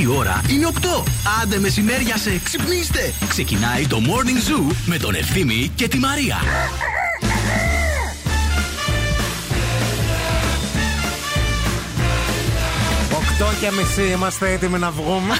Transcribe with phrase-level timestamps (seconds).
[0.00, 1.04] Η ώρα είναι 8.
[1.42, 3.12] Άντε μεσημέρια σε ξυπνήστε.
[3.28, 6.36] Ξεκινάει το Morning Zoo με τον Ευθύμη και τη Μαρία.
[13.12, 15.34] Οκτώ και μισή είμαστε έτοιμοι να βγούμε.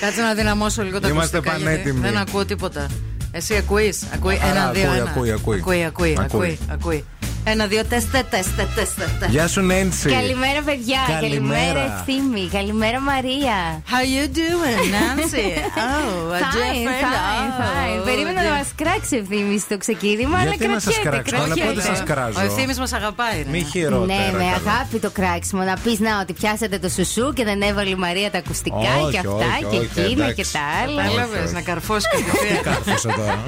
[0.00, 2.00] Κάτσε να δυναμώσω λίγο τα Είμαστε ακουστικά, γιατί πανέτοιμοι.
[2.00, 2.86] Δεν ακούω τίποτα.
[3.32, 5.10] Εσύ ακούεις, ακούει, Α, ένα, ακούει, δύο, ένα.
[5.10, 5.58] ακούει, ακούει.
[5.58, 6.24] ακούει, ακούει, Ακούει.
[6.24, 7.04] ακούει, ακούει.
[7.44, 9.24] Ένα, δύο, τεστ, τεστ, τεστ, τεστ.
[9.28, 10.08] Γεια σου Νέντσι.
[10.10, 10.98] Καλημέρα, παιδιά.
[11.20, 11.60] Καλημέρα.
[11.60, 12.48] Καλημέρα, Ευθύμη.
[12.52, 13.82] Καλημέρα, Μαρία.
[13.92, 15.48] How you doing, Nancy?
[15.80, 18.04] Oh, a Fine, different- fine, oh, fine.
[18.04, 21.30] Περίμενα να a μας κράξει ευθύμη στο ξεκίνημα, αλλά Γιατί να σας κρατιέται.
[21.30, 21.80] κράξω, αλλά κρατιέται.
[21.80, 23.36] πότε σας κράζω; Ο ευθύμης μας αγαπάει.
[23.42, 23.50] ρε.
[23.50, 24.06] Μη χειρότερα.
[24.18, 24.54] Ναι, με καλά.
[24.60, 25.62] αγάπη το κράξιμο.
[25.62, 29.10] Να πεις να ότι πιάσατε το σουσού και δεν έβαλε η Μαρία τα ακουστικά Όχι,
[29.12, 30.34] και αυτά όχι, και όχι, εκείνα εντάξει.
[30.34, 31.02] και τα άλλα.
[31.02, 31.52] Κατάλαβες, όχι.
[31.54, 32.62] να καρφώσει κατευθείαν.
[32.62, 33.38] Κάρφωσα τώρα;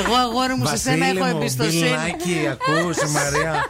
[0.00, 1.80] Εγώ αγόρι μου σε σένα Βασίλη έχω μου, εμπιστοσύνη.
[1.80, 3.64] Μπιλνάκι, ακούς η Μαρία.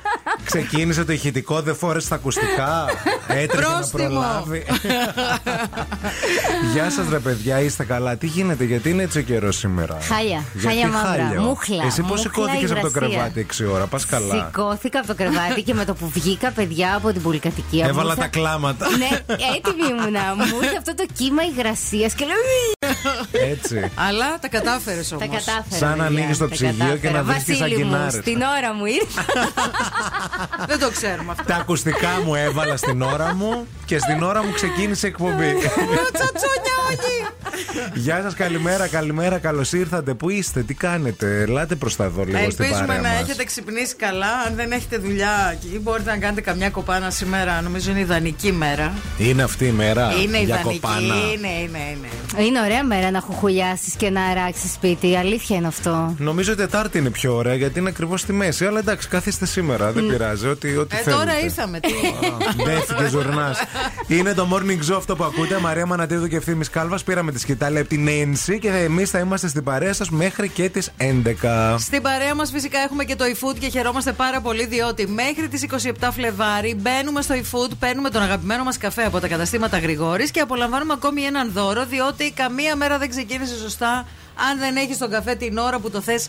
[0.45, 2.85] Ξεκίνησε το ηχητικό, δεν φόρεσε τα ακουστικά.
[3.29, 4.09] Έτρεχε να Πρόστιμο.
[4.09, 4.65] προλάβει.
[6.73, 8.17] Γεια σας, ρε παιδιά, είστε καλά.
[8.17, 12.01] Τι γίνεται, γιατί είναι έτσι ο καιρός σήμερα; Χάλια, Γιατί χάλια μαύρα, χάλιο; μούχλα, Εσύ
[12.01, 13.09] πώς μούχλα σηκώθηκες από το υγρασία.
[13.09, 14.35] κρεβάτι 6 ώρα, πας καλά.
[14.35, 17.85] Σηκώθηκα από το κρεβάτι και με το που βγήκα, παιδιά, από την πολυκατοικία.
[17.85, 18.87] μου Έβαλα ήρθε- τα κλάματα.
[18.89, 19.09] Ναι,
[19.57, 20.35] έτοιμη ήμουνα.
[20.37, 22.74] Μου ήρθε αυτό το κύμα υγρασίας και λέω.
[23.53, 23.91] Έτσι.
[23.95, 25.29] Αλλά τα κατάφερες όμως.
[25.29, 25.77] Τα κατάφερα.
[25.77, 27.13] Σαν να παιδιά, ανοίγεις το τα ψυγείο και κατάφερα.
[27.13, 28.15] να βρίσκεις Βασίλη μου, αγκινάρες.
[28.15, 29.23] Στην ώρα μου ήρθε.
[30.71, 31.45] Δεν το ξέρουμε αυτό.
[31.45, 35.53] Τα ακουστικά μου έβαλα στην ώρα μου και στην ώρα μου ξεκίνησε η εκπομπή.
[36.17, 37.27] Τσατσόνια όχι.
[37.95, 40.15] Γεια σας, καλημέρα, καλημέρα, καλώς ήρθατε.
[40.15, 43.21] Πού είστε, τι κάνετε, ελάτε προς τα εδώ λίγο στην Ελπίζουμε παρέα να μας.
[43.21, 44.27] έχετε ξυπνήσει καλά.
[44.47, 47.61] Αν δεν έχετε δουλειά και μπορείτε να κάνετε καμιά κοπάνα σήμερα.
[47.63, 48.93] Νομίζω είναι ιδανική μέρα.
[49.19, 50.81] Είναι αυτή η μέρα Είναι για ιδανική.
[50.81, 51.15] κοπάνα.
[51.15, 52.45] Είναι, είναι, είναι.
[52.47, 55.09] Είναι ωραία μέρα να χουχουλιάσεις και να αράξει σπίτι.
[55.11, 56.15] Η αλήθεια είναι αυτό.
[56.19, 58.65] Νομίζω η Τετάρτη είναι πιο ωραία γιατί είναι ακριβώς στη μέση.
[58.67, 60.47] Αλλά εντάξει, καθίστε σήμερα, δεν πειράζει.
[60.49, 61.25] Ό,τι, ό,τι Ε, θέλετε.
[61.25, 61.81] τώρα ήρθαμε.
[61.81, 61.93] Τι.
[62.65, 63.59] Μπέφηκε ζουρνάς.
[64.09, 65.59] Είναι το morning show αυτό που ακούτε.
[65.59, 67.05] Μαρία Μανατίδου και ευθύνη Κάλβας.
[67.05, 70.69] Πήραμε τη σκητάλη από την Ένση και εμείς θα είμαστε στην παρέα σας μέχρι και
[70.69, 71.77] τις 11.
[71.79, 75.67] Στην παρέα μας φυσικά έχουμε και το eFood και χαιρόμαστε πάρα πολύ διότι μέχρι τις
[75.71, 80.41] 27 Φλεβάρι μπαίνουμε στο eFood, παίρνουμε τον αγαπημένο μας καφέ από τα καταστήματα Γρηγόρης και
[80.41, 84.07] απολαμβάνουμε ακόμη έναν δώρο διότι καμία μέρα δεν ξεκίνησε σωστά.
[84.51, 86.29] Αν δεν έχεις τον καφέ την ώρα που το θες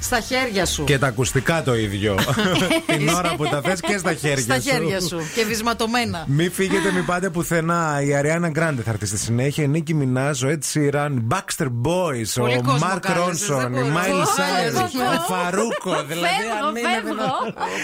[0.00, 0.84] στα χέρια σου.
[0.84, 2.14] Και τα ακουστικά το ίδιο.
[2.96, 4.60] την ώρα που τα θες και στα χέρια στα σου.
[4.70, 6.24] χέρια σου και βυσματωμένα.
[6.26, 8.00] Μην φύγετε, μην πάτε πουθενά.
[8.06, 9.64] Η Ariana Grande θα έρθει στη συνέχεια.
[9.64, 13.72] Η Nicki Minaj, ο Ed Sheeran, Backstreet Boys, Πολύ ο κόσμο Μαρκ κάλεσες, Ρόνσον, δεν
[13.72, 13.92] η μπορώ.
[13.92, 14.80] Μάιλ Ω, Σάιρ, εγώ.
[14.80, 16.04] ο Farruko.
[16.08, 17.32] Δηλαδή, Φεύγω, αν είναι φεύγω.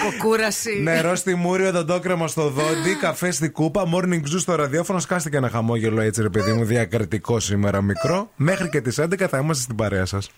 [0.09, 0.81] Αποκούραση.
[0.83, 4.99] Νερό στη μούρη, οδοντόκρεμα στο δόντι, καφέ στη κούπα, morning zoo στο ραδιόφωνο.
[4.99, 8.31] Σκάστε και ένα χαμόγελο έτσι, ρε παιδί μου, διακριτικό σήμερα μικρό.
[8.37, 10.31] Μέχρι και τις 11 θα είμαστε στην παρέα σας.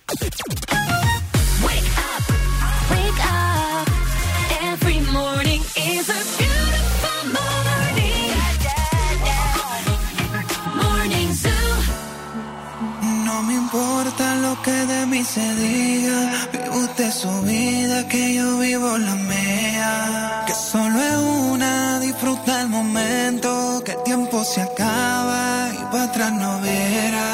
[14.63, 16.49] Que de mí se diga.
[16.53, 20.45] Vive usted su vida, que yo vivo la mía.
[20.47, 21.17] Que solo es
[21.53, 23.83] una, disfruta el momento.
[23.85, 27.33] Que el tiempo se acaba y para atrás no verá.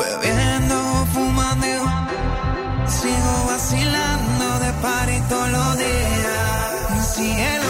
[0.00, 1.66] Bebiendo, fumando,
[2.98, 7.14] sigo vacilando de par todos los días.
[7.14, 7.67] Cielo.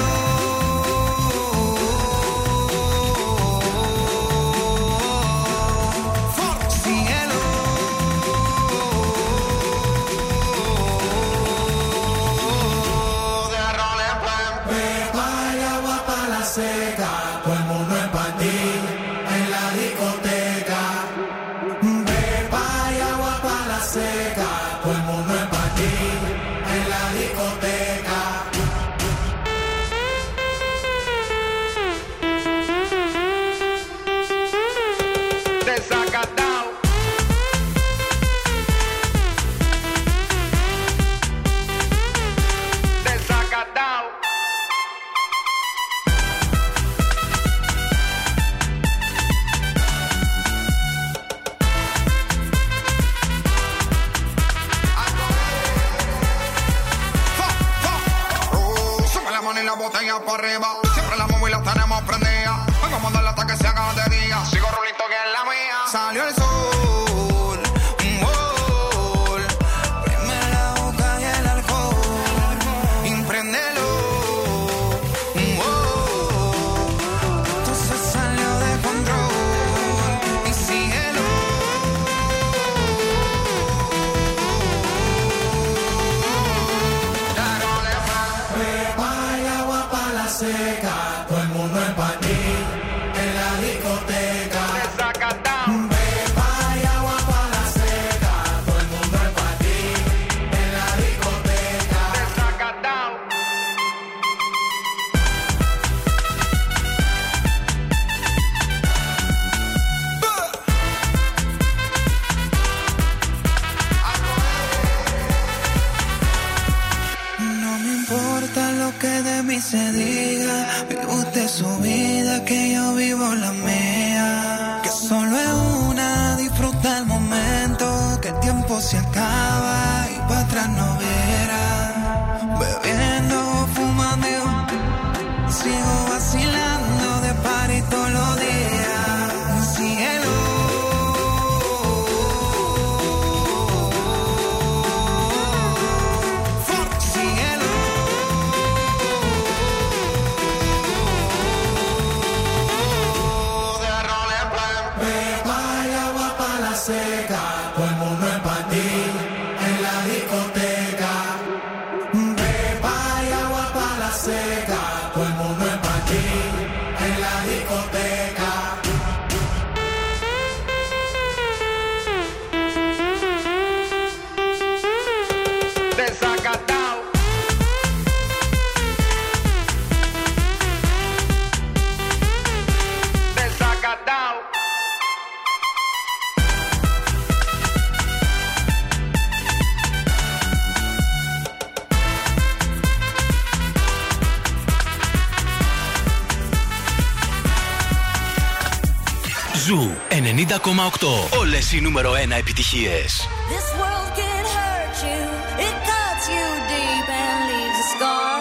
[201.41, 203.29] Όλες οι νούμερο 1 επιτυχίες.
[203.53, 205.23] This world can hurt you.
[205.67, 208.37] It cuts you deep and leaves a scar.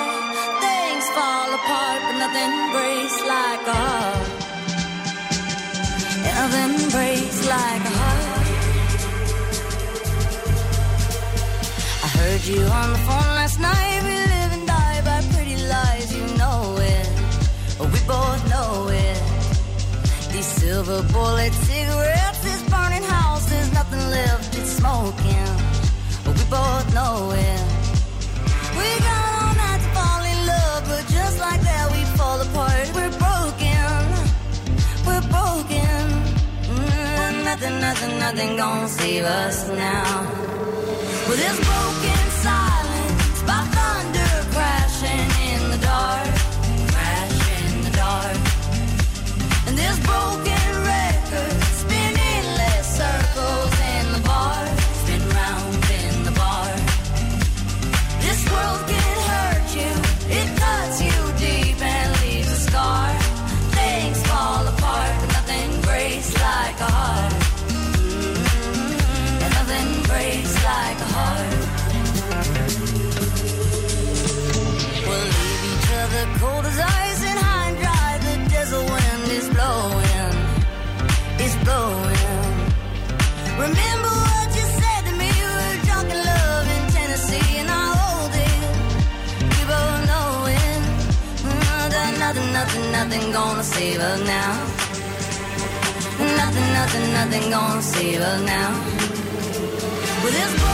[0.65, 4.29] Things fall apart but nothing breaks like a heart.
[6.27, 8.47] Nothing breaks like a heart.
[12.05, 13.99] I heard you on the phone last night.
[14.07, 16.07] We live and die by pretty lies.
[16.17, 16.61] You know
[16.95, 17.07] it.
[17.93, 18.71] We both know
[19.07, 19.19] it.
[20.33, 21.61] These silver bullets
[24.97, 25.53] smoking,
[26.23, 27.61] but we both know it.
[28.79, 32.85] We got all night to fall in love, but just like that we fall apart.
[32.97, 33.89] We're broken,
[35.07, 36.01] we're broken.
[36.73, 40.23] Mm, nothing, nothing, nothing gonna save us now.
[41.27, 41.96] Well, this broken.
[92.57, 94.51] nothing, nothing gonna save us now.
[96.41, 98.69] Nothing, nothing, nothing gonna save us now.
[100.23, 100.66] With well, this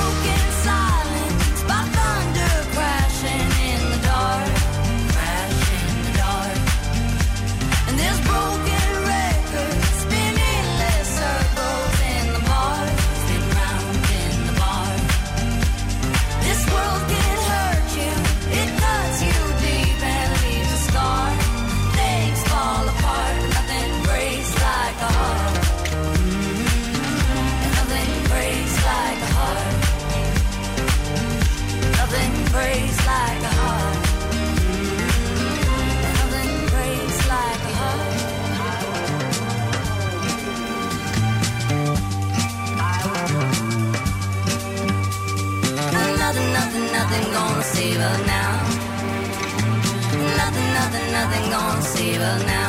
[52.24, 52.63] will now.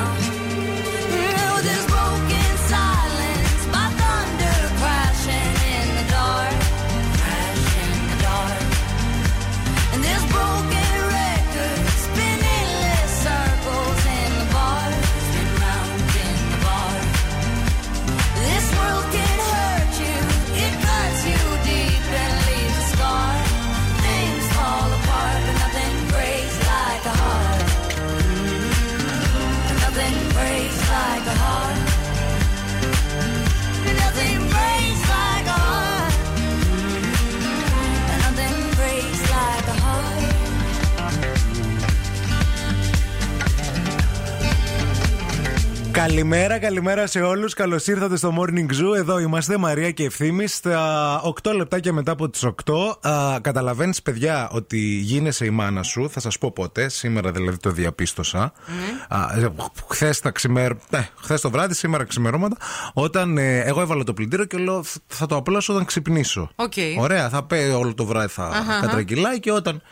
[45.94, 47.54] Καλημέρα, καλημέρα σε όλους.
[47.54, 48.96] Καλώς ήρθατε στο Morning Zoo.
[48.96, 50.46] Εδώ είμαστε, Μαρία και Ευθύμη.
[50.46, 52.52] Στα 8 λεπτάκια μετά από τις 8,
[53.40, 56.10] καταλαβαίνεις, παιδιά, ότι γίνεσαι η μάνα σου.
[56.10, 56.88] Θα σας πω πότε.
[56.88, 58.52] Σήμερα δηλαδή το διαπίστωσα.
[58.66, 59.48] Ναι.
[59.88, 60.70] Χθες ξημέρ...
[60.70, 62.56] ε, το βράδυ, σήμερα ξημερώματα.
[62.92, 66.50] Όταν ε, εγώ έβαλα το πλυντήριο και λέω θα το απλώσω όταν ξυπνήσω.
[66.56, 66.72] Οκ.
[66.98, 68.80] Ωραία, θα πει όλο το βράδυ θα Αχα, αχα.
[68.80, 69.82] κατρακυλάει και όταν.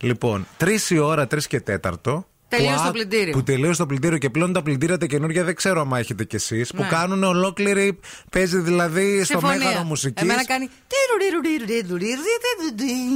[0.00, 1.62] Λοιπόν, 3 η ώρα, 3 και
[2.04, 2.24] 4.
[2.56, 3.32] Τελείωσε που το α- πλυντήριο.
[3.32, 6.36] Που τελείωσε το πλυντήριο και πλέον τα πλυντήρια τα καινούργια δεν ξέρω αν έχετε κι
[6.36, 6.66] εσεί.
[6.76, 6.88] Που Ναι.
[6.88, 7.98] κάνουν ολόκληρη.
[8.30, 9.58] Παίζει δηλαδή στο Συμφωνία.
[9.58, 10.22] μέγαρο μουσική.
[10.22, 10.68] Εμένα κάνει.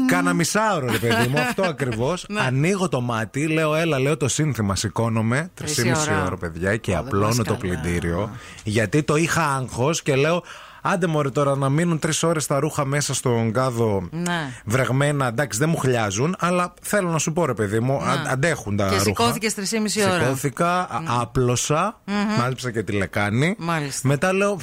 [0.06, 2.14] Κάνα μισάωρο, ρε παιδί μου, αυτό ακριβώ.
[2.28, 2.40] Ναι.
[2.40, 4.76] Ανοίγω το μάτι, λέω, έλα, λέω το σύνθημα.
[4.76, 5.50] Σηκώνομαι.
[5.54, 6.24] Τρεις 3,5 η ώρα.
[6.24, 7.58] ώρα, παιδιά, και Ω, δεν απλώνω πας το καλά.
[7.58, 8.36] πλυντήριο.
[8.64, 10.42] Γιατί το είχα άγχο και λέω.
[10.92, 14.52] Άντε μωρέ τώρα να μείνουν τρεις ώρες τα ρούχα μέσα στον κάδο Ναι.
[14.64, 15.26] βρεγμένα.
[15.26, 18.84] Εντάξει, δεν μου χλιάζουν, αλλά θέλω να σου πω ρε παιδί μου, αν- αντέχουν τα
[18.84, 18.90] Ναι.
[18.90, 19.04] Και ρούχα.
[19.08, 20.22] σηκώθηκες 3,5 ώρα.
[20.22, 22.00] Σηκώθηκα, α- άπλωσα,
[22.38, 23.54] μάζεψα και τη λεκάνη.
[23.58, 24.08] Μάλιστα.
[24.08, 24.58] Μετά λέω.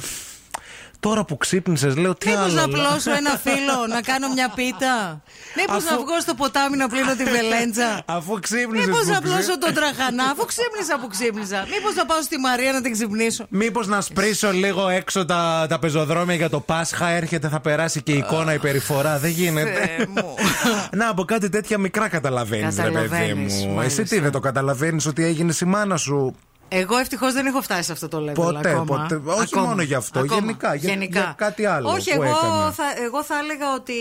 [1.06, 2.52] Τώρα που ξύπνησες, λέω τι Μήπως άλλο.
[2.54, 2.80] να λέω.
[2.82, 5.22] απλώσω ένα φύλλο, να κάνω μια πίτα;
[5.56, 8.02] Μήπως Αφού- να βγω στο ποτάμι να πλύνω τη βελέντσα.
[8.04, 8.86] Αφού ξύπνησες.
[8.86, 11.66] Μήπως να απλώσω τον τραχανά, αφού ξύπνησα που ξύπνησα.
[11.74, 15.78] Μήπως να πάω στη Μαρία να την ξυπνήσω; Μήπως να σπρίσω λίγο έξω τα, τα
[15.78, 19.18] πεζοδρόμια για το Πάσχα, έρχεται, θα περάσει και η εικόνα, η περιφορά.
[19.18, 19.70] Δεν γίνεται.
[19.96, 20.34] Θεέ μου.
[20.98, 23.72] να, από κάτι τέτοια μικρά καταλαβαίνεις, ρε παιδί Καταλαβαίνεις, μου.
[23.74, 24.02] μάλιστα.
[24.02, 26.34] Εσύ τι δεν το καταλαβαίνεις ότι έγινε η μάνα σου.
[26.68, 28.34] Εγώ ευτυχώ δεν έχω φτάσει σε αυτό το level.
[28.34, 28.84] Ποτέ, ακόμα.
[28.84, 29.20] ποτέ.
[29.24, 29.66] Όχι ακόμα.
[29.66, 30.40] μόνο για αυτό, ακόμα.
[30.40, 30.74] γενικά.
[30.74, 31.18] Για, γενικά.
[31.18, 31.88] για κάτι άλλο.
[31.88, 32.72] Όχι, που εγώ, έκανε.
[32.72, 33.94] θα, εγώ θα έλεγα ότι.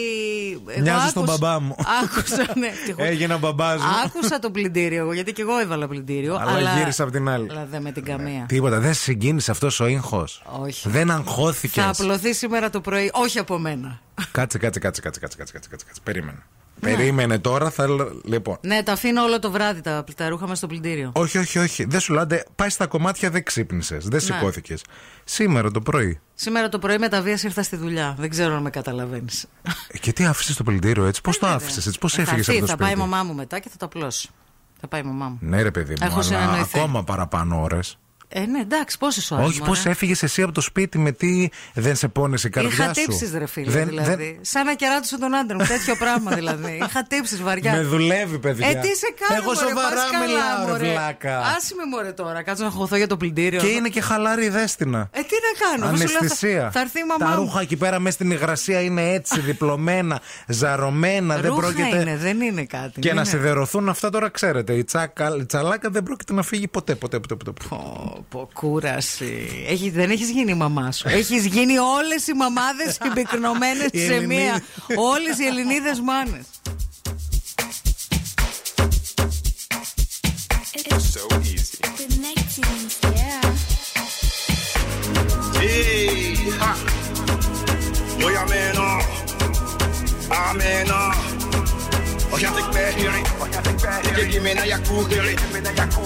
[0.81, 1.75] Μοιάζει στον μπαμπά μου.
[2.03, 3.81] Άκουσα, ναι, Έγινα μπαμπά μου.
[4.05, 6.35] Άκουσα το πλυντήριο γιατί και εγώ έβαλα πλυντήριο.
[6.35, 7.47] Αλλά, αλλά γύρισα από την άλλη.
[7.49, 8.39] Αλλά δεν με την καμία.
[8.39, 8.79] Ναι, τίποτα.
[8.79, 10.27] Δεν συγκίνησε αυτό ο ήχο.
[10.61, 10.89] Όχι.
[10.89, 11.81] Δεν αγχώθηκε.
[11.81, 13.99] Θα απλωθεί σήμερα το πρωί, όχι από μένα.
[14.31, 16.01] Κάτσε, κάτσε, κάτσε, κάτσε, κάτσε, κάτσε, κάτσε, κάτσε.
[16.03, 16.45] Περίμενα.
[16.83, 17.03] Περίμενε.
[17.11, 17.85] Περίμενε τώρα, θα.
[18.23, 18.57] Λοιπόν.
[18.61, 21.11] Ναι, τα αφήνω όλο το βράδυ τα, τα ρούχα με στο πλυντήριο.
[21.15, 21.83] Όχι, όχι, όχι.
[21.85, 24.03] Δεν σου λένε, πάει στα κομμάτια, δεν ξύπνησες.
[24.07, 24.35] Δεν Ναι.
[24.35, 24.83] σηκώθηκες.
[25.23, 26.19] Σήμερα το πρωί.
[26.35, 28.15] Σήμερα το πρωί με τα βίας ήρθα στη δουλειά.
[28.19, 29.45] Δεν ξέρω αν με καταλαβαίνεις.
[29.87, 32.65] Ε, Και τι άφησες το πλυντήριο έτσι, πώς το άφησες έτσι, πώς έφυγες από το
[32.65, 32.83] Θα σπίτι.
[32.83, 34.29] πάει η μαμά μου μετά και θα το απλώσει.
[34.79, 35.37] Θα πάει η μαμά μου.
[35.41, 36.79] Ναι, ρε παιδί μου, Έχω αλλά συνεννοηθεί.
[36.79, 37.97] ακόμα παραπάνω ώρες.
[38.35, 39.43] Ε, ναι, εντάξει, πόσες ώρε.
[39.43, 42.93] Όχι, πώς έφυγες εσύ από το σπίτι με τι δεν σε πόνεσε η καρδιά Είχα
[42.93, 43.71] σου; τύψεις, ρε φίλε.
[43.71, 44.15] Δεν- δηλαδή.
[44.15, 45.65] δεν- Σαν να κεράτισω τον άντρα μου.
[45.65, 46.79] Τέτοιο πράγμα δηλαδή.
[46.87, 47.71] Είχα τύψεις βαριά.
[47.73, 48.67] Με δουλεύει, παιδιά.
[48.67, 50.91] Ε, τι σε κάνω, Εγώ μωρέ, σοβαρά πας καλά, μιλάω, ρε μωρέ.
[50.91, 51.37] βλάκα.
[51.39, 53.59] Άσε με μωρέ τώρα, κάτσω να χωθώ για το πλυντήριο.
[53.59, 55.09] Και είναι και χαλάρη η δέστηνα.
[55.11, 56.71] Ε, τι να κάνω, αφού σου λέω, θα- Αναισθησία.
[56.73, 57.45] Θα έρθει η μαμά Τα μου.
[57.45, 61.35] ρούχα εκεί πέρα μέσα στην υγρασία είναι έτσι, διπλωμένα, ζαρωμένα.
[61.37, 61.97] δεν Ρούχα πρόκειται.
[62.01, 62.99] είναι, δεν είναι κάτι.
[62.99, 63.29] Και μην να είναι.
[63.29, 64.73] σιδερωθούν αυτά τώρα, ξέρετε.
[64.73, 67.51] Η, τσάκα, η τσαλάκα δεν πρόκειται να φύγει ποτέ, ποτέ, ποτέ
[68.29, 69.65] πω, κούραση.
[69.69, 71.07] Έχει, δεν έχεις γίνει η μαμά σου.
[71.07, 74.63] Έχεις γίνει όλες οι μαμάδες συμπυκνωμένες σε μία.
[74.95, 76.43] Όλες οι Ελληνίδες μάνες.
[81.13, 81.77] So easy.
[85.59, 86.71] Hey, ha.
[88.19, 89.03] Boy, I'm in awe.
[90.31, 91.42] I'm in awe.
[92.33, 93.25] Och jag fick med Erik,
[94.15, 95.39] det give me när jag koker Erik.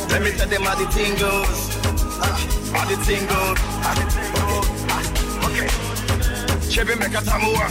[0.10, 1.78] Let me tell them how the thing goes.
[2.22, 2.38] Ah,
[2.74, 3.60] How the thing goes.
[3.84, 3.96] Ah,
[5.48, 5.70] Okay.
[6.70, 7.68] Chevy make a tamua.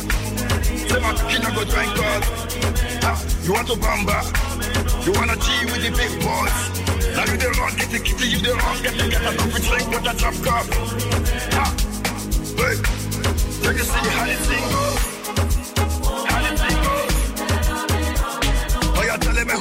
[0.89, 2.23] Say my kid go drink God.
[3.03, 4.23] Ah, You want to bamba?
[5.05, 6.59] You wanna G with the big boys?
[7.17, 9.63] Now you the wrong, get the kitty, you the wrong, get the get a coffee
[9.69, 10.67] drink with a drop cup.
[12.59, 12.77] Hey,
[13.63, 15.16] take a see how the thing
[19.47, 19.53] me?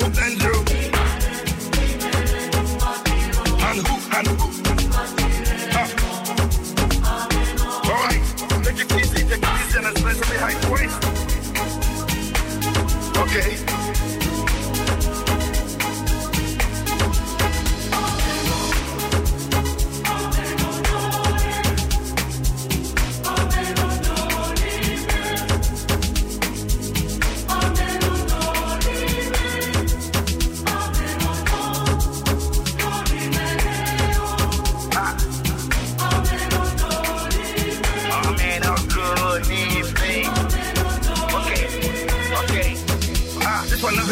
[3.68, 3.80] And
[4.14, 4.28] and?
[5.74, 5.90] Ah.
[7.84, 8.22] All right,
[8.64, 9.86] take it easy, take it easy, and
[10.30, 11.00] behind the waist.
[13.18, 13.75] Okay.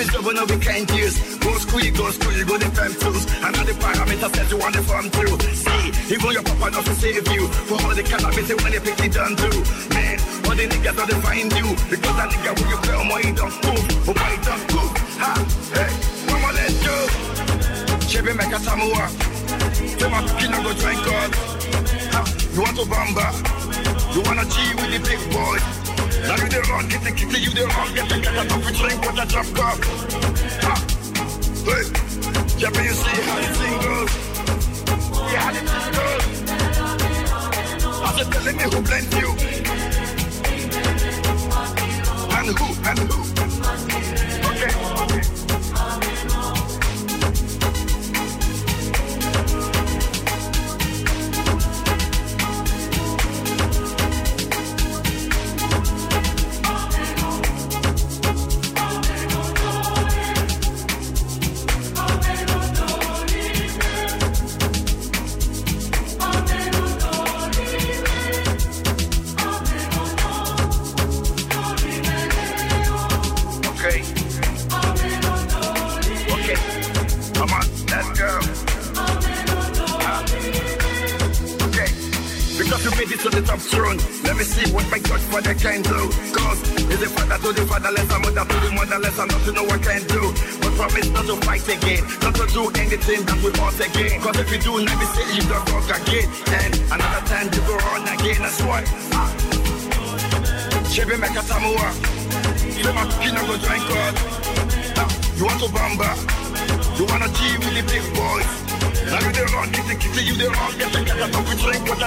[0.04, 1.16] His double no we can't use.
[1.40, 3.24] Go school, go school, you go the fam tools.
[3.40, 5.40] And all the parameters that you want to farm through.
[5.56, 7.48] See, even your papa doesn't save you.
[7.68, 9.58] For all the cannabis when they pick it done too.
[9.96, 11.68] Man, all the niggas don't find you.
[11.88, 13.84] Because that nigga when you play oh, on my he don't move.
[14.08, 14.96] Oh my don't.
[15.24, 15.32] Ha,
[15.72, 15.92] hey,
[16.28, 16.96] mama let's go.
[18.08, 19.08] Chevy make a samoa.
[19.72, 21.32] Say my kid go drink God.
[22.12, 22.22] Ha,
[22.54, 23.28] you want to bamba?
[24.14, 25.83] You wanna G with the big boy?
[26.22, 28.64] Now you the run, get the kitty, you the run, get the cat out of
[28.64, 29.84] the drink, what I drop cup.
[30.64, 30.76] Ha!
[31.66, 31.86] Hey!
[32.60, 34.06] Yeah, but you see how it's single.
[35.32, 36.22] Yeah, how it's single.
[38.04, 39.30] After telling me who blamed you.
[42.38, 43.43] And who, and who.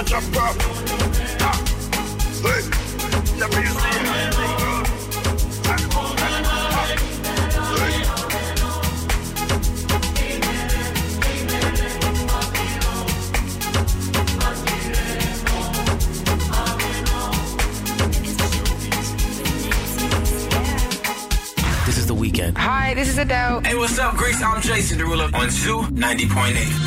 [0.07, 0.15] This
[21.97, 22.57] is The Weekend.
[22.57, 23.59] Hi, this is Adele.
[23.59, 24.41] Hey, what's up, Greece?
[24.41, 26.86] I'm Jason Derulo on 290.8.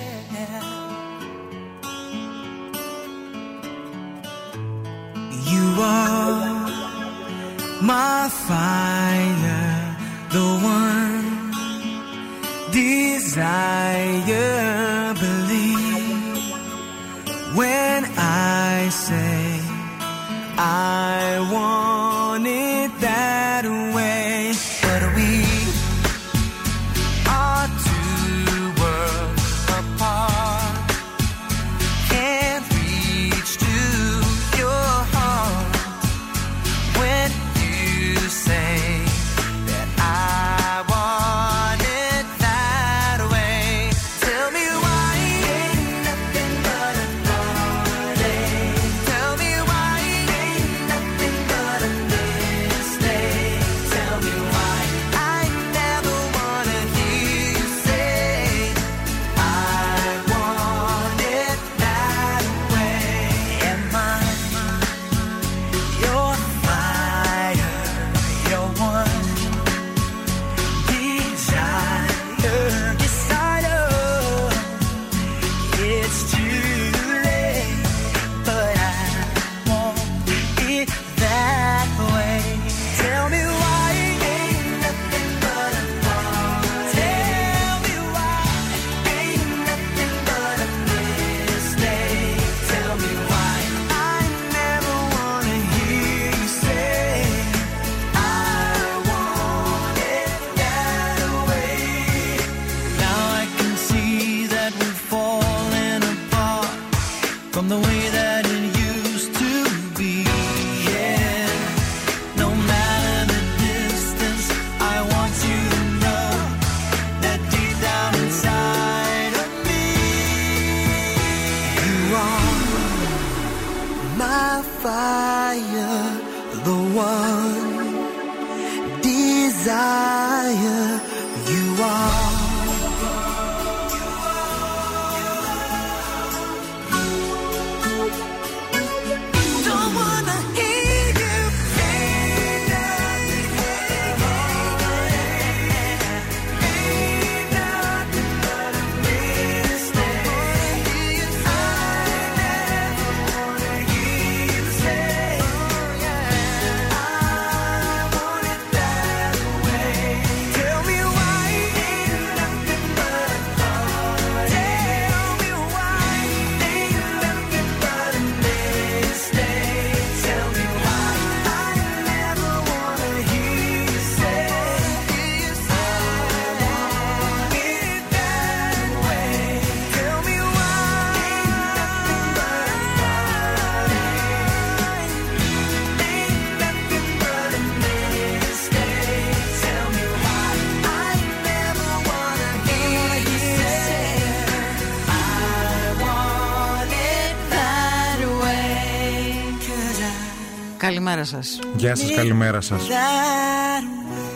[201.21, 201.59] καλημέρα σας.
[201.75, 202.87] Γεια σας, καλημέρα σας.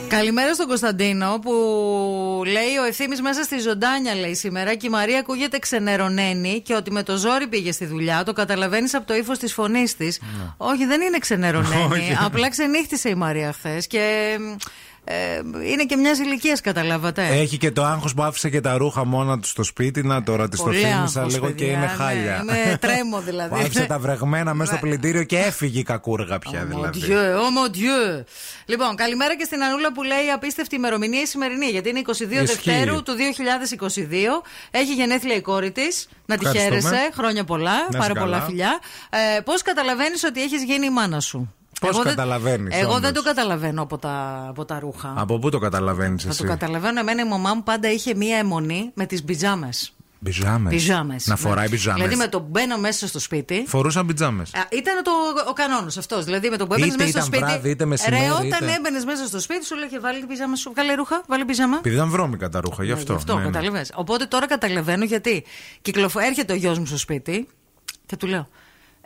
[0.07, 1.51] Καλημέρα στον Κωνσταντίνο που
[2.45, 6.91] λέει ο ευθύνη μέσα στη ζωντάνια λέει σήμερα και η Μαρία ακούγεται ξενερωμένη και ότι
[6.91, 8.23] με το ζόρι πήγε στη δουλειά.
[8.23, 10.19] Το καταλαβαίνεις από το ύφος της φωνής της.
[10.21, 10.43] Ναι.
[10.57, 12.17] Όχι, δεν είναι ξενερωμένη.
[12.25, 14.35] Απλά ξενύχτησε η Μαρία χθες και
[15.07, 15.41] ε,
[15.71, 17.27] είναι και μιας ηλικίας, καταλάβατε.
[17.27, 20.03] Έχει και το άγχος που άφησε και τα ρούχα μόνα του στο σπίτι.
[20.03, 21.87] Να τώρα τη το Πολύ θύμισα άγχος, λίγο και παιδιά, είναι ναι.
[21.87, 22.39] χάλια.
[22.41, 23.49] Είμαι τρέμω δηλαδή.
[23.55, 27.01] Που άφησε τα βρεγμένα μέσα στο πλυντήριο και έφυγε η κακούργα πια δηλαδή.
[27.07, 28.23] Dieu, oh mon Dieu.
[28.65, 31.65] Λοιπόν, καλημέρα και στην Ανούλα που λέει απίστευτη ημερομηνία η σημερινή.
[31.65, 32.35] Γιατί είναι 22 Ισχύει.
[32.35, 33.13] Δευτέρου του
[33.85, 33.93] 2022.
[34.71, 36.07] Έχει γενέθλια η κόρη της.
[36.25, 36.79] Να τη Ευχαριστούμε.
[36.95, 37.09] χαίρεσαι.
[37.13, 37.75] Χρόνια πολλά.
[37.91, 38.41] Να πάρα είσαι πολλά καλά.
[38.41, 38.79] φιλιά.
[39.09, 43.09] Ε, Πώς καταλαβαίνεις ότι έχεις γίνει η μάνα σου; Πώς Εγώ δεν- καταλαβαίνεις, Εγώ δεν
[43.09, 45.13] όντως; το καταλαβαίνω από τα, από τα ρούχα.
[45.17, 46.99] Από πού το καταλαβαίνεις Θα εσύ; το καταλαβαίνω.
[46.99, 49.89] Εμένα η μαμά μου πάντα είχε μία αιμονή με τις πιτζάμες.
[50.23, 50.73] Πιτζάμες.
[50.73, 51.27] Πιτζάμες.
[51.27, 51.69] Να φοράει Ναι.
[51.69, 52.01] πιτζάμες.
[52.01, 53.63] Δηλαδή με το που μπαίνω μέσα στο σπίτι.
[53.67, 54.53] Φορούσαν πιτζάμες.
[54.53, 55.11] Α, Ήταν το,
[55.49, 56.23] ο κανόνας αυτός.
[56.25, 57.51] Δηλαδή με το που έμπαινες Είτε μέσα στο ήταν σπίτι.
[57.51, 60.55] βράδυ, είτε μεσημέρι, Ρε, όταν είτε- έμπαινες μέσα στο σπίτι, σου λέγε βάλει την πιζάμα
[60.55, 60.71] σου.
[60.73, 61.77] Καλέ ρούχα, βάλει πιζάμα.
[61.77, 63.11] Επειδή ήταν βρώμικα τα ρούχα, γι' αυτό.
[63.11, 63.45] Γι' αυτό ναι, ναι.
[63.45, 63.91] καταλαβαίνεις.
[63.95, 65.43] Οπότε τώρα καταλαβαίνω γιατί
[65.81, 66.19] κυκλοφο...
[66.19, 67.47] έρχεται ο γιος μου στο σπίτι
[68.05, 68.47] και του λέω.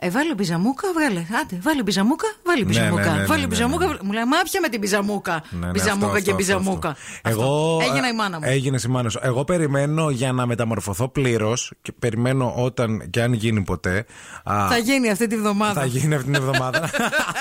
[0.02, 1.20] Ε, βάλε πιζαμούκα, βγάλε.
[1.40, 3.04] Άντε, βάλε πιζαμούκα, βάλε Ναι, πιζαμούκα.
[3.04, 3.86] ναι, ναι, ναι, βάλε ναι, πιζαμούκα.
[3.86, 3.96] ναι.
[4.02, 5.42] Μου λέει, Μάπια με την πιζαμούκα.
[5.50, 6.88] Ναι, ναι, πιζαμούκα αυτό, και αυτό, πιζαμούκα.
[6.88, 7.00] αυτό.
[7.28, 7.40] Αυτό.
[7.42, 7.78] Εγώ.
[7.90, 8.44] Έγινα η μάνα μου.
[8.46, 9.18] Έγινε η μάνα σου.
[9.22, 14.04] Εγώ περιμένω για να μεταμορφωθώ πλήρως και περιμένω όταν και αν γίνει ποτέ.
[14.44, 15.80] α, Θα γίνει αυτή τη βδομάδα.
[15.80, 16.90] θα γίνει αυτή την εβδομάδα.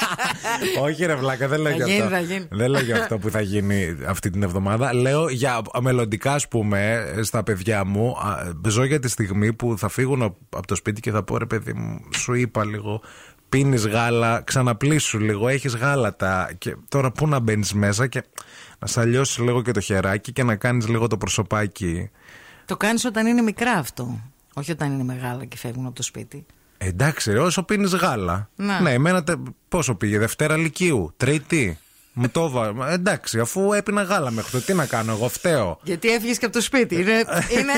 [0.85, 2.09] Όχι, ρε Βλάκα, δεν λέω Θα για γίνει, αυτό.
[2.15, 2.47] θα γίνει.
[2.51, 4.93] Δεν λέω για αυτό που θα γίνει αυτή την εβδομάδα.
[4.93, 8.09] Λέω για μελλοντικά, ας πούμε, στα παιδιά μου.
[8.11, 11.37] α, Ζω για τη στιγμή που θα φύγουν απ- από το σπίτι και θα πω
[11.37, 13.01] ρε παιδί μου, σου είπα λίγο.
[13.49, 16.51] Πίνεις γάλα, ξαναπλήσου λίγο, έχεις γάλατα.
[16.57, 18.23] Και τώρα πού να μπαίνεις μέσα και
[18.79, 22.09] να σαλιώσει λίγο και το χεράκι και να κάνεις λίγο το προσωπάκι.
[22.65, 24.19] Το κάνεις όταν είναι μικρά αυτό.
[24.53, 26.45] Όχι όταν είναι μεγάλα και φεύγουν από το σπίτι.
[26.77, 28.49] Εντάξει, ρε, όσο πίνεις γάλα.
[28.55, 28.79] Να.
[28.79, 29.37] Ναι, εμένα τε-
[29.69, 31.77] πόσο πήγε, Δευτέρα Λυκείου, Τρίτη.
[32.21, 35.79] Μου το έβα- Εντάξει, αφού έπινα γάλα μέχρι το τι να κάνω, εγώ φταίω.
[35.83, 36.95] Γιατί έφυγες και από το σπίτι.
[36.95, 37.11] Είναι,
[37.57, 37.73] είναι,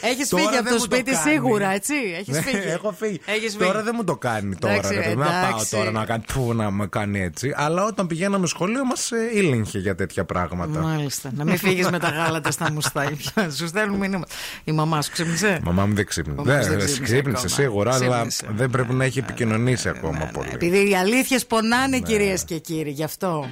[0.00, 1.30] έχεις Τώρα φύγει από δεν το μου το σπίτι κάνει.
[1.30, 2.68] σίγουρα, έτσι; Έχεις Ναι, φύγει.
[2.68, 3.20] Έχω φύγει.
[3.26, 3.82] Έχεις Τώρα φύγει.
[3.84, 4.72] δεν μου το κάνει τώρα.
[4.74, 5.70] Εντάξει, ρε, παιδί μου, να πάω εντάξει.
[5.70, 7.52] τώρα να, κάνει, που, να με κάνει έτσι.
[7.56, 10.80] Αλλά όταν πηγαίναμε σχολείο μας ήλεγχε για τέτοια πράγματα.
[10.80, 11.30] Μάλιστα.
[11.36, 13.50] Να μην φύγεις με τα γάλατα στα μουστάκια.
[13.56, 14.24] σου στέλνουν μήνυμα.
[14.64, 16.42] Η μαμά σου ξύπνησε; Η Μαμά μου δεν ξύπνησε.
[16.44, 17.62] Μαμά σου δεν Δεν ξύπνησε ξύπνησε ακόμα.
[17.62, 18.46] σίγουρα, αλλά Ξύπνησε.
[18.50, 20.48] δεν πρέπει να έχει επικοινωνήσει ακόμα πολύ.
[20.52, 21.98] Επειδή οι αλήθειες πονάνε, Ναι.
[22.02, 23.47] κυρίες και κύριοι, γι' αυτό.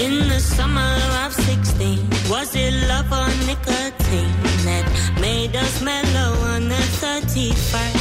[0.00, 0.94] In the summer
[1.24, 4.32] of 16, was it love or nicotine
[4.64, 4.86] that
[5.20, 7.97] made us mellow on the 31st?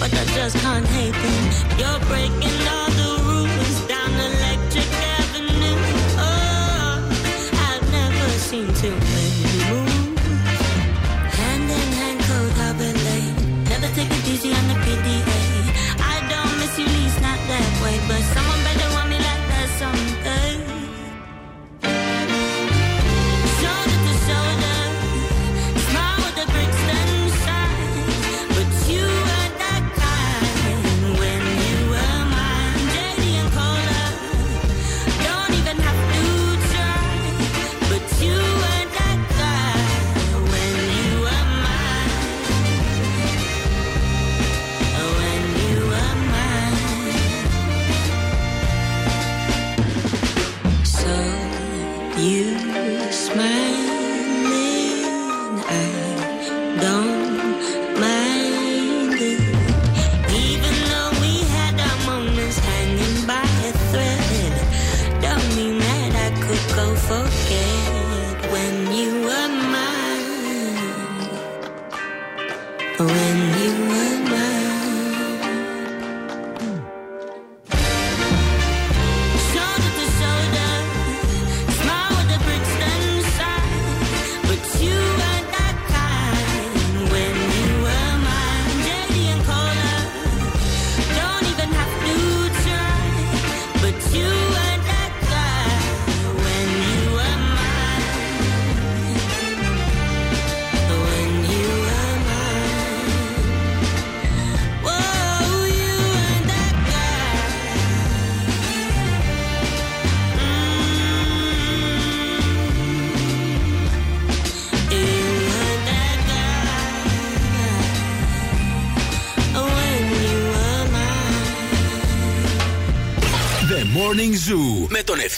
[0.00, 1.78] But I just can't hate them.
[1.78, 2.59] You're breaking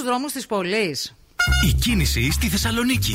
[0.00, 1.14] Στους δρόμους της πόλης.
[1.68, 3.12] Η κίνηση στη Θεσσαλονίκη.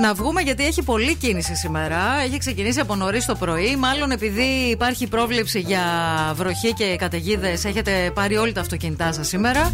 [0.00, 2.20] Να βγούμε γιατί έχει πολλή κίνηση σήμερα.
[2.24, 3.76] Έχει ξεκινήσει από νωρίς το πρωί.
[3.76, 5.82] Μάλλον επειδή υπάρχει πρόβλεψη για
[6.34, 9.72] βροχή και καταιγίδες, έχετε πάρει όλοι τα αυτοκίνητά σας σήμερα.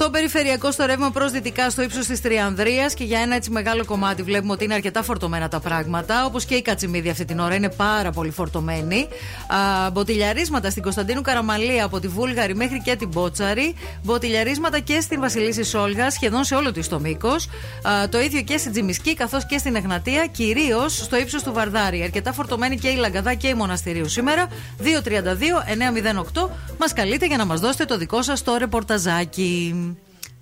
[0.00, 3.84] Στο περιφερειακό, στο ρεύμα προς δυτικά, στο ύψος της Τριανδρίας και για ένα έτσι μεγάλο
[3.84, 6.24] κομμάτι βλέπουμε ότι είναι αρκετά φορτωμένα τα πράγματα.
[6.24, 9.08] Όπως και η Κατσιμίδη αυτή την ώρα είναι πάρα πολύ φορτωμένη.
[9.86, 13.74] Α, μποτιλιαρίσματα στην Κωνσταντίνου Καραμαλία από τη Βούλγαρη μέχρι και την Μπότσαρη.
[14.02, 17.48] Μποτιλιαρίσματα και στην Βασιλίση Σόλγα σχεδόν σε όλο της το μήκος.
[18.10, 22.02] Το ίδιο και στην Τζιμισκή καθώς και στην Εγνατία, κυρίως στο ύψος του Βαρδάρη.
[22.02, 24.46] Αρκετά φορτωμένη και η Λαγκαδά και η Μοναστηρίου σήμερα.
[24.82, 26.47] 232-908
[26.78, 29.74] μας καλείτε για να μας δώσετε το δικό σας το ρεπορταζάκι.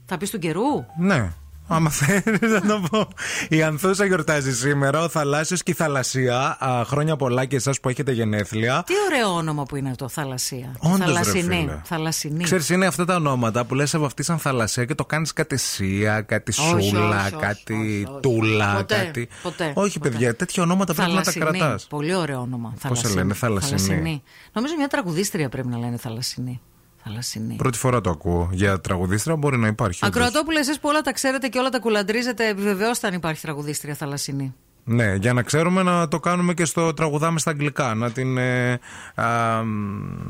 [0.06, 1.32] Θα πεις του καιρού; Ναι.
[1.68, 3.08] Άμα θέλει να το πω.
[3.48, 6.56] Η Ανθούσα γιορτάζει σήμερα, ο Θαλάσσιος και η Θαλασσία.
[6.64, 8.82] Α, χρόνια πολλά και εσάς που έχετε γενέθλια.
[8.86, 10.72] Τι ωραίο όνομα που είναι αυτό, Θαλασσία.
[10.78, 11.54] Όντως, ρε Θαλασσινή.
[11.56, 11.80] φίλε.
[11.84, 12.44] Θαλασσινή.
[12.44, 16.50] Ξέρεις, είναι αυτά τα ονόματα που λες σαν θαλασσία και το κάνεις κάτι σία, κάτι
[16.60, 18.20] Όχι, σούλα, όχι, όχι, κάτι όχι, όχι.
[18.20, 19.28] τούλα, Ποτέ, κάτι.
[19.42, 20.10] ποτέ, όχι, ποτέ.
[20.10, 21.58] παιδιά, τέτοια ονόματα πρέπει να τα Θαλασσινή.
[21.58, 21.86] κρατάς.
[21.86, 22.74] Πολύ ωραίο όνομα.
[22.88, 24.22] Πώς σε λένε, Θαλασσινή.
[24.52, 26.60] Νομίζω μια τραγουδίστρια πρέπει να λένε Θαλασσινή.
[27.06, 27.56] Θαλασσινή.
[27.56, 28.48] Πρώτη φορά το ακούω.
[28.52, 30.04] Για τραγουδίστρα μπορεί να υπάρχει.
[30.04, 30.16] όντως.
[30.16, 34.54] Ακροατόπουλε, εσείς που όλα τα ξέρετε και όλα τα κουλαντρίζετε, επιβεβαιώστε αν υπάρχει τραγουδίστρια Θαλασσινή.
[34.88, 37.94] Ναι, για να ξέρουμε να το κάνουμε και στο τραγουδάμε στα αγγλικά.
[37.94, 38.72] Να την ε,
[39.14, 39.62] α,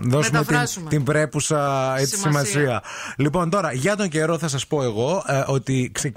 [0.01, 0.89] δώσουμε την, Μεταφράσουμε.
[0.89, 2.45] την πρέπουσα έτσι, Σημασία.
[2.51, 2.83] σημασία.
[3.17, 6.17] Λοιπόν, τώρα για τον καιρό θα σας πω εγώ ε, ότι ξε-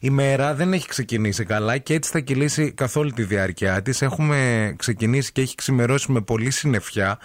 [0.00, 4.02] η μέρα δεν έχει ξεκινήσει καλά και έτσι θα κυλήσει καθ' όλη τη διάρκεια της.
[4.02, 7.18] Έχουμε ξεκινήσει και έχει ξημερώσει με πολύ συννεφιά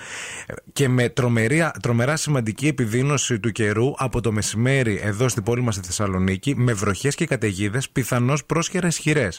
[0.45, 5.61] ε, και με τρομερή, τρομερά σημαντική επιδείνωση του καιρού από το μεσημέρι εδώ στην πόλη
[5.61, 9.29] μας στη Θεσσαλονίκη με βροχές και καταιγίδες πιθανώς πρόσχερα ισχυρέ.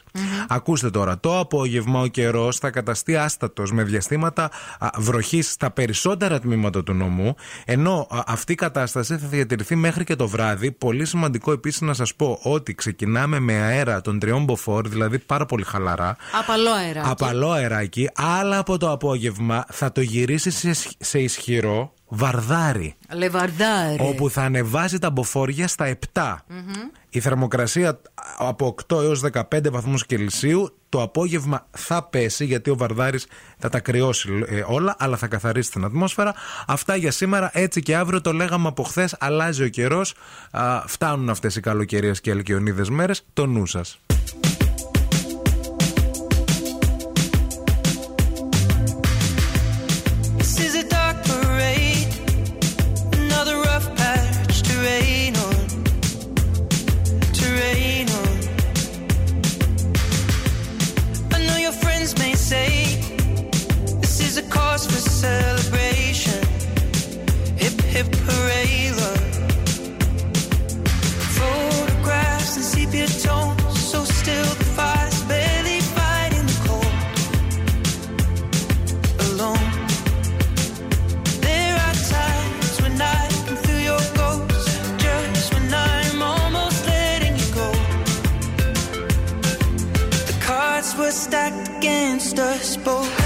[0.48, 4.50] Ακούστε τώρα, το απόγευμα ο καιρός θα καταστεί άστατος με διαστήματα
[4.98, 10.16] βροχής στα περισσότερα τμήματα του νομού, ενώ α, αυτή η κατάσταση θα διατηρηθεί μέχρι και
[10.16, 10.72] το βράδυ.
[10.72, 15.46] Πολύ σημαντικό επίσης να σας πω ότι ξεκινάμε με αέρα των τριών μποφόρ, δηλαδή πάρα
[15.46, 16.16] πολύ χαλαρά.
[16.40, 17.08] Απαλό αεράκι.
[17.10, 22.94] Απαλό αεράκι, αλλά από το απόγευμα θα το γυρίσεις σε, σε ισχυρό Βαρδάρι.
[23.12, 23.96] Λεβαρδάρι.
[24.00, 26.36] Όπου θα ανεβάζει τα μποφόρια στα 7.
[27.08, 28.00] Η θερμοκρασία
[28.38, 33.26] από 8 έως 15 βαθμούς Κελσίου το απόγευμα θα πέσει γιατί ο Βαρδάρης
[33.58, 36.34] θα τα κρυώσει ε, όλα αλλά θα καθαρίσει την ατμόσφαιρα.
[36.66, 40.14] Αυτά για σήμερα έτσι και αύριο το λέγαμε από χθες, αλλάζει ο καιρός.
[40.86, 43.24] Φτάνουν αυτές οι καλοκαιρίες και αλκιονίδες μέρες.
[43.32, 43.98] Το νου σας.
[92.34, 93.25] us both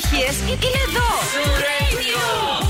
[0.00, 1.08] επιτυχίες είναι εδώ.
[1.32, 2.69] Zoo Radio.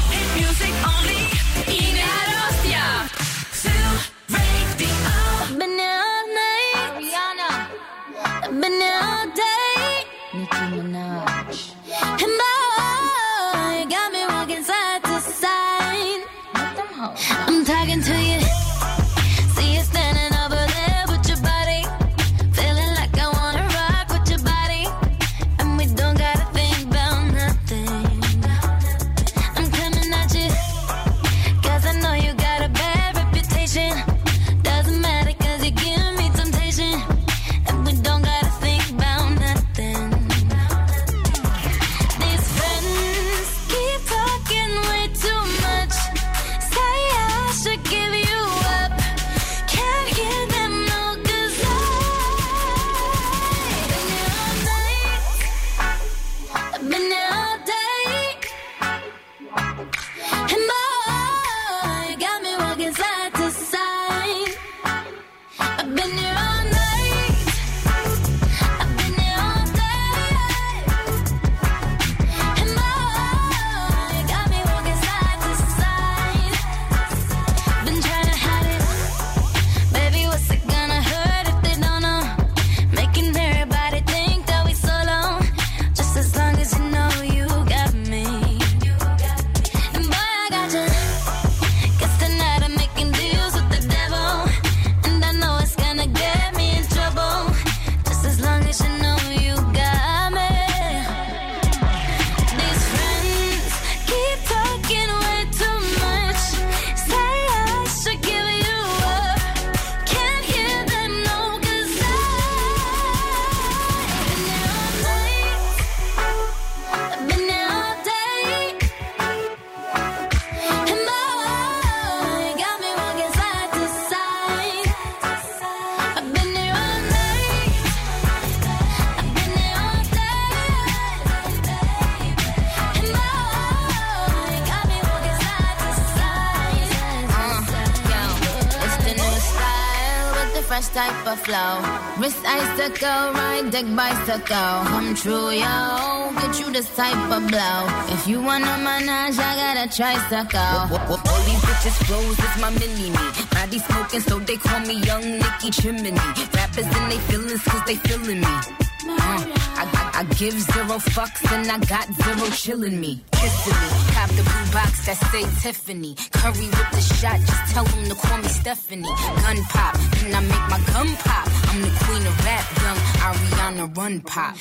[142.80, 144.84] Icicle, ride deck bicycle.
[144.88, 146.32] Come true, yo.
[146.40, 147.84] Get you this type of blow.
[148.08, 150.88] If you wanna manage, I got a tricycle.
[151.12, 153.24] All these bitches flows is my mini me.
[153.52, 156.12] Body smoking, so they call me Young Nicky Chimney.
[156.54, 158.46] Rappers in they feelings, cause they feeling me.
[158.46, 159.44] Uh,
[159.76, 163.22] I, I, I give zero fucks and I got zero chillin' me.
[163.32, 163.88] Kissing me.
[164.14, 166.14] Cop the blue box that say Tiffany.
[166.32, 169.02] Curry with the shot, just tell them to call me Stephanie.
[169.42, 171.49] Gun pop, then I make my gun pop.
[171.70, 174.56] I'm the queen of rap, young Ariana Run Pop.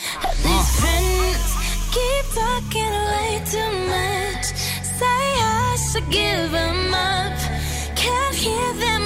[0.46, 1.42] These friends
[1.90, 4.46] keep talking way too much.
[5.00, 7.34] Say I should give them up.
[7.96, 8.99] Can't hear them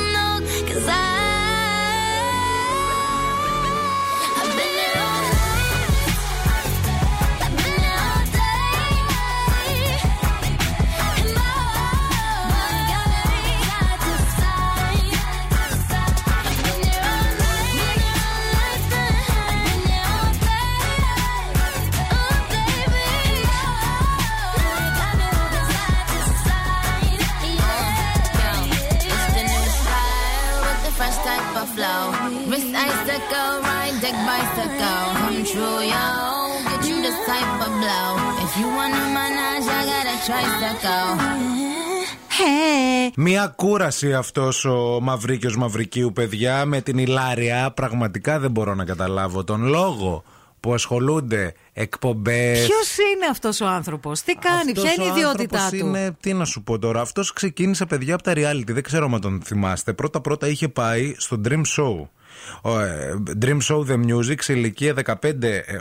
[33.14, 35.06] Wrist icicle, ride deck bicycle.
[35.20, 36.08] Come true, yo.
[36.70, 38.10] Get you this type of blow.
[38.46, 41.10] If you wanna manage, I got a tricycle.
[42.38, 43.12] Hey.
[43.16, 47.72] Μία κούραση αυτός ο Μαυρίκιος Μαυρικίου, παιδιά, με την Ηλάρια.
[47.72, 50.24] Πραγματικά δεν μπορώ να καταλάβω τον λόγο
[50.60, 52.66] που ασχολούνται εκπομπές.
[52.66, 56.46] Ποιος είναι αυτός ο άνθρωπος, τι κάνει, ποια είναι η ιδιότητά του; Είναι, τι να
[56.46, 58.72] σου πω τώρα, αυτός ξεκίνησε παιδιά από τα reality.
[58.72, 59.94] Δεν ξέρω αν τον θυμάστε.
[59.94, 62.08] Πρώτα-πρώτα είχε πάει στο Dream Show.
[62.62, 65.16] Ο, ε, Dream Show The Music σε ηλικία 15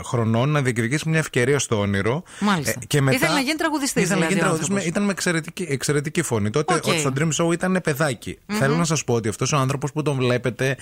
[0.04, 2.22] χρονών να διεκδικήσει μια ευκαιρία στο όνειρο.
[2.40, 2.78] Μάλιστα.
[2.82, 4.02] Ε, και μετά, Ήθελε να γίνει τραγουδιστής.
[4.02, 4.84] Ήθελε να Δηλαδή, γίνει ο τραγουδιστής, άνθρωπος.
[4.84, 6.50] με- ήταν με εξαιρετική, εξαιρετική φωνή.
[6.50, 6.82] Τότε Οκ.
[6.86, 6.96] okay.
[6.98, 8.38] στο Dream Show ήταν παιδάκι.
[8.46, 8.56] Μμμ.
[8.58, 10.76] Θέλω να σας πω ότι αυτός ο άνθρωπος που τον βλέπετε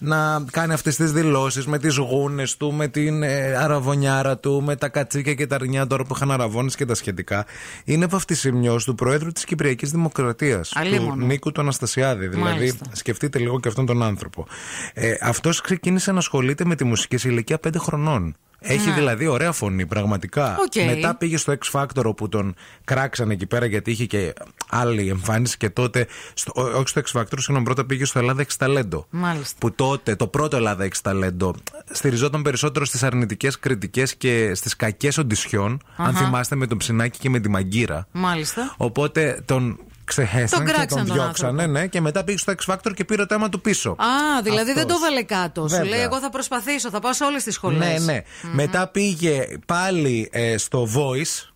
[0.00, 4.76] να κάνει αυτές τις δηλώσεις με τις γούνες του, με την ε, αρραβωνιάρα του, με
[4.76, 7.46] τα κατσίκια και τα αρνιά τώρα που είχαν αρραβώνες και τα σχετικά,
[7.84, 10.68] είναι βαφτισιμιός του Προέδρου της Κυπριακής Δημοκρατίας.
[10.68, 11.26] Του Αλίμονο.
[11.26, 12.26] Νίκου του Αναστασιάδη.
[12.28, 12.84] Δηλαδή, Μάλιστα.
[12.92, 14.46] σκεφτείτε λίγο και αυτόν τον άνθρωπο.
[14.94, 18.36] Ε, αυτός ξεκίνησε να ασχολείται με τη μουσική σε ηλικία 5 χρονών.
[18.66, 18.94] Έχει Ναι.
[18.94, 20.56] δηλαδή ωραία φωνή, πραγματικά.
[20.58, 20.84] Οκ.
[20.86, 22.54] Μετά πήγε στο X Factor όπου τον
[22.84, 24.32] κράξανε εκεί πέρα γιατί είχε και
[24.70, 26.06] άλλη εμφάνιση και τότε.
[26.34, 29.04] Στο, ό- όχι στο X Factor, συγγνώμη, πρώτα πήγε στο Ελλάδα έχεις ταλέντο.
[29.10, 29.56] Μάλιστα.
[29.58, 31.50] Που τότε το πρώτο Ελλάδα έχεις ταλέντο
[31.92, 35.80] στηριζόταν περισσότερο στις αρνητικές κριτικές και στις κακές οντισιόν.
[35.96, 36.24] Αν Αχα.
[36.24, 38.06] θυμάστε με τον Ψινάκη και με τη Μαγγίρα.
[38.12, 38.74] Μάλιστα.
[38.76, 42.72] Οπότε τον ξεχέσαν Τον και κράξαν τον τον διώξανε, ναι, και μετά πήγε στο X
[42.72, 43.90] Factor και πήρε το αίμα του πίσω.
[43.90, 45.08] Α, δηλαδή δεν το Αυτός.
[45.08, 45.68] βάλε κάτω.
[45.68, 45.90] Σου Βέβαια.
[45.90, 48.04] λέει: Εγώ θα προσπαθήσω, θα πάω σε όλες τις σχολές.
[48.04, 48.22] Ναι, ναι.
[48.52, 51.48] Μετά πήγε πάλι ε, στο Voice.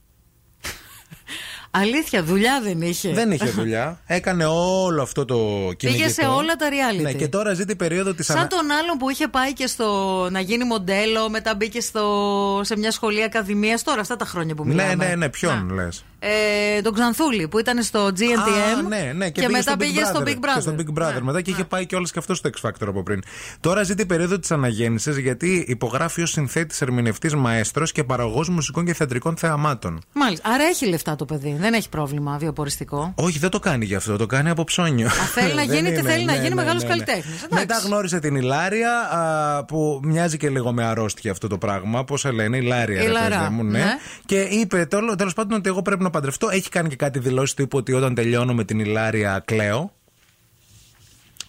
[1.70, 3.12] Αλήθεια, δουλειά δεν είχε.
[3.12, 4.01] Δεν είχε δουλειά.
[4.07, 5.36] Έκανε όλο αυτό το
[5.76, 6.05] κυνηγητό.
[6.05, 7.03] Πήγε σε όλα τα reality.
[7.03, 10.28] Ναι, και τώρα ζει την περίοδο της Σαν τον άλλον που είχε πάει και στο
[10.30, 13.82] να γίνει μοντέλο, μετά μπήκε στο, σε μια σχολή ακαδημίας.
[13.82, 14.94] Τώρα, αυτά τα χρόνια που μιλάμε.
[14.94, 16.05] Ναι, ναι, ναι, ποιον λες.
[16.21, 18.79] Ε, τον Ξανθούλη που ήταν στο GNTM.
[18.79, 20.29] Α, ναι, ναι, και, και, πήγε μετά στο Big πήγε στο Brother.
[20.29, 20.55] Big Brother.
[20.55, 21.21] Και στο Big Brother.
[21.23, 23.23] Μετά και είχε πάει και όλες και αυτός στο X Factor από πριν.
[23.61, 28.85] Τώρα ζει την περίοδο της αναγέννησης γιατί υπογράφει ως συνθέτης, ερμηνευτής, μαέστρος και παραγωγός μουσικών
[28.85, 30.01] και θεατρικών θεαμάτων.
[30.12, 30.49] Μάλιστα.
[30.49, 31.57] Άρα έχει λεφτά το παιδί.
[31.61, 33.12] Δεν έχει πρόβλημα βιοποριστικό.
[33.16, 35.09] Όχι, δεν το κάνει γι' αυτό, το κάνει από ψώνιο.
[35.09, 36.95] θέλει να Δεν γίνει, είναι, θέλει να ναι, γίνει ναι, μεγάλος ναι, ναι.
[36.95, 37.43] καλλιτέχνης.
[37.43, 37.66] Εντάξει.
[37.66, 42.05] Μετά γνώρισε την Ηλάρια, α, που μοιάζει και λίγο με αρρώστια αυτό το πράγμα.
[42.05, 43.79] Πώς σε λένε, Ηλάρια, ρε Ηλαρά, παιδί μου, ναι.
[43.79, 43.85] ναι.
[44.27, 46.49] Και είπε τέλο πάντων ότι εγώ πρέπει να παντρευτώ.
[46.49, 49.93] Έχει κάνει και κάτι δηλώσεις τύπου ότι όταν τελειώνω με την Ηλάρια κλαίω.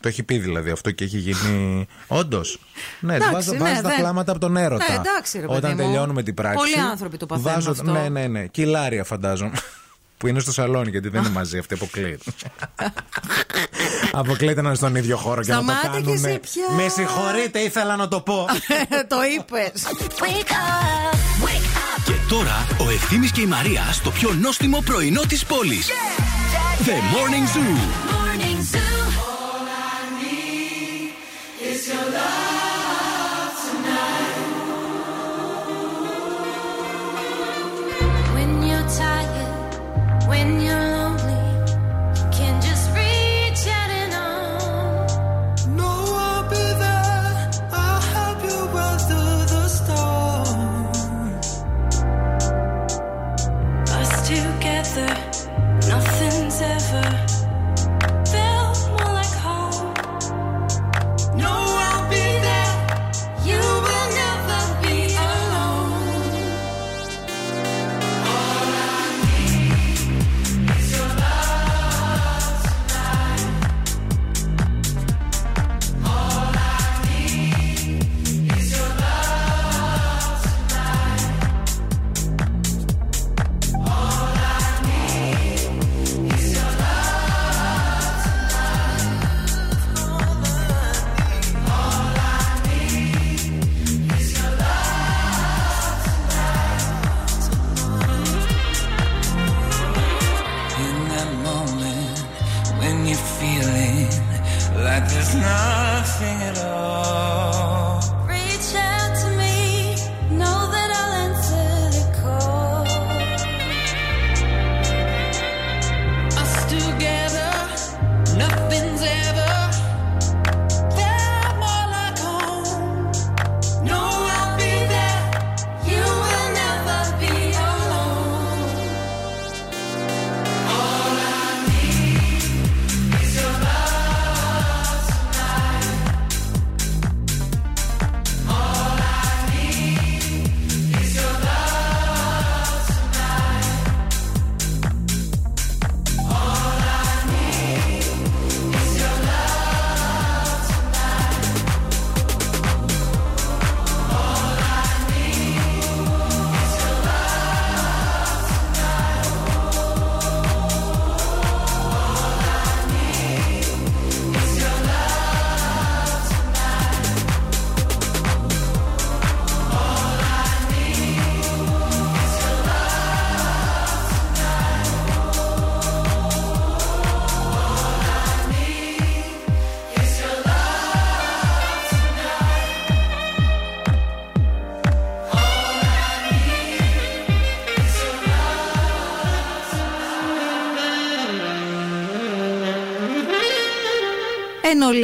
[0.02, 1.88] Το έχει πει δηλαδή αυτό και έχει γίνει.
[2.08, 2.60] Όντως.
[3.00, 4.86] Ναι, Εντάξει, βάζω, ναι, βάζω τα δεν- κλάματα από τον έρωτα.
[4.90, 5.78] Ναι, εντάξει, ρε παιδί Όταν μου.
[5.78, 6.58] τελειώνουμε την πράξη.
[6.58, 7.92] Πολλοί άνθρωποι το παθαίνουν βάζω, αυτό.
[7.92, 8.46] Ναι, ναι, ναι.
[8.46, 9.52] Και η Ηλάρια φαντάζομαι.
[10.18, 12.32] Που είναι στο σαλόνι, γιατί δεν είναι μαζί αυτή, αποκλείεται.
[14.12, 16.26] αποκλείεται να είναι στον ίδιο χώρο και να Σταμάτα το και κάνουν.
[16.26, 16.76] εσύ πια.
[16.76, 18.46] Με συγχωρείτε, ήθελα να το πω.
[19.14, 19.84] το είπες.
[22.06, 25.88] Και τώρα ο Ευθύμης και η Μαρία στο πιο νόστιμο πρωινό της πόλης.
[26.86, 27.76] The Morning Zoo.
[31.62, 34.38] It's your love tonight.
[38.36, 39.72] When you're tired,
[40.32, 40.89] when you're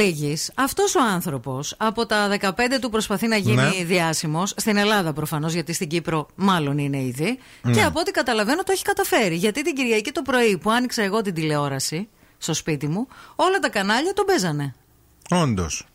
[0.06, 2.50] Εν ολίγης, αυτός ο άνθρωπος από τα 15
[2.80, 3.84] του προσπαθεί να γίνει Ναι.
[3.84, 7.72] διάσημος στην Ελλάδα προφανώς γιατί στην Κύπρο μάλλον είναι ήδη Ναι.
[7.72, 11.22] και από ό,τι καταλαβαίνω το έχει καταφέρει γιατί την Κυριακή το πρωί που άνοιξα εγώ
[11.22, 14.74] την τηλεόραση στο σπίτι μου όλα τα κανάλια τον παίζανε
[15.30, 15.86] Όντως.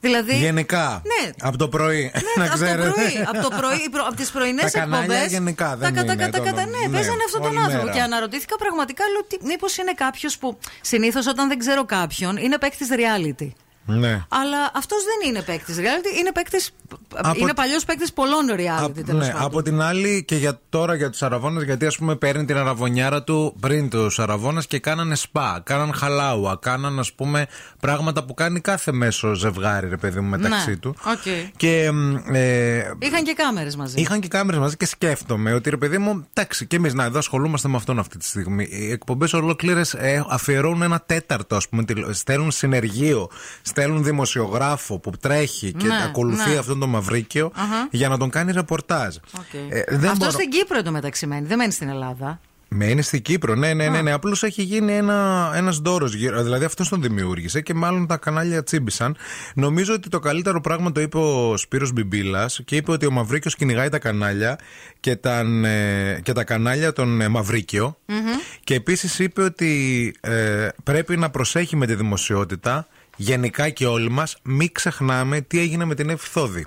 [0.00, 1.02] Δηλαδή Γενικά.
[1.04, 1.30] Ναι.
[1.40, 2.02] Από το πρωί.
[2.14, 2.90] Ναι, να από το ξέρετε.
[2.90, 6.12] πρωί, από, το πρωί, προ- από τις πρωινές Τα κανάλια εκπομπές γενικά δεν τα κατα,
[6.12, 7.96] είναι κατα, το- κατα, ναι, ναι, παίζανε αυτόν τον όλη άνθρωπο μέρα.
[7.96, 12.58] και αναρωτήθηκα πραγματικά λέω τι, μήπως είναι κάποιος που συνήθως όταν δεν ξέρω κάποιον είναι
[12.58, 13.48] παίκτης reality
[13.90, 14.24] Ναι.
[14.28, 16.70] αλλά αυτός δεν είναι παίκτης reality, είναι, παίκτης,
[17.14, 19.00] Από- είναι παλιός παίκτης πολλών reality.
[19.00, 19.46] Α, τέλος ναι, πάντων.
[19.46, 23.22] από την άλλη και για τώρα για τους αρραβώνες, γιατί ας πούμε παίρνει την αρραβωνιάρα
[23.22, 27.46] του πριν τους αρραβώνες και κάνανε σπα, κάναν χαλάουα, κάναν ας πούμε
[27.80, 30.94] πράγματα που κάνει κάθε μέσο ζευγάρι, ρε παιδί μου, μεταξύ Ναι, του.
[31.06, 31.52] οκ.
[31.56, 34.00] Και μ, ε, Είχαν και κάμερες μαζί.
[34.00, 37.18] Είχαν και κάμερες μαζί και σκέφτομαι ότι ρε παιδί μου, εντάξει, και εμείς να εδώ
[37.18, 38.68] ασχολούμαστε με αυτόν αυτή τη στιγμή.
[38.70, 39.96] Οι εκπομπές ολόκληρες
[40.28, 43.30] αφιερώνουν ένα τέταρτο, ας πούμε, τηλε- στέλνουν συνεργείο,
[43.78, 46.56] στέλνουν δημοσιογράφο που τρέχει και Ναι, ακολουθεί ναι.
[46.56, 47.88] αυτόν τον Μαυρίκιο Αχα.
[47.90, 49.16] για να τον κάνει ρεπορτάζ.
[49.16, 49.54] Οκ.
[49.68, 52.40] Ε, δεν Αυτό μπορώ- στην Κύπρο εντωμεταξύ μένει, δεν μένει στην Ελλάδα.
[52.70, 54.02] Μένει στην Κύπρο, ναι, ναι, ναι.
[54.02, 54.12] ναι.
[54.12, 56.42] Απλώς έχει γίνει ένα ένας ντόρος γύρω.
[56.42, 59.16] Δηλαδή αυτός τον δημιούργησε και μάλλον τα κανάλια τσίμπησαν.
[59.54, 63.54] Νομίζω ότι το καλύτερο πράγμα το είπε ο Σπύρος Μπιμπίλας και είπε ότι ο Μαυρίκιος
[63.56, 64.58] κυνηγάει τα κανάλια
[65.00, 67.98] και τα, ε, και τα κανάλια των ε, Μαυρίκιο.
[68.64, 72.86] Και επίσης είπε ότι ε, πρέπει να προσέχει με τη δημοσιότητα,
[73.20, 76.66] γενικά και όλοι μας, μην ξεχνάμε τι έγινε με την Ευθόδη.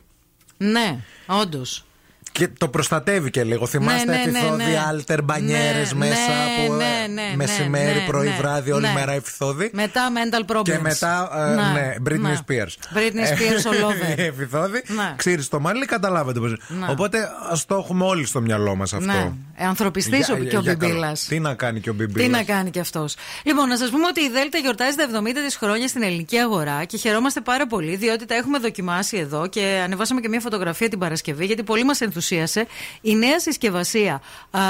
[0.57, 1.85] Ναι, όντως.
[2.31, 3.67] Και το προστατεύει και λίγο.
[3.67, 4.83] Θυμάστε ναι, ναι, εφηθόδη, ναι.
[4.89, 6.73] άλτερ, μπανιέρες Ναι, μέσα ναι, που.
[6.73, 6.75] ε,
[7.07, 8.93] ναι, ναι, μεσημέρι, ναι, πρωί, ναι, βράδυ, όλη ναι.
[8.93, 9.69] μέρα εφηθόδη.
[9.73, 10.61] Μετά mental problems.
[10.63, 12.37] Και μετά, ε, ναι, Britney ναι.
[12.47, 12.97] Spears.
[12.97, 14.19] Britney Spears all over.
[14.29, 14.83] Εφηθόδη.
[14.87, 15.13] Ναι.
[15.15, 16.55] Ξύρι στο μάλι, καταλάβατε πώς.
[16.67, 16.85] Ναι.
[16.89, 19.05] Οπότε ας το έχουμε όλοι στο μυαλό μας αυτό.
[19.11, 19.31] Ναι.
[19.55, 20.91] Ε, Ανθρωπιστής Για- και ο για καλό.
[20.91, 21.25] Μπιμπίλας.
[21.25, 22.25] Τι να κάνει και ο Μπιμπίλας.
[22.25, 23.15] Τι να κάνει κι αυτός.
[23.43, 26.83] Λοιπόν, να σας πούμε ότι η Δέλτα γιορτάζει τα 70 της χρόνια στην ελληνική αγορά
[26.85, 30.99] και χαιρόμαστε πάρα πολύ διότι τα έχουμε δοκιμάσει εδώ και ανεβάσαμε και μια φωτογραφία την
[30.99, 32.67] Παρασκευή γιατί πολύ μας ενθουσίασε
[33.01, 34.61] η νέα συσκευασία α,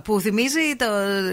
[0.00, 0.86] που θυμίζει το,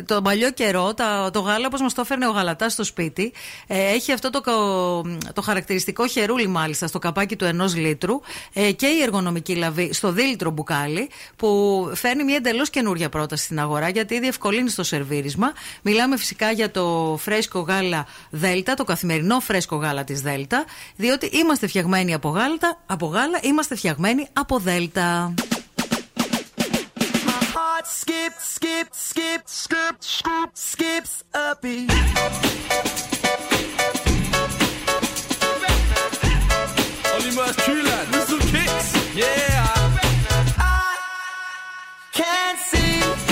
[0.05, 3.33] το παλιό καιρό, τα, το γάλα όπω μας το έφερνε ο Γαλατάς στο σπίτι.
[3.67, 8.19] Ε, έχει αυτό το, κα- το χαρακτηριστικό χερούλι μάλιστα στο καπάκι του ενός λίτρου
[8.53, 13.59] ε, και η εργονομική λαβή στο δίλητρο μπουκάλι που φέρνει μια εντελώς καινούρια πρόταση στην
[13.59, 15.51] αγορά γιατί διευκολύνει στο σερβίρισμα.
[15.81, 21.67] Μιλάμε φυσικά για το φρέσκο γάλα Δέλτα, το καθημερινό φρέσκο γάλα της Δέλτα, διότι είμαστε
[21.67, 22.45] φτιαγμένοι από γάλα,
[22.85, 25.33] από γάλα είμαστε φτιαγμένοι από Δέλτα.
[27.89, 31.89] Skip, skip, skip, skip, skip, skips a beat.
[37.13, 39.65] Only must Kühler, Little Kicks, yeah.
[40.57, 40.97] I
[42.11, 43.26] Can't see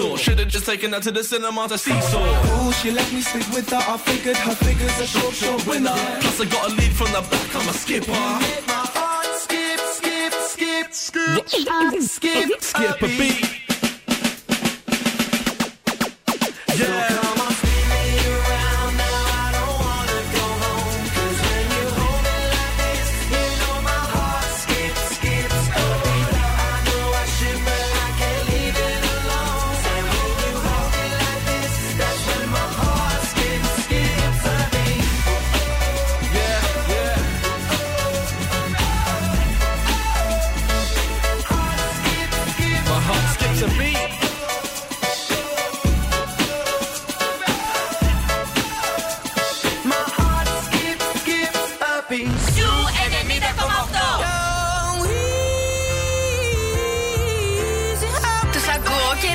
[0.00, 0.16] seesaw.
[0.16, 2.68] Should've just taken her to the cinema to seesaw.
[2.68, 3.76] Ooh, she let me sleep with her.
[3.76, 5.94] I figured her figure's a short, short winner.
[6.20, 7.54] Plus, I got a lead from the back.
[7.54, 8.12] I'm a skipper.
[9.34, 13.49] Skip, skip, skip, skip, skip, skip a beat.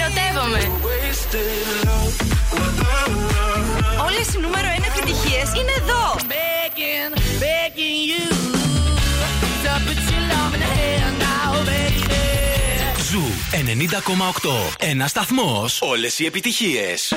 [0.05, 0.71] Ερωτεύομαι.
[4.05, 6.15] Όλες οι νούμερο 1 επιτυχίες είναι εδώ.
[6.17, 8.33] Begging, begging you.
[13.09, 14.75] Zoo 90,8.
[14.79, 15.81] Ένα σταθμός.
[15.81, 17.13] Όλες οι επιτυχίες.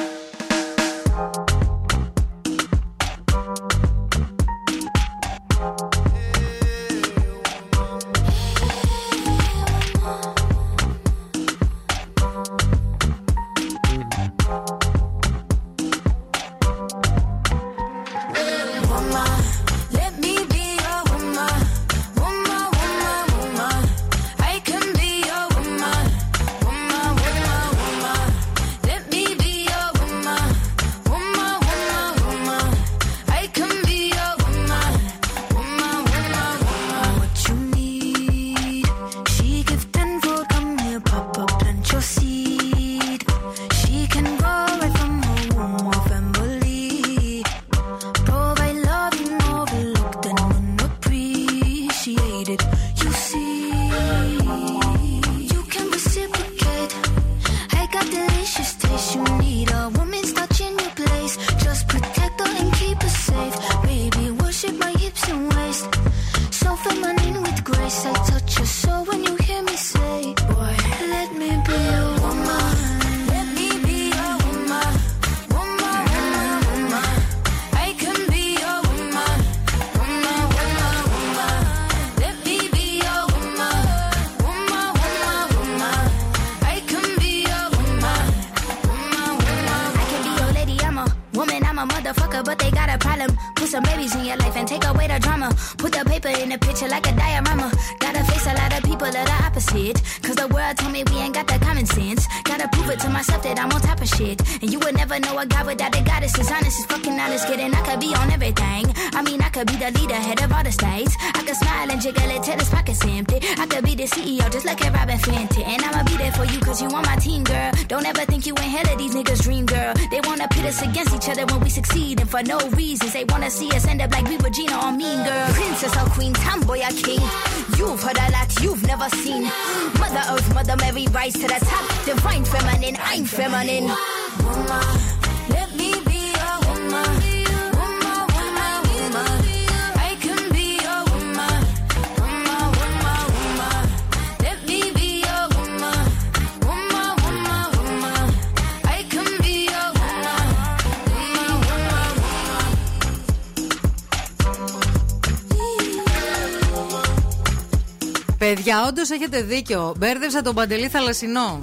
[159.11, 159.95] έχετε δίκιο.
[159.99, 161.61] Μπέρδεψα τον Παντελή Θαλασσινό.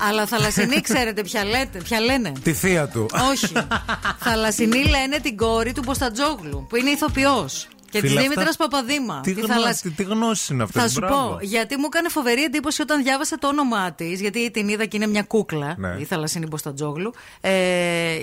[0.00, 3.06] Αλλά θαλασσινή ξέρετε ποια, λέτε, ποια λένε; Τη θεία του.
[3.30, 3.52] Όχι.
[4.24, 7.68] θαλασσινή λένε την κόρη του Ποστατζόγλου, που είναι ηθοποιός.
[7.90, 9.20] Και τη Δήμητρα Παπαδήμα.
[9.20, 9.80] Τι, τη γνώση, θαλασ...
[9.96, 11.28] τι γνώση είναι αυτή, Θα σου μπράβο.
[11.28, 14.96] πω, γιατί μου έκανε φοβερή εντύπωση όταν διάβασα το όνομά της, γιατί την είδα και
[14.96, 15.96] είναι μια κούκλα, ναι.
[15.98, 17.12] η θαλασσινή Ποστατζόγλου.
[17.40, 17.50] Ε,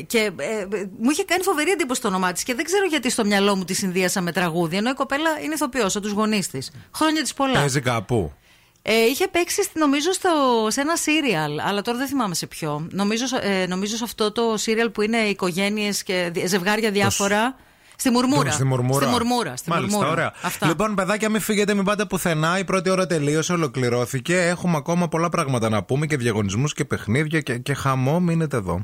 [0.07, 0.65] και ε,
[0.99, 3.63] μου είχε κάνει φοβερή εντύπωση το όνομά της και δεν ξέρω γιατί στο μυαλό μου
[3.63, 6.71] τη συνδύασα με τραγούδι, ενώ η κοπέλα είναι ηθοποιός, από τους γονείς της.
[6.95, 7.59] Χρόνια της πολλά.
[7.59, 8.33] Παίζει κάπου.
[8.85, 10.29] Ε, είχε παίξει, στη- νομίζω, στο,
[10.69, 12.87] σε ένα σύριαλ, αλλά τώρα δεν θυμάμαι σε ποιο.
[12.91, 17.55] Νομίζω, ε, νομίζω σε αυτό το σύριαλ που είναι οικογένειες και δι- ζευγάρια διάφορα.
[17.95, 18.51] Στη Μουρμούρα.
[18.51, 19.01] Στη Μουρμούρα.
[19.05, 19.55] Στη Μουρμούρα.
[19.55, 20.17] Στη Μάλιστα, Μουρμούρα.
[20.17, 20.33] ωραία.
[20.41, 20.67] Αυτά.
[20.67, 22.59] Λοιπόν, παιδάκια, μην φύγετε, μην πάτε πουθενά.
[22.59, 24.37] Η πρώτη ώρα τελείωσε, ολοκληρώθηκε.
[24.37, 28.19] Έχουμε ακόμα πολλά πράγματα να πούμε και διαγωνισμούς και παιχνίδια και, και χαμό.
[28.19, 28.83] Μείνετε εδώ.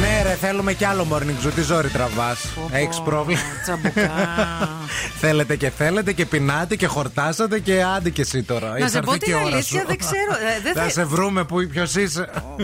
[0.00, 1.50] Ναι, ρε, θέλουμε κι άλλο morning zoo.
[1.54, 2.44] Τι ζόρι τραβάς.
[2.70, 3.40] Έχεις πρόβλημα.
[3.62, 4.10] Τσαμπουκά.
[5.20, 8.68] θέλετε και θέλετε και πεινάτε και χορτάσατε και άντε και εσύ τώρα.
[8.68, 9.86] Να Έχει σε πω έρθει και την η ώρα αλήθεια, σου.
[9.86, 10.32] δεν ξέρω.
[10.56, 12.20] ε, δεν Θα θα- σε βρούμε που ποιος είσαι.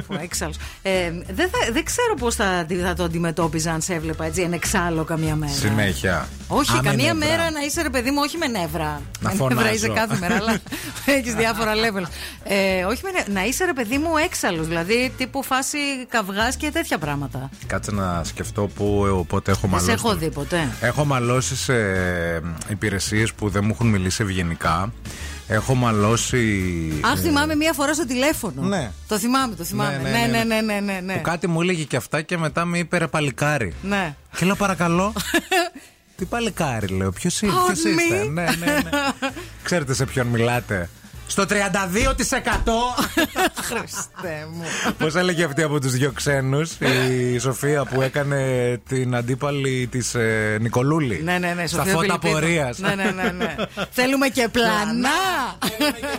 [0.09, 0.57] Ω, έξαλλος.
[0.83, 5.05] Ε, δεν, θα, δεν ξέρω πώς θα, θα το αντιμετώπιζα αν σε έβλεπα έτσι ενεξάλλο
[5.05, 5.53] καμία μέρα.
[5.53, 6.29] Συνέχεια.
[6.49, 7.37] Όχι, Α, με καμία νεύρα.
[7.37, 9.01] μέρα να είσαι ρε παιδί μου, όχι με νεύρα.
[9.21, 9.55] Να με φωνάζω.
[9.61, 10.57] νεύρα είσαι κάθε μέρα, αλλά
[11.19, 12.07] έχεις διάφορα level.
[12.45, 13.33] Ε, όχι με νεύρα.
[13.33, 17.17] Να είσαι ρε παιδί μου έξαλλο, δηλαδή τύπου φάση καυγάς και τέτοια πράγματα.
[17.67, 19.87] Κάτσε να σκεφτώ που πότε έχω Δεν μαλώσει.
[19.91, 20.69] σε έχω δει ποτέ.
[20.81, 21.75] Έχω μαλώσει σε
[22.69, 24.93] υπηρεσίες που δεν μου έχουν μιλήσει ευγενικά.
[25.51, 27.01] Έχω μαλώσει.
[27.05, 28.63] Αχ, θυμάμαι μία φορά στο τηλέφωνο.
[28.63, 28.91] Ναι.
[29.09, 29.97] Το θυμάμαι, το θυμάμαι.
[30.03, 30.61] Ναι, Ναι, ναι, ναι, ναι.
[30.61, 31.01] ναι, ναι, ναι.
[31.01, 31.15] ναι.
[31.15, 33.75] Που κάτι μου έλεγε και αυτά και μετά με είπε ρε παλικάρι.
[33.83, 34.15] Ναι.
[34.37, 35.13] Και λέω παρακαλώ.
[36.17, 37.11] Τι παλικάρι, λέω.
[37.13, 37.91] Ποιος Oh, είστε.
[37.95, 38.29] me?
[38.31, 38.91] Ναι, ναι, ναι.
[39.63, 40.89] Ξέρετε σε ποιον μιλάτε.
[41.31, 41.53] Στο 32%!
[43.69, 44.63] Χριστέ μου.
[44.99, 46.73] Πώς έλεγε αυτή από τους δύο ξένους,
[47.11, 48.41] η Σοφία που έκανε
[48.89, 50.17] την αντίπαλη της
[50.61, 51.21] Νικολούλη.
[51.25, 51.67] Ναι, ναι, ναι.
[51.67, 52.33] Στα Σοφία φώτα Φιλιππίδου.
[52.35, 52.79] πορείας.
[52.79, 53.55] Ναι, ναι, ναι, ναι.
[53.91, 55.09] Θέλουμε και πλανά.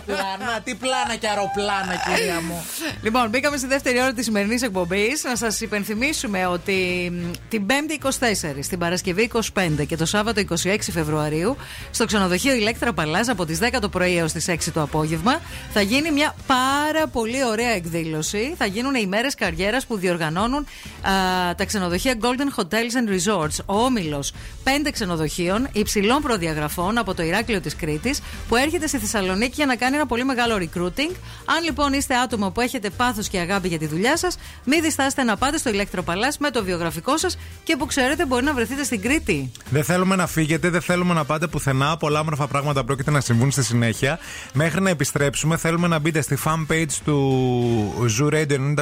[0.06, 2.64] Πλάνα, τι πλάνα και αεροπλάνα, κυρία μου.
[3.02, 5.24] Λοιπόν, μπήκαμε στη δεύτερη ώρα της σημερινής εκπομπής.
[5.24, 10.76] Να σας υπενθυμίσουμε ότι μ, την 5η 24, την Παρασκευή 25 και το Σάββατο 26
[10.92, 11.56] Φεβρουαρίου
[11.90, 15.40] στο ξενοδοχείο Ηλέκτρα Παλά από τις 10 το πρωί έως τις 6 το απόγευμα
[15.72, 18.54] θα γίνει μια πάρα πολύ ωραία εκδήλωση.
[18.58, 20.66] Θα γίνουν οι μέρες καριέρας που διοργανώνουν
[21.02, 23.64] α, τα ξενοδοχεία Golden Hotels and Resorts.
[23.66, 24.32] Ο όμιλος
[24.62, 29.76] πέντε ξενοδοχείων υψηλών προδιαγραφών από το Ηράκλειο της Κρήτης που έρχεται στη Θεσσαλονίκη για να
[29.76, 31.14] κάνει ένα πολύ μεγάλο recruiting.
[31.44, 35.22] Αν λοιπόν είστε άτομα που έχετε πάθος και αγάπη για τη δουλειά σας, μην διστάσετε
[35.22, 38.84] να πάτε στο Ηλέκτρο Παλά με το βιογραφικό σας και που ξέρετε μπορεί να βρεθείτε
[38.84, 39.52] στην Κρήτη.
[39.70, 41.96] Δεν θέλουμε να φύγετε, δεν θέλουμε να πάτε πουθενά.
[41.96, 44.18] Πολλά όμορφα πράγματα πρόκειται να συμβούν στη συνέχεια.
[44.52, 48.74] Μέχρι να επιστρέψουμε, θέλουμε να μπείτε στη fan page του Zoo Radio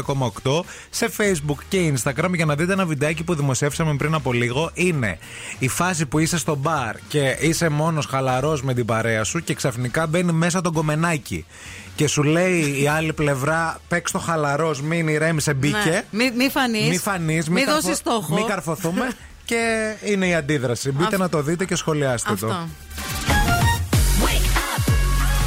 [0.45, 0.61] 90,8
[0.91, 4.71] σε Facebook και Instagram για να δείτε ένα βιντεάκι που δημοσιεύσαμε πριν από λίγο.
[4.75, 5.19] Είναι
[5.59, 9.55] η φάση που είσαι στο μπαρ και είσαι μόνος χαλαρός με την παρέα σου και
[9.55, 11.47] ξαφνικά μπαίνει μέσα τον κομμενάκι.
[11.95, 16.05] Και σου λέει η άλλη πλευρά, παίξ το χαλαρός, μην ηρέμησε, μπήκε.
[16.11, 16.25] Ναι.
[16.25, 16.89] Μη, μη φανείς.
[16.89, 18.35] Μη φανείς, Μη δώσεις στόχο.
[18.35, 19.11] Μην καρφωθούμε.
[19.49, 20.91] και είναι η αντίδραση.
[20.91, 21.19] Μπείτε Αυτό.
[21.19, 22.47] να το δείτε και σχολιάστε το.
[22.47, 22.69] Αυτό.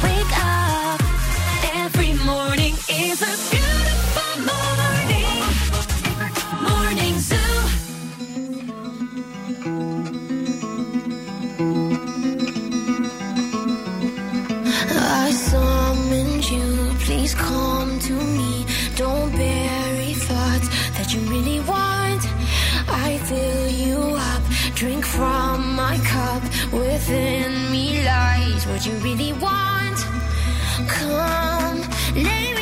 [0.04, 1.00] Wake up.
[1.84, 2.74] Every morning
[3.06, 3.51] is a
[21.14, 22.22] you really want.
[22.88, 24.42] I fill you up,
[24.74, 26.42] drink from my cup.
[26.72, 29.98] Within me lies what you really want.
[30.88, 31.80] Come,
[32.14, 32.61] lay me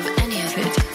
[0.00, 0.89] Of any of it.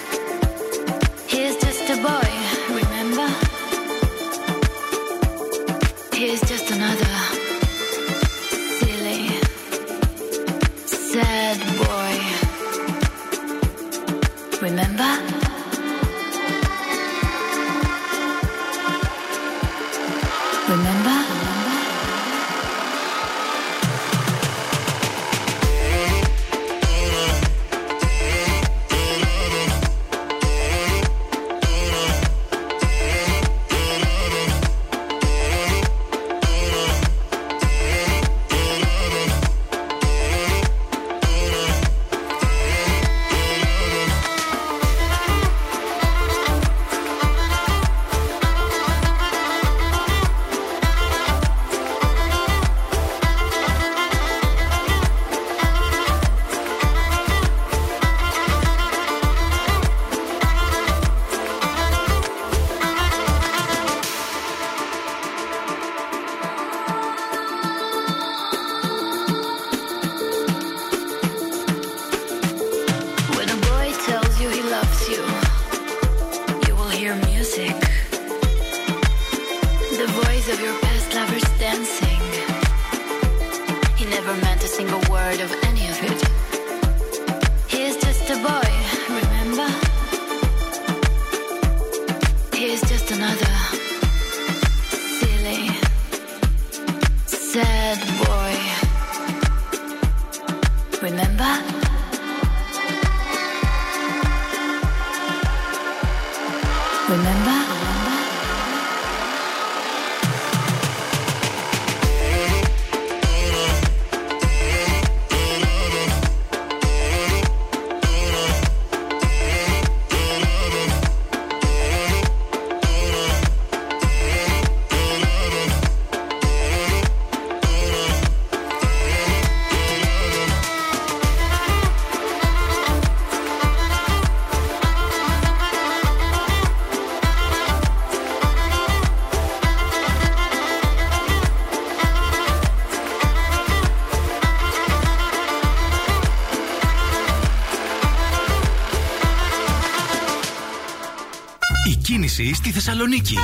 [152.35, 153.37] Κίνηση στη Θεσσαλονίκη.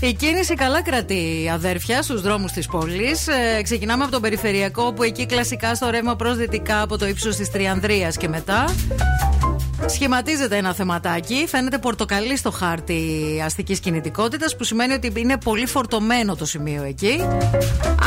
[0.00, 3.28] Η κίνηση καλά κρατεί, αδέρφια, στους δρόμους της πόλης.
[3.28, 7.36] Ε, ξεκινάμε από τον περιφερειακό, που εκεί κλασικά στο ρεύμα προς δυτικά από το ύψος
[7.36, 8.64] της Τριανδρίας και μετά.
[9.86, 11.44] Σχηματίζεται ένα θεματάκι.
[11.48, 13.02] Φαίνεται πορτοκαλί στο χάρτη
[13.44, 17.20] αστικής κινητικότητας, που σημαίνει ότι είναι πολύ φορτωμένο το σημείο εκεί.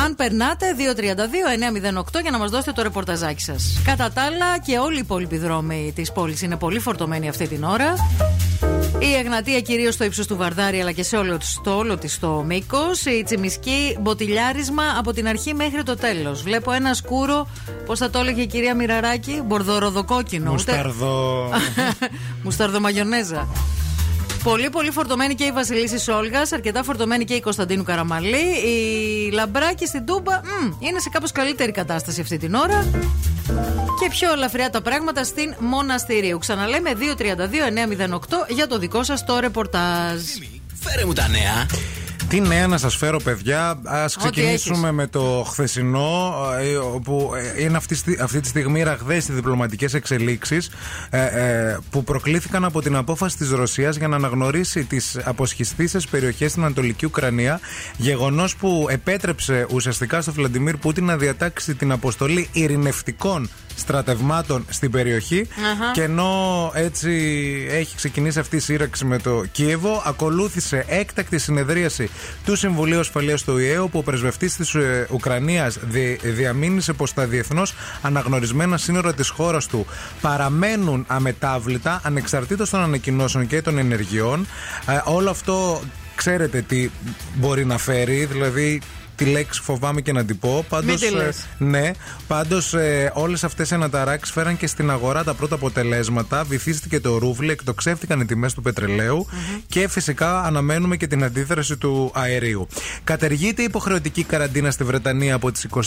[0.05, 3.81] Αν περνάτε, 232-908 για να μας δώσετε το ρεπορταζάκι σας.
[3.85, 7.63] Κατά τα άλλα, και όλοι οι υπόλοιποι δρόμοι της πόλης είναι πολύ φορτωμένοι αυτή την
[7.63, 7.93] ώρα.
[9.03, 12.43] Η Εγνατία κυρίως στο ύψος του Βαρδάρη αλλά και σε όλο, στο όλο της το
[12.47, 13.05] μήκος.
[13.05, 16.41] Η Τσιμισκή μποτιλιάρισμα από την αρχή μέχρι το τέλος.
[16.41, 17.47] Βλέπω ένα σκούρο,
[17.85, 20.51] πώς θα το έλεγε η κυρία Μυραράκη, μπορδοροδοκόκκινο.
[20.51, 21.49] Μουσταρδο.
[22.43, 23.47] Μουσταρδομαγιονέζα.
[24.43, 28.45] Πολύ πολύ φορτωμένη και η Βασιλίση Σόλγας, αρκετά φορτωμένη και η Κωνσταντίνου Καραμαλή.
[28.65, 32.85] Η Λαμπράκη στην Τούμπα μ, είναι σε κάπως καλύτερη κατάσταση αυτή την ώρα.
[34.03, 36.37] Και πιο ελαφριά τα πράγματα στην Μοναστηρίου.
[36.37, 40.21] Ξαναλέμε 232-908 για το δικό σας το ρεπορτάζ.
[40.79, 41.65] Φέρε μου τα νέα.
[42.29, 43.79] Τι νέα να σας φέρω, παιδιά.
[43.83, 44.91] Α Ό,τι ξεκινήσουμε έχεις.
[44.95, 49.93] με το χθεσινό, ε, όπου ε, είναι αυτή, στη- αυτή τη στιγμή ραγδαίες οι διπλωματικές
[49.93, 50.69] εξελίξεις
[51.89, 57.05] που προκλήθηκαν από την απόφαση της Ρωσίας για να αναγνωρίσει τις αποσχιστήσεις περιοχές στην Ανατολική
[57.05, 57.59] Ουκρανία.
[57.97, 65.47] Γεγονός που επέτρεψε ουσιαστικά στο Βλαντιμίρ Πούτιν να διατάξει την αποστολή ειρηνευτικών στρατευμάτων στην περιοχή.
[65.71, 65.91] Αχα.
[65.91, 67.11] Και ενώ έτσι
[67.69, 72.09] έχει ξεκινήσει αυτή η σύραξη με το Κίεβο, ακολούθησε έκτακτη συνεδρίαση
[72.45, 74.75] του Συμβουλίου Ασφαλείας του ΙΕ, όπου ο πρεσβευτής της
[75.09, 75.79] Ουκρανίας
[76.23, 79.85] διαμήνυσε πως τα διεθνώς αναγνωρισμένα σύνορα της χώρας του
[80.21, 84.47] παραμένουν αμετάβλητα, ανεξαρτήτως των ανακοινώσεων και των ενεργειών.
[84.87, 85.81] Ε, όλο αυτό
[86.15, 86.89] ξέρετε τι
[87.33, 88.81] μπορεί να φέρει, δηλαδή
[89.15, 90.65] τη λέξη φοβάμαι και να την πω.
[90.69, 91.01] Πάντως.
[91.01, 91.45] Μην τη λες.
[91.57, 91.91] ναι,
[92.27, 96.43] πάντως ε, όλες αυτές οι αναταράξει φέραν και στην αγορά τα πρώτα αποτελέσματα.
[96.43, 99.27] Βυθίστηκε το ρούβλι, εκτοξεύτηκαν οι τιμές του πετρελαιου
[99.67, 102.67] και φυσικά αναμένουμε και την αντίδραση του αερίου.
[103.03, 105.81] Κατεργείται η υποχρεωτική καραντίνα στη Βρετανία από τις 24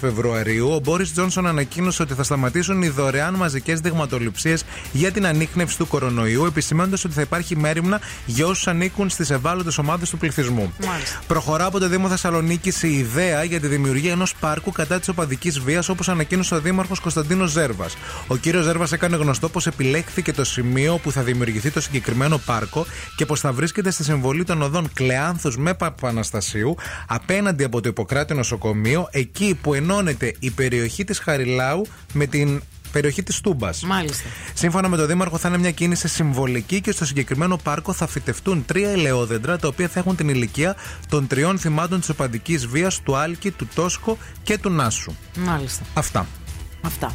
[0.00, 0.68] Φεβρουαρίου.
[0.70, 5.86] Ο Μπόρις Τζόνσον ανακοίνωσε ότι θα σταματήσουν οι δωρεάν μαζικές δειγματοληψίες για την ανείχνευση του
[5.86, 10.72] κορονοϊού, επισημαίνοντα ότι θα υπάρχει μέρημνα για όσους ανήκουν στις ευάλωτες ομάδες του πληθυσμού.
[10.86, 11.20] Μάλιστα.
[11.26, 15.58] Προχωρά από το Δήμο Θεσσαλονίκη η ιδέα για τη δημιουργία ενός πάρκου κατά της οπαδικής
[15.58, 17.96] βίας, όπως ανακοίνωσε ο Δήμαρχος Κωνσταντίνος Ζέρβας.
[18.26, 22.86] Ο κύριος Ζέρβας έκανε γνωστό πως επιλέχθηκε το σημείο που θα δημιουργηθεί το συγκεκριμένο πάρκο
[23.16, 28.34] και πως θα βρίσκεται στη συμβολή των οδών Κλεάνθου με Παπαναστασίου, απέναντι από το Ιπποκράτη
[28.34, 32.62] Νοσοκομείο, εκεί που ενώνεται η περιοχή της Χαριλάου με την
[32.92, 33.82] περιοχή της Τούμπας.
[33.82, 34.28] Μάλιστα.
[34.54, 38.64] Σύμφωνα με τον Δήμαρχο, θα είναι μια κίνηση συμβολική και στο συγκεκριμένο πάρκο θα φυτευτούν
[38.64, 40.76] τρία ελαιόδεντρα τα οποία θα έχουν την ηλικία
[41.08, 45.12] των τριών θυμάτων της οπαντική βίας του Άλκη, του Τόσκο και του Νάσου.
[45.36, 45.82] Μάλιστα.
[45.94, 46.26] Αυτά.
[46.82, 47.14] Αυτά.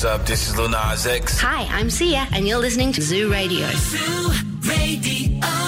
[0.00, 0.26] What's up?
[0.26, 1.38] This is Lil Nas X.
[1.40, 3.66] Hi, I'm Sia, and you're listening to Zoo Radio.
[3.70, 4.32] Zoo
[4.72, 5.38] Radio.
[5.42, 5.58] A,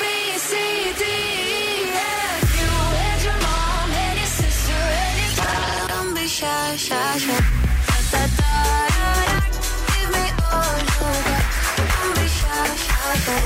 [0.00, 0.04] B,
[0.48, 0.52] C,
[1.00, 2.46] D, E, F.
[2.58, 2.70] You
[3.06, 7.38] and your mom and your sister and your Don't be shy, shy, shy.
[7.88, 8.52] Da, da, da,
[8.90, 9.02] da.
[9.92, 11.44] Give me all you got.
[11.92, 13.38] Don't be shy, shy, shy.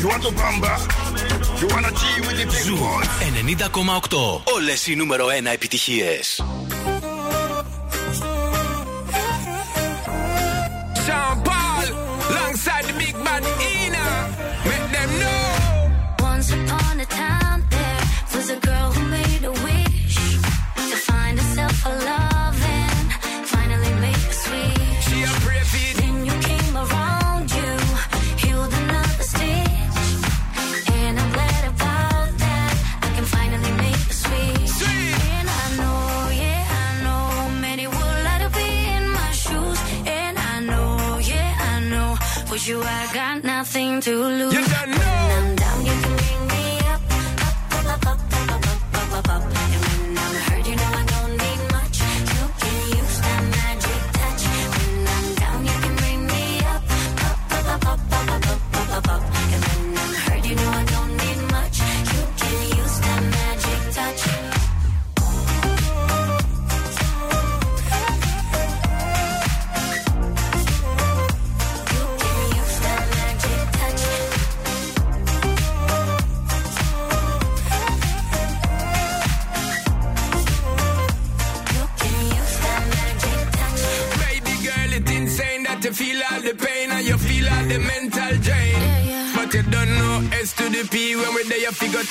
[0.00, 0.72] You want to bamba?
[1.60, 3.08] You wanna G with the big Ζου boys?
[3.40, 4.42] 90,8.
[4.54, 6.33] Όλες οι νούμερο 1 επιτυχίες.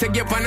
[0.04, 0.44] Take you on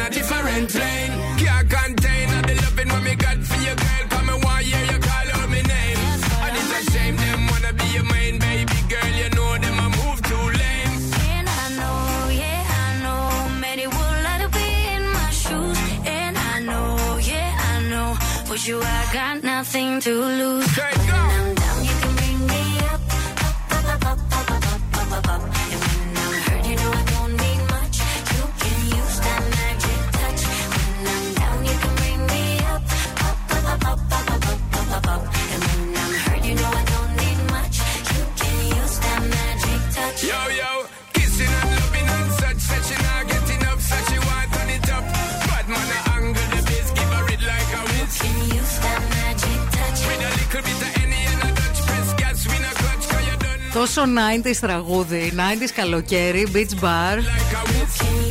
[54.16, 57.18] 90s τραγούδι, 90s καλοκαίρι, beach bar,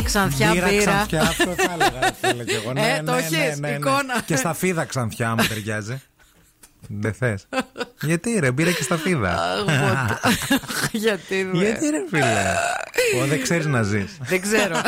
[0.05, 0.83] ξανθιά Μπύρα, μπύρα.
[0.85, 2.13] ξανθιά, αυτό θα έλεγα.
[2.21, 2.73] θέλω κι εγώ.
[2.73, 3.75] Ναι, Ε, το ναι, έχεις, ναι, ναι, ναι.
[3.77, 4.23] εικόνα.
[4.27, 6.01] Και στα φίδα ξανθιά μου ταιριάζει.
[6.89, 7.47] Δεν θες.
[8.03, 9.39] Γιατί ρε, μπήρα και στα φίδα.
[10.93, 11.57] Γιατί δε.
[11.59, 12.55] Γιατί ρε φίλε.
[13.23, 14.17] Ω, δεν ξέρεις να ζεις.
[14.21, 14.81] Δεν ξέρω.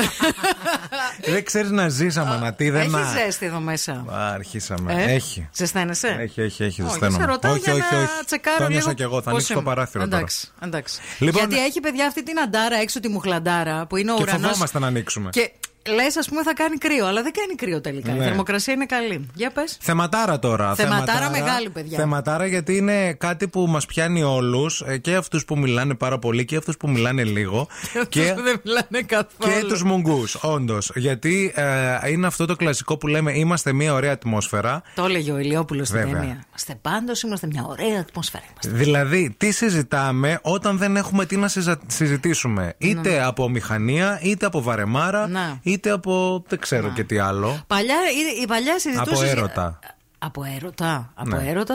[1.32, 2.70] Δεν ξέρεις να ζει, αμανατή.
[2.70, 3.02] Δεν Έχει να.
[3.24, 4.04] ζέστη εδώ μέσα.
[4.12, 4.94] Α, Αρχίσαμε.
[4.94, 5.48] Ε; Έχει.
[5.54, 6.82] Ζεσταίνεσαι; Έχει, έχει, έχει.
[6.82, 7.18] Όχι, Ζεσταίνομαι.
[7.24, 8.08] σε ρωτάω όχι, για όχι, να όχι.
[8.26, 9.16] τσεκάρω Το νιώσα λίγο κι εγώ.
[9.16, 10.16] Θα πώς ανοίξει το είμαι; παράθυρο τώρα.
[10.16, 11.00] Εντάξει, εντάξει.
[11.18, 14.42] Λοιπόν, Γιατί έχει παιδιά αυτή την αντάρα έξω τη μουχλαντάρα που είναι ο Και ουρανός
[14.46, 15.30] φοβόμαστε να ανοίξουμε.
[15.30, 15.50] Και
[15.94, 18.12] λες, ας πούμε, θα κάνει κρύο, αλλά δεν κάνει κρύο τελικά.
[18.14, 18.24] Η Ναι.
[18.24, 19.28] θερμοκρασία είναι καλή.
[19.34, 19.76] Για πες.
[19.80, 20.74] Θεματάρα τώρα.
[20.74, 21.98] Θεματάρα μεγάλη, παιδιά.
[21.98, 26.56] Θεματάρα γιατί είναι κάτι που μας πιάνει όλους και αυτούς που μιλάνε πάρα πολύ και
[26.56, 27.68] αυτούς που μιλάνε λίγο.
[28.08, 29.60] και δεν μιλάνε καθόλου.
[29.60, 30.90] και τους μουγκούς, όντως.
[30.94, 34.82] Γιατί ε, είναι αυτό το κλασικό που λέμε είμαστε μια ωραία ατμόσφαιρα.
[34.94, 36.18] Το έλεγε ο Ηλιόπουλος στην Βέβαια.
[36.20, 36.44] ταινία.
[36.48, 38.44] Είμαστε πάντως, είμαστε μια ωραία ατμόσφαιρα.
[38.50, 38.84] Είμαστε.
[38.84, 42.74] Δηλαδή, τι συζητάμε όταν δεν έχουμε τι να συζα- συζητήσουμε.
[42.78, 43.22] Είτε Ναι.
[43.24, 45.54] από μηχανία, είτε από βαρεμάρα, Ναι.
[45.62, 47.60] είτε από δεν ξέρω και τι άλλο.
[47.66, 47.94] Παλιά,
[48.38, 49.20] η, η παλιά συζητούσες.
[49.30, 49.78] Από έρωτα.
[50.18, 51.12] Από έρωτα.
[51.14, 51.48] Από Ναι.
[51.50, 51.74] έρωτα,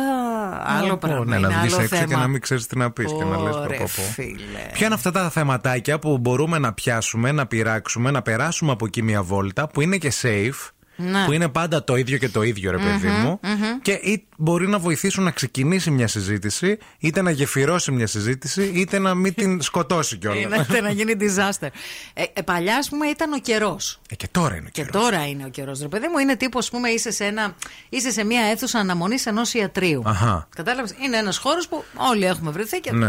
[0.65, 1.25] άλλο Να πω, πράγμα.
[1.25, 2.07] Ναι, είναι να βγεις άλλο έξω θέμα.
[2.07, 3.87] και να μην ξέρεις τι να πεις και να λες Ωρε, πω.
[3.87, 4.59] φίλε.
[4.73, 9.01] Ποια είναι αυτά τα θεματάκια που μπορούμε να πιάσουμε, να πειράξουμε, να περάσουμε από εκεί
[9.03, 10.69] μια βόλτα που είναι και safe.
[10.95, 11.25] Ναι.
[11.25, 13.39] Που είναι πάντα το ίδιο και το ίδιο, ρε παιδί Μμμ, μου.
[13.43, 13.79] μμμ.
[13.81, 18.99] Και ή μπορεί να βοηθήσουν να ξεκινήσει μια συζήτηση, είτε να γεφυρώσει μια συζήτηση, είτε
[18.99, 20.67] να μην την σκοτώσει κιόλας.
[20.69, 21.67] Είναι να γίνει disaster.
[22.13, 23.99] Ε, ε, παλιά, ας πούμε, ήταν ο καιρός.
[24.09, 25.81] Ε, και τώρα είναι ο Και τώρα είναι ο καιρός.
[25.81, 27.55] Ρε παιδί μου, είναι τύπο, ας πούμε, είσαι σε, ένα,
[27.89, 30.01] είσαι σε μια αίθουσα αναμονής ενός ιατρίου.
[30.05, 30.47] Αχα.
[30.55, 32.91] Κατάλαβες; Είναι ένας χώρος που όλοι έχουμε βρεθεί και.
[32.91, 33.07] Ναι.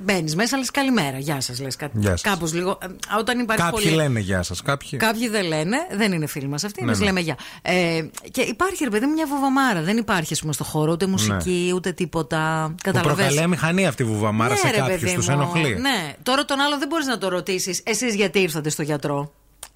[0.00, 1.18] Μπαίνεις μέσα, λες καλημέρα.
[1.18, 1.98] Γεια σας, λες κάτι.
[1.98, 2.20] Γεια σας.
[2.20, 2.78] Κάπως λίγο.
[2.82, 2.86] ε,
[3.18, 3.94] Όταν υπάρχει Κάποιοι πολύ.
[3.96, 4.62] λένε γεια σας.
[4.62, 4.98] Κάποιοι.
[4.98, 7.04] Κάποιοι δεν λένε, δεν είναι φίλοι μας αυτοί, Ναι, εμεί ναι.
[7.04, 7.36] λέμε γεια.
[7.62, 9.82] Ε, και υπάρχει, ρε παιδί μου, μια βουβαμάρα.
[9.82, 12.62] Δεν υπάρχει, ας πούμε, στο χώρο ούτε μουσική, ούτε τίποτα.
[12.62, 12.68] Ναι.
[12.68, 13.26] Που Καταλαβαίνεις.
[13.32, 15.32] προκαλεί μηχανή αυτή η βουβαμάρα σε Ναι, ρε, κάποιους, παιδί τους μου.
[15.34, 15.78] ενοχλεί.
[15.80, 16.14] Ναι.
[16.22, 17.80] Τώρα τον άλλο δεν μπορείς να το ρωτήσεις.
[17.84, 19.32] Εσείς γιατί ήρθατε στο γιατρό;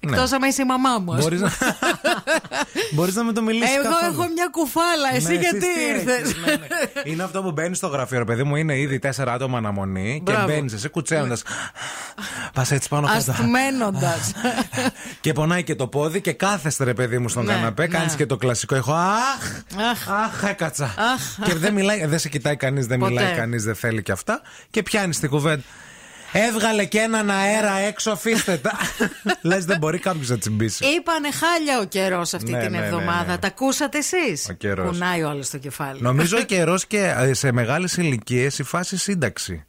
[0.07, 0.17] Ναι.
[0.21, 1.13] Εκτό άμα είσαι η μαμά μου.
[1.13, 1.51] ας Μπορείς πούμε.
[1.59, 1.77] να,
[2.95, 4.11] μπορείς να με το μιλήσεις Εγώ καθόλου.
[4.21, 5.15] έχω μια κουφάλα.
[5.15, 7.01] Εσύ Ναι, γιατί τι ήρθες; έχεις, ναι, ναι.
[7.11, 10.31] Είναι αυτό που μπαίνεις στο γραφείο, ρε παιδί μου, είναι ήδη τέσσερα άτομα αναμονή και
[10.31, 10.47] Μπράβο.
[10.47, 11.43] μπαίνεις εσύ κουτσένοντας.
[12.53, 13.31] Πας έτσι πάνω κάτω.
[13.31, 14.15] Αστμένοντα.
[15.21, 17.81] Και πονάει και το πόδι και κάθεστε, ρε παιδί μου, στον Ναι, καναπέ.
[17.87, 17.97] ναι.
[17.97, 18.75] Κάνεις και το κλασικό.
[18.75, 20.85] Έχω αχ, αχ, έκατσα.
[20.85, 21.45] Αχ.
[21.47, 23.11] Και δεν μιλάει, δεν σε κοιτάει κανείς, δεν Ποτέ.
[23.13, 24.41] μιλάει κανείς, δεν θέλει και αυτά.
[24.69, 25.63] Και πιάνεις την κουβέντα.
[26.31, 28.71] Έβγαλε και έναν αέρα έξω, αφήστε τα.
[29.41, 30.85] Λες, δεν μπορεί κάποιος να τσιμπήσει.
[30.85, 33.31] Είπανε χάλια ο καιρός αυτή Ναι, την ναι, ναι, εβδομάδα.
[33.31, 33.37] ναι.
[33.37, 34.89] Τα ακούσατε εσείς; Ο καιρός.
[34.89, 36.01] Κουνάει ο άλλος το κεφάλι.
[36.01, 39.63] Νομίζω καιρός και ε, σε μεγάλες ηλικίες η φάση σύνταξη.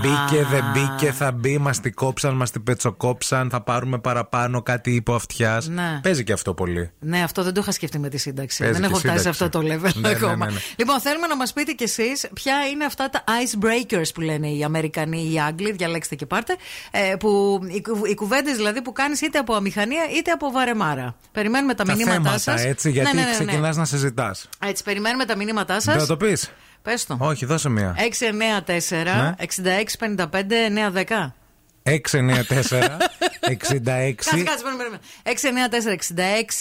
[0.00, 4.94] Μπήκε, δεν μπήκε, θα μπει, μας την κόψαν, μας την πετσοκόψαν, θα πάρουμε παραπάνω κάτι
[4.94, 5.68] υπό αυτιάς.
[5.68, 6.00] Ναι.
[6.02, 6.90] Παίζει και αυτό πολύ.
[6.98, 8.58] Ναι, αυτό δεν το είχα σκεφτεί με τη σύνταξη.
[8.58, 9.44] Παίζει δεν και έχω φτάσει σε σύνταξη.
[9.44, 10.46] αυτό το level Ναι, ναι, ακόμα.
[10.46, 10.58] ναι, ναι.
[10.76, 14.64] Λοιπόν, θέλουμε να μας πείτε κι εσείς ποια είναι αυτά τα icebreakers που λένε οι
[14.64, 15.72] Αμερικανοί ή οι Άγγλοι.
[15.72, 16.56] Διαλέξτε και πάρτε.
[16.90, 21.14] Ε, που, οι, κου- οι κουβέντες δηλαδή που κάνεις είτε από αμηχανία είτε από βαρεμάρα.
[21.32, 22.64] Περιμένουμε τα, Τα μηνύματά θέματα σας.
[22.64, 23.44] έτσι, γιατί ναι, ναι, ναι, ναι.
[23.44, 24.48] ξεκινάς να συζητάς.
[24.64, 25.84] Έτσι, περιμένουμε τα μηνύματά σας.
[25.84, 26.52] Δεν θα το πεις.
[26.82, 27.16] Πες το.
[27.20, 27.96] Όχι, δώσε μία.
[27.98, 29.34] 694 Ναι.
[29.38, 31.34] 66 55 910.
[31.82, 32.98] 694
[33.40, 34.98] 66 Κάτσε, κάτσε, περίμενε.
[35.22, 35.96] 694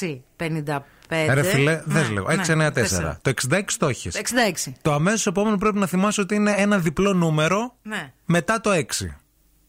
[0.06, 1.34] 66 55.
[1.34, 2.27] Ρε φιλέ, Ναι, δες λίγο.
[2.27, 2.72] ναι, 694.
[2.73, 3.19] τέσσερα.
[3.22, 4.15] Το 66 το έχεις.
[4.15, 4.72] 66.
[4.81, 8.11] Το αμέσως επόμενο πρέπει να θυμάσαι ότι είναι ένα διπλό νούμερο Ναι.
[8.26, 8.84] μετά το 6.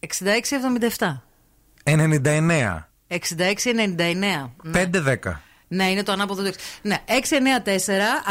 [0.01, 1.23] 66-77.
[1.85, 2.89] 99.
[3.09, 4.51] 66-99.
[4.73, 5.41] 5-10.
[5.75, 6.55] Ναι, είναι το ανάποδο του 6.
[6.83, 7.13] Ναι, 694.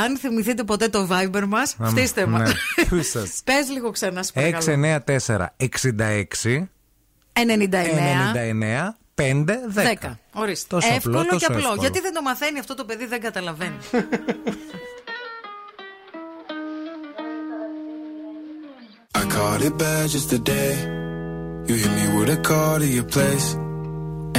[0.05, 2.49] Αν θυμηθείτε ποτέ το Viber μας, Αμ, φτύστε μας.
[2.49, 2.83] ναι.
[2.89, 3.41] Πού σας.
[3.43, 4.99] Πες λίγο ξανά, σου παρακαλώ.
[5.05, 6.67] 694 66
[7.33, 7.43] 99.
[7.43, 9.45] 99 5
[9.75, 10.05] 10.
[10.09, 10.17] 10.
[10.33, 10.67] Ορίστε.
[10.75, 11.57] Τόσο εύκολο απλό, τόσο και απλό.
[11.57, 11.81] εύκολο.
[11.81, 13.75] Γιατί δεν το μαθαίνει αυτό το παιδί, δεν καταλαβαίνει.
[19.13, 20.73] I caught it bad just today.
[21.67, 23.47] You hit me with a call to your place.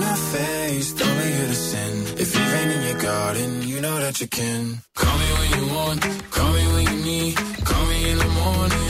[0.00, 1.94] I'm not faced, only here to sin.
[2.16, 4.80] If you ain't in your garden, you know that you can.
[4.94, 6.00] Call me when you want,
[6.30, 7.36] call me when you need.
[7.36, 8.89] Call me in the morning,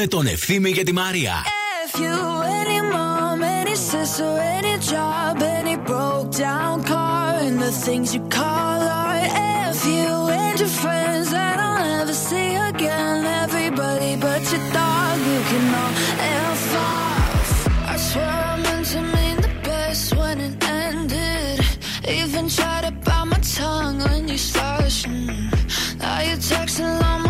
[0.00, 1.32] με τον Ευθύμη και τη Μαρία.
[1.86, 2.16] If you
[2.60, 8.80] any mom, any sister, any job, any broke down car, and the things you call
[9.04, 9.30] art.
[9.70, 10.10] If you
[10.42, 15.92] and your friends that I'll never see again, everybody but your dog, you can all
[16.52, 17.50] F off.
[17.92, 21.58] I swear I meant to mean the best when it ended.
[22.20, 24.94] Even tried to bite my tongue when you started.
[25.10, 25.44] mm.
[26.02, 27.29] Now you're texting all my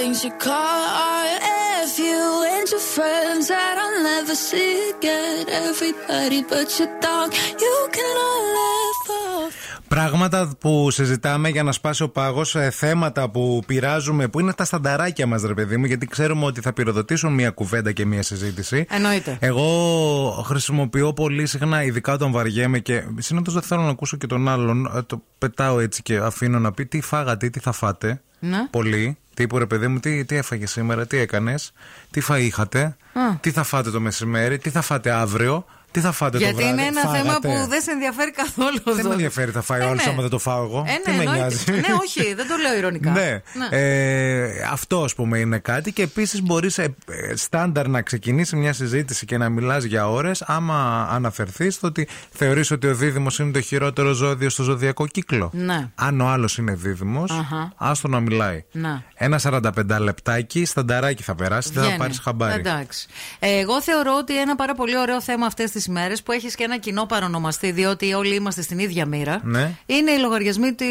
[0.00, 1.26] things you call.
[1.82, 2.20] If you
[2.54, 8.42] and your friends that I'll never see again, everybody but your dog, you can all
[8.56, 8.89] laugh.
[9.94, 15.26] Πράγματα που συζητάμε για να σπάσει ο πάγος, θέματα που πειράζουμε, που είναι τα στανταράκια
[15.26, 18.86] μας, ρε παιδί μου, γιατί ξέρουμε ότι θα πυροδοτήσουν μια κουβέντα και μια συζήτηση.
[18.90, 19.36] Εννοείται.
[19.40, 24.48] Εγώ χρησιμοποιώ πολύ συχνά, ειδικά όταν βαριέμαι και συνήθως δεν θέλω να ακούσω και τον
[24.48, 24.86] άλλον.
[24.96, 28.66] ε, Το πετάω έτσι και αφήνω να πει τι φάγατε, τι θα φάτε; Ναι.
[28.70, 29.16] Πολύ.
[29.34, 31.72] Τύπου ρε παιδί μου, τι, τι έφαγε σήμερα, τι έκανες,
[32.10, 33.36] τι φα είχατε, Α.
[33.40, 36.72] τι θα φάτε το μεσημέρι, τι θα φάτε αύριο, τι θα φάτε Γιατί το βράδυ;
[36.72, 37.48] είναι ένα θέμα Φάγατε.
[37.48, 38.80] που δεν σε ενδιαφέρει καθόλου.
[38.84, 39.12] Δεν με Δόνη.
[39.14, 40.02] ενδιαφέρει, θα φάει Ε, όλο ναι.
[40.08, 40.84] άμα δεν το φάω εγώ.
[40.88, 41.40] Ε, Τι ναι, με εννοείται.
[41.40, 43.10] νοιάζει; ναι, όχι, δεν το λέω ηρωνικά.
[43.10, 43.40] Ναι.
[43.70, 46.78] Ε, αυτό ας πούμε είναι κάτι και επίσης μπορείς
[47.34, 52.70] στάνταρ να ξεκινήσει μια συζήτηση και να μιλάς για ώρες άμα αναφερθείς στο ότι θεωρείς
[52.70, 55.50] ότι ο δίδυμος είναι το χειρότερο ζώδιο στο ζωδιακό κύκλο.
[55.52, 55.88] Ναι.
[55.94, 57.72] Αν ο άλλος είναι δίδυμος, Αχα.
[57.76, 58.64] άστο να μιλάει.
[58.72, 59.02] Να.
[59.14, 61.98] Ένα 45 λεπτάκι, στανταράκι θα περάσει, δεν θα Βγαίνει.
[61.98, 62.60] πάρεις χαμπάρι.
[62.60, 63.06] Εντάξει.
[63.38, 66.64] Ε, εγώ θεωρώ ότι ένα πάρα πολύ ωραίο θέμα αυτές τις μέρες που έχεις και
[66.64, 69.40] ένα κοινό παρονομαστή, διότι όλοι είμαστε στην ίδια μοίρα.
[69.44, 69.70] Ναι.
[69.86, 70.86] Είναι οι λογαριασμοί τη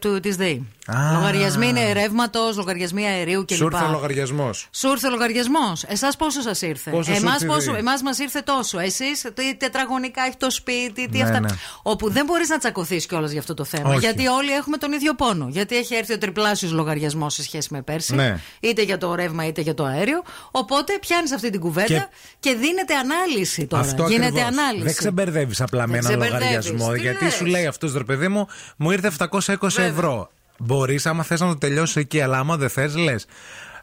[0.00, 0.66] του, της ΔΕΗ.
[0.86, 1.12] Α.
[1.12, 3.56] Λογαριασμοί είναι ρεύματος, λογαριασμοί αερίου κλπ.
[3.56, 4.68] Σου ήρθε ο λογαριασμός.
[4.72, 5.84] Σου ήρθε ο λογαριασμός.
[5.86, 8.78] Εσάς πόσο σας ήρθε; Πόσο σου Εμάς ήρθε η πόσο, ΔΕΗ; εμάς μας ήρθε τόσο.
[8.78, 11.40] Εσείς τι τετραγωνικά έχει το σπίτι, τι Ναι, αυτά.
[11.40, 11.48] ναι.
[11.82, 13.88] Όπου δεν μπορείς να τσακωθείς κιόλας για αυτό το θέμα.
[13.88, 13.98] Όχι.
[13.98, 15.46] Γιατί όλοι έχουμε τον ίδιο πόνο.
[15.50, 18.14] Γιατί έχει έρθει ο τριπλάσιος λογαριασμός σε σχέση με πέρσι.
[18.14, 18.38] Ναι.
[18.60, 20.22] Είτε για το ρεύμα είτε για το αέριο.
[20.50, 22.06] Οπότε πιάνεις αυτή την κουβέντα και,
[22.40, 23.82] Και- δίνεται ανάλυση τώρα.
[23.82, 24.62] Αυτό Γίνεται ακριβώς.
[24.64, 24.84] ανάλυση.
[24.84, 26.68] Δεν ξεμπερδεύεις απλά με Δεν ένα ξεμπερδεύεις.
[26.70, 26.92] λογαριασμό.
[26.92, 28.46] Τι Γιατί λες; σου λέει αυτός ρε παιδί μου,
[28.76, 30.30] μου ήρθε 720 ευρώ.
[30.58, 33.26] Μπορείς, άμα θες να το τελειώσεις εκεί, αλλά άμα δεν θες, λες.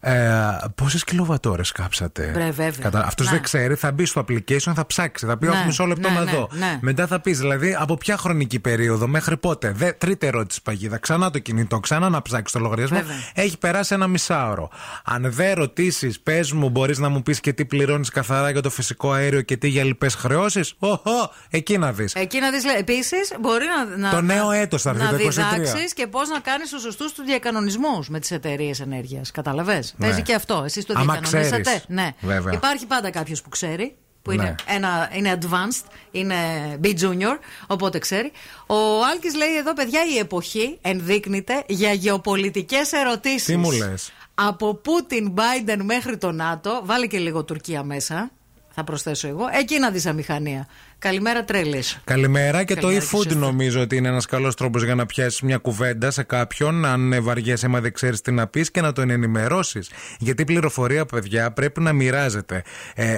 [0.01, 0.39] Ε,
[0.75, 2.91] Πόσες κιλοβατόρες κάψατε; Βρε, βέβαια.
[3.05, 3.31] Αυτός Ναι.
[3.31, 5.25] δεν ξέρει, θα μπει στο application, θα ψάξει.
[5.25, 6.49] Θα πει: Ναι, Όχι, μισό λεπτό ναι, να ναι, δω.
[6.51, 6.77] ναι.
[6.81, 10.97] Μετά θα πεις, δηλαδή, από ποια χρονική περίοδο, μέχρι πότε; Δε, τρίτη ερώτηση παγίδα.
[10.97, 12.97] Ξανά το κινητό, ξανά να ψάξεις το λογαριασμό.
[12.97, 13.15] Βέβαια.
[13.33, 14.69] Έχει περάσει ένα μισάωρο.
[15.03, 18.69] Αν δεν ρωτήσεις, πες μου, μπορείς να μου πεις και τι πληρώνεις καθαρά για το
[18.69, 22.13] φυσικό αέριο και τι για λοιπέ χρεώσεις; Οχο, εκεί να δεις.
[22.15, 23.97] Εκεί να δεις, επίσης, μπορεί να.
[23.97, 25.29] να Το νέο να- έτος θα έρθει, Να το 23.
[25.55, 29.31] διδάξεις και πώς να κάνεις τους σωστούς τους διακανονισμούς με τις εταιρείες ενέργειας.
[29.31, 29.83] Καταλαβέ.
[29.97, 30.07] Ναι.
[30.07, 30.61] Παίζει και αυτό.
[30.65, 31.61] Εσείς το Άμα διακανονίσατε.
[31.61, 31.83] ξέρεις.
[31.87, 32.09] Ναι.
[32.21, 32.53] Βέβαια.
[32.53, 33.95] Υπάρχει πάντα κάποιος που ξέρει.
[34.21, 34.55] Που είναι, Ναι.
[34.75, 36.35] ένα, είναι advanced, είναι
[36.83, 37.37] B junior,
[37.67, 38.31] οπότε ξέρει.
[38.67, 38.75] Ο
[39.11, 43.43] Άλκης λέει εδώ, παιδιά, η εποχή ενδείκνυται για γεωπολιτικές ερωτήσεις.
[43.43, 48.31] Τι μου λες; Από Πούτιν, Biden μέχρι το ΝΑΤΟ, βάλε και λίγο Τουρκία μέσα,
[48.69, 50.67] θα προσθέσω εγώ, εκεί να δεις αμηχανία.
[50.99, 51.99] Καλημέρα τρέλες.
[52.03, 55.05] Καλημέρα και Καλημέρα το και e-food σε νομίζω ότι είναι ένας καλός τρόπος για να
[55.05, 58.91] πιάσεις μια κουβέντα σε κάποιον, αν βαριέσαι, άμα δεν ξέρεις τι να πεις και να
[58.91, 59.89] τον ενημερώσεις.
[60.19, 62.63] Γιατί η πληροφορία, παιδιά, πρέπει να μοιράζεται.
[62.95, 63.15] Ε,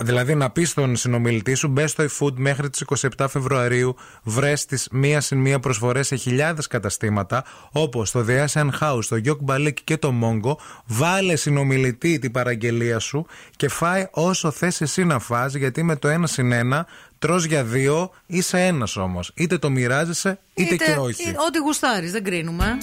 [0.00, 2.84] δηλαδή, να πεις στον συνομιλητή σου, μπες στο e-food μέχρι τις
[3.16, 8.68] 27 Φεβρουαρίου, βρες τις μία συν μία προσφορές σε χιλιάδες καταστήματα, όπως το The Asian
[8.80, 10.54] House, το Yok Balik και το Mongo.
[10.86, 13.26] Βάλε συνομιλητή την παραγγελία σου
[13.56, 16.86] και φάει όσο θες εσύ να φας γιατί με το ένα συν ένα
[17.20, 19.20] τρως για δύο, είσαι ένα όμω.
[19.34, 21.22] Είτε το μοιράζεσαι, είτε, και όχι.
[21.22, 22.78] ή- Ό,τι γουστάρεις, δεν κρίνουμε.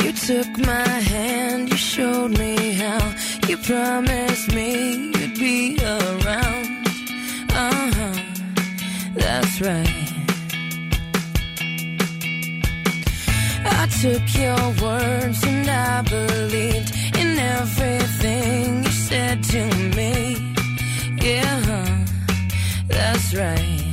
[0.00, 3.02] You took my hand, you showed me how.
[3.48, 4.68] You promised me
[5.14, 5.56] you'd be
[5.96, 6.66] around.
[7.64, 8.16] Uh huh,
[9.20, 10.08] that's right.
[13.80, 16.90] I took your words and I believed
[17.20, 19.62] in everything you said to
[19.98, 20.12] me.
[23.04, 23.83] That's right.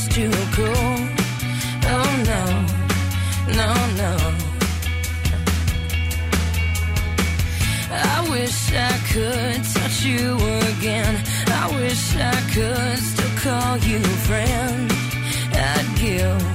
[0.00, 1.08] It's too cold.
[1.94, 2.44] Oh no,
[3.60, 3.70] no,
[4.02, 4.14] no.
[7.90, 10.36] I wish I could touch you
[10.70, 11.14] again.
[11.48, 13.98] I wish I could still call you
[14.28, 14.92] friend.
[15.52, 16.47] I'd give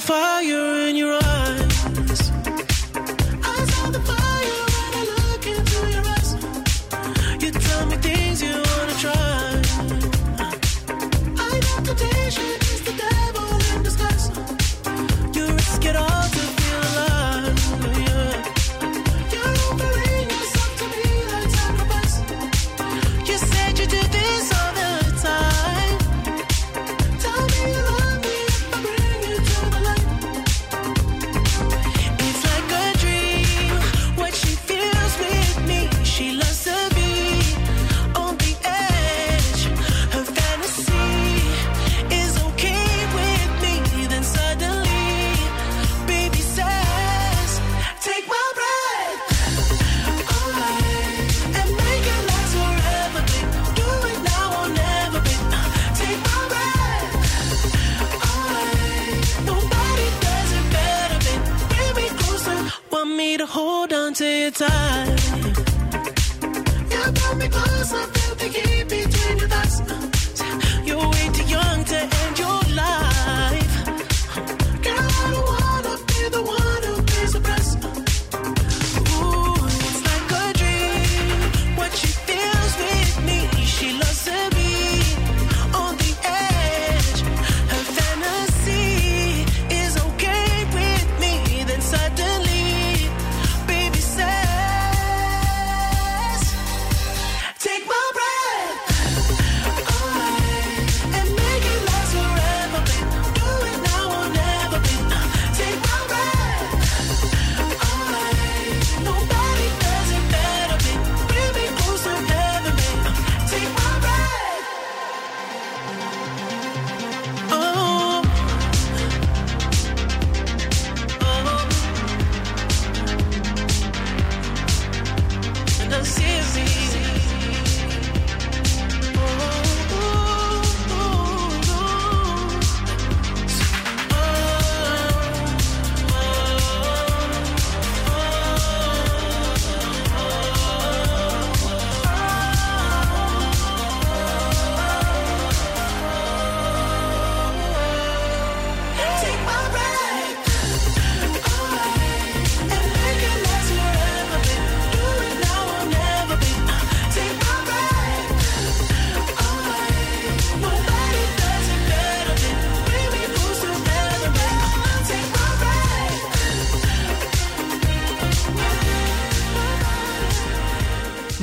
[0.00, 0.27] far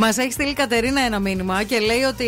[0.06, 2.23] Μας έχει στείλει η Κατερίνα ένα μήνυμα και λέει ότι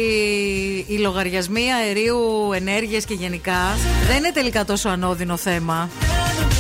[0.88, 3.76] οι λογαριασμοί αερίου, ενέργειας και γενικά
[4.08, 5.90] δεν είναι τελικά τόσο ανώδυνο θέμα.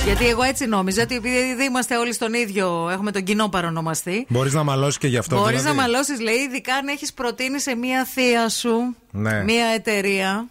[0.05, 4.25] Γιατί εγώ έτσι νόμιζα ότι επειδή είμαστε όλοι στον ίδιο, έχουμε τον κοινό παρονομαστή.
[4.29, 5.35] Μπορείς να μαλώσεις και γι' αυτό.
[5.35, 5.77] Μπορείς δηλαδή.
[5.77, 9.43] να μαλώσεις, λέει, ειδικά αν έχεις προτείνει σε μία θεία σου Ναι.
[9.43, 10.47] μία εταιρεία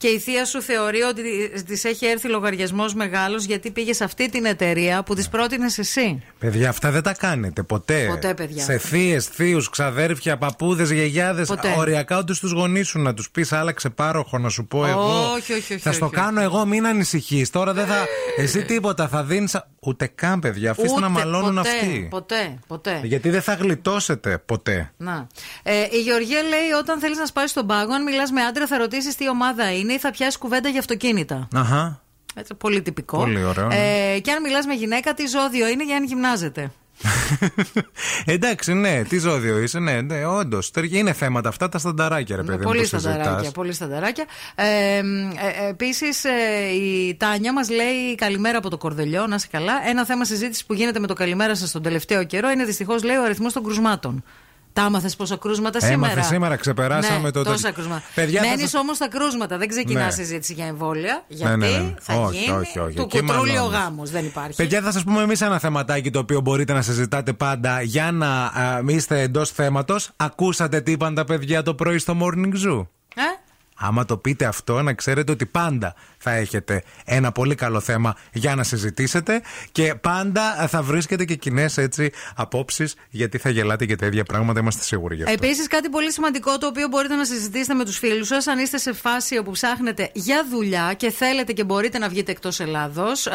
[0.00, 1.22] και η θεία σου θεωρεί ότι
[1.66, 6.22] της έχει έρθει λογαριασμός μεγάλος γιατί πήγε σε αυτή την εταιρεία που της πρότεινες εσύ.
[6.38, 8.06] Παιδιά, αυτά δεν τα κάνετε ποτέ.
[8.08, 8.62] Ποτέ, παιδιά.
[8.62, 11.48] Σε θείες, θείους, ξαδέρφια, παππούδες, γιαγιάδες.
[11.48, 11.74] Ποτέ.
[11.76, 15.32] Οριακά ούτε στου γονείς σου να τους πεις άλλαξε πάροχο να σου πω εγώ.
[15.32, 17.50] Όχι, όχι, όχι, Θα στο όχι, κάνω εγώ, μην ανησυχείς.
[17.50, 18.06] Τώρα δεν θα.
[18.36, 19.56] Εσύ τίποτα, θα δίνεις.
[19.82, 20.70] Ούτε καν, παιδιά.
[20.70, 22.06] Αφήστε Ούτε, να μαλώνουν ποτέ, αυτοί.
[22.10, 23.00] Ποτέ, ποτέ.
[23.04, 24.92] Γιατί δεν θα γλιτώσετε ποτέ.
[24.96, 25.26] Να.
[25.62, 28.78] Ε, η Γεωργία λέει: Όταν θέλεις να σπάσεις τον πάγκο, αν μιλάς με άντρα, θα
[28.78, 31.48] ρωτήσεις τι ομάδα είναι ή θα πιάσει κουβέντα για αυτοκίνητα.
[31.54, 32.02] Αχα.
[32.34, 33.18] Έτσι, πολύ τυπικό.
[33.18, 36.70] Πολύ ωραίο, Ε, και αν μιλάς με γυναίκα, τι ζώδιο είναι για αν γυμνάζεται;
[38.24, 40.70] Εντάξει, ναι, τι ζώδιο είσαι, ναι, ναι όντως.
[40.90, 42.58] Είναι θέματα αυτά τα στανταράκια, ρε παιδί.
[42.58, 43.30] μου, πολύ που στανταράκια.
[43.32, 43.52] συζητάς.
[43.52, 44.24] Πολύ στανταράκια.
[44.54, 46.24] Ε, ε, ε, Επίσης,
[46.80, 49.72] η Τάνια μας λέει καλημέρα από το Κορδελιό, να είσαι καλά.
[49.88, 53.16] Ένα θέμα συζήτηση που γίνεται με το καλημέρα σας τον τελευταίο καιρό είναι δυστυχώς, λέει,
[53.16, 54.24] ο αριθμός των κρουσμάτων.
[54.72, 58.02] Τα άμαθες πόσα κρούσματα Έμαθε σήμερα; σήμερα, ξεπεράσαμε ναι, το- Τόσα κρούσματα.
[58.14, 59.58] Παιδιά, θα Μένεις σας- όμως στα κρούσματα.
[59.58, 60.22] Δεν ξεκινάς Ναι.
[60.24, 61.24] συζήτηση για εμβόλια.
[61.28, 61.94] Γιατί Ναι, ναι, ναι.
[62.00, 62.96] θα Όχι, γίνει; όχι, όχι.
[62.96, 63.78] του Εκεί κουτρούλι ο μαλώνεις.
[63.78, 64.10] γάμος.
[64.10, 64.56] Δεν υπάρχει.
[64.56, 68.44] Παιδιά, θα σας πούμε εμείς ένα θεματάκι το οποίο μπορείτε να συζητάτε πάντα για να
[68.44, 70.10] α, είστε εντός θέματος.
[70.16, 73.22] Ακούσατε τι είπαν τα παιδιά το πρωί στο Morning Zoo; Ε;
[73.82, 78.54] Άμα το πείτε αυτό, να ξέρετε ότι πάντα θα έχετε ένα πολύ καλό θέμα για
[78.54, 79.42] να συζητήσετε
[79.72, 84.60] και πάντα θα βρίσκετε και κοινές έτσι απόψεις γιατί θα γελάτε για τα ίδια πράγματα,
[84.60, 85.34] είμαστε σίγουροι γι' αυτό.
[85.44, 88.78] Επίσης, κάτι πολύ σημαντικό το οποίο μπορείτε να συζητήσετε με τους φίλους σας, αν είστε
[88.78, 93.28] σε φάση όπου ψάχνετε για δουλειά και θέλετε και μπορείτε να βγείτε εκτός Ελλάδος.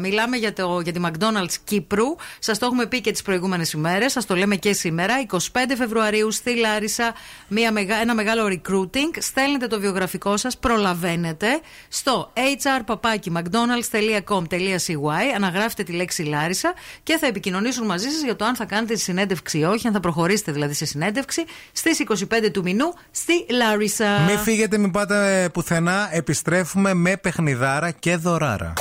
[0.00, 2.06] Μιλάμε για, το, για τη McDonald's Κύπρου.
[2.38, 4.12] Σας το έχουμε πει και τις προηγούμενες ημέρες.
[4.12, 5.14] Σας το λέμε και σήμερα.
[5.30, 5.38] 25
[5.76, 7.14] Φεβρουαρίου στη Λάρισα,
[7.48, 9.18] μια, μεγα- ένα μεγάλο recruiting.
[9.18, 9.90] Στέλνετε το βιογραφικό
[10.34, 15.34] σας, προλαβαίνετε στο hrpapaki.mcdonalds.com.cy.
[15.36, 19.00] Αναγράφετε τη λέξη Λάρισα και θα επικοινωνήσουν μαζί σας για το αν θα κάνετε τη
[19.00, 22.14] συνέντευξη ή όχι, αν θα προχωρήσετε δηλαδή σε συνέντευξη στις 25
[22.52, 24.20] του μηνού στη Λάρισα.
[24.26, 26.08] Μην φύγετε, μην πάτε πουθενά.
[26.12, 28.72] Επιστρέφουμε με παιχνιδάρα και δωράρα.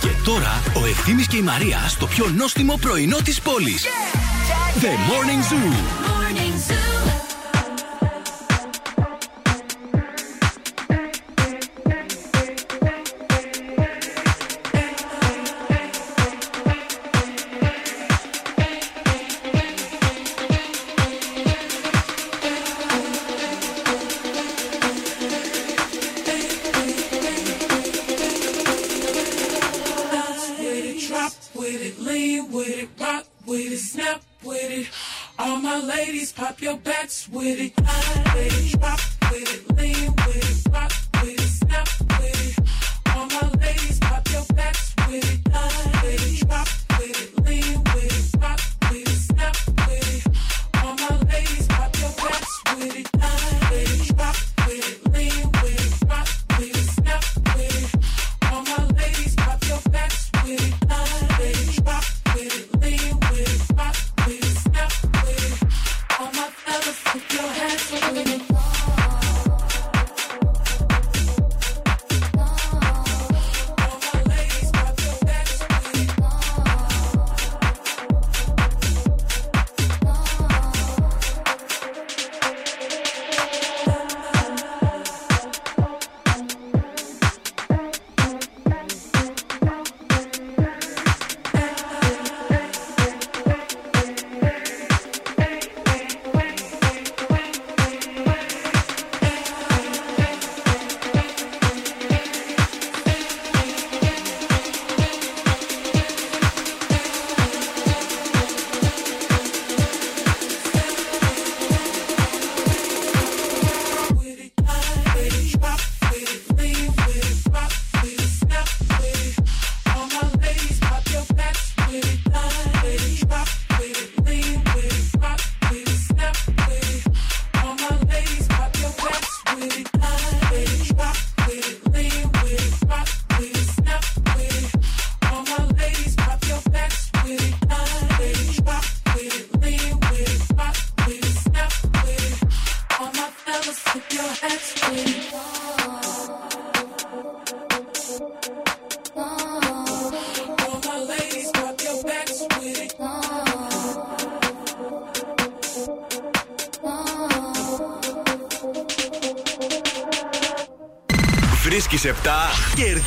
[0.00, 3.86] Και τώρα ο Ευθύμης και η Μαρία στο πιο νόστιμο πρωινό της πόλης.
[4.80, 5.72] The Morning Zoo.
[6.58, 6.87] Bounce
[32.50, 34.88] with it, rock with it, snap with it.
[35.38, 37.76] All my ladies, pop your backs with it.
[37.76, 39.00] With it, drop
[39.30, 40.92] with it, lean with it, rock
[41.22, 41.88] with it, snap
[42.20, 43.16] with it.
[43.16, 45.40] All my ladies, pop your backs with it.
[46.02, 46.68] With it, drop
[46.98, 48.60] with it, lean with it, rock
[48.90, 49.56] with it, snap
[49.88, 50.84] with it.
[50.84, 53.17] All my ladies, pop your backs with it.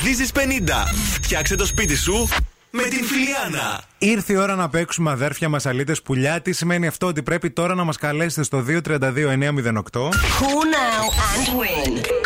[0.02, 0.40] Κερδίζεις 50.
[1.22, 2.28] Φτιάξε το σπίτι σου
[2.70, 3.82] με την Φιλιάνα.
[3.98, 6.42] Ήρθε η ώρα να παίξουμε αδέρφια μας αλήτες πουλιά.
[6.42, 10.10] Τι σημαίνει αυτό, ότι πρέπει τώρα να μας καλέσετε στο 232-908.
[10.10, 12.21] Call now and win;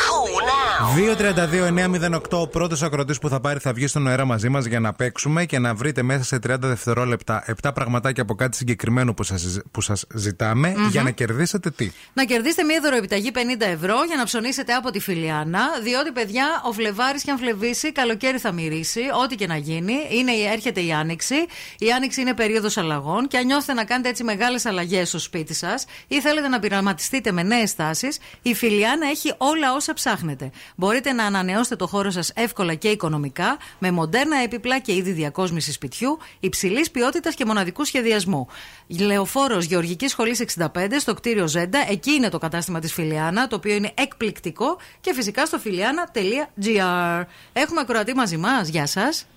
[0.77, 0.95] Call now.
[0.95, 2.19] 232-908.
[2.31, 5.45] Ο πρώτος ακροτής που θα πάρει θα βγει στον αέρα μαζί μας για να παίξουμε
[5.45, 9.81] και να βρείτε μέσα σε 30 δευτερόλεπτα 7 πραγματάκια από κάτι συγκεκριμένο που σας που
[9.81, 10.87] σας ζηταμε Μμμ.
[10.87, 14.99] για να κερδίσετε τι; Να κερδίσετε μία δωροεπιταγή 50 ευρώ για να ψωνίσετε από τη
[14.99, 15.61] Φιλιάνα.
[15.83, 19.93] Διότι, παιδιά, ο Φλεβάρης και αν φλεβήσει, καλοκαίρι θα μυρίσει, ό,τι και να γίνει.
[20.09, 21.35] Είναι, έρχεται η Άνοιξη.
[21.79, 23.27] Η Άνοιξη είναι περίοδος αλλαγών.
[23.27, 27.31] Και αν νιώθετε να κάνετε έτσι μεγάλες αλλαγές στο σπίτι σας ή θέλετε να πειραματιστείτε
[27.31, 30.51] με νέες τάσεις, η Φιλιάνα έχει όλα όσα ψάχνετε.
[30.75, 35.73] Μπορείτε να ανανεώσετε το χώρο σας εύκολα και οικονομικά με μοντέρνα έπιπλα και είδη διακόσμησης
[35.73, 38.47] σπιτιού υψηλής ποιότητας και μοναδικού σχεδιασμού.
[38.87, 41.85] Λεωφόρος Γεωργικής Σχολής 65 στο κτίριο Ζέντα.
[41.89, 44.77] Εκεί είναι το κατάστημα της Φιλιάνα, το οποίο είναι εκπληκτικό.
[45.01, 47.23] Και φυσικά στο φιλιάνα.gr.
[47.53, 48.67] Έχουμε ακροατή μαζί μας.
[48.67, 49.27] Γεια σας.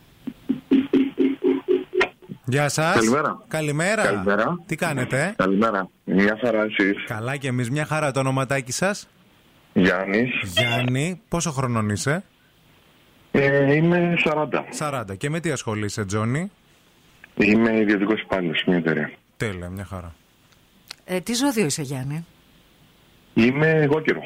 [2.45, 2.95] Γεια σας.
[2.95, 3.45] Καλημέρα.
[3.49, 4.03] Καλημέρα.
[4.03, 4.59] Καλημέρα.
[4.67, 5.89] Τι κάνετε, Καλημέρα.
[6.05, 7.05] Μια χαρά εσείς.
[7.07, 9.09] Καλά και εμείς, μια χαρά το ονοματάκι σας.
[9.73, 10.31] Γιάννης.
[10.43, 12.25] Γιάννη, πόσο χρονών είσαι,
[13.31, 14.65] Ε, είμαι 40.
[14.79, 15.17] 40.
[15.17, 16.51] Και με τι ασχολείσαι, Τζόνι;
[17.35, 19.11] Είμαι ιδιωτικός υπάλληλος σε μια εταιρεία.
[19.37, 20.15] Τέλεια, μια χαρά.
[21.05, 22.27] Ε, τι ζώδιο είσαι, Γιάννη;
[23.35, 24.21] Είμαι εγώ καιρό.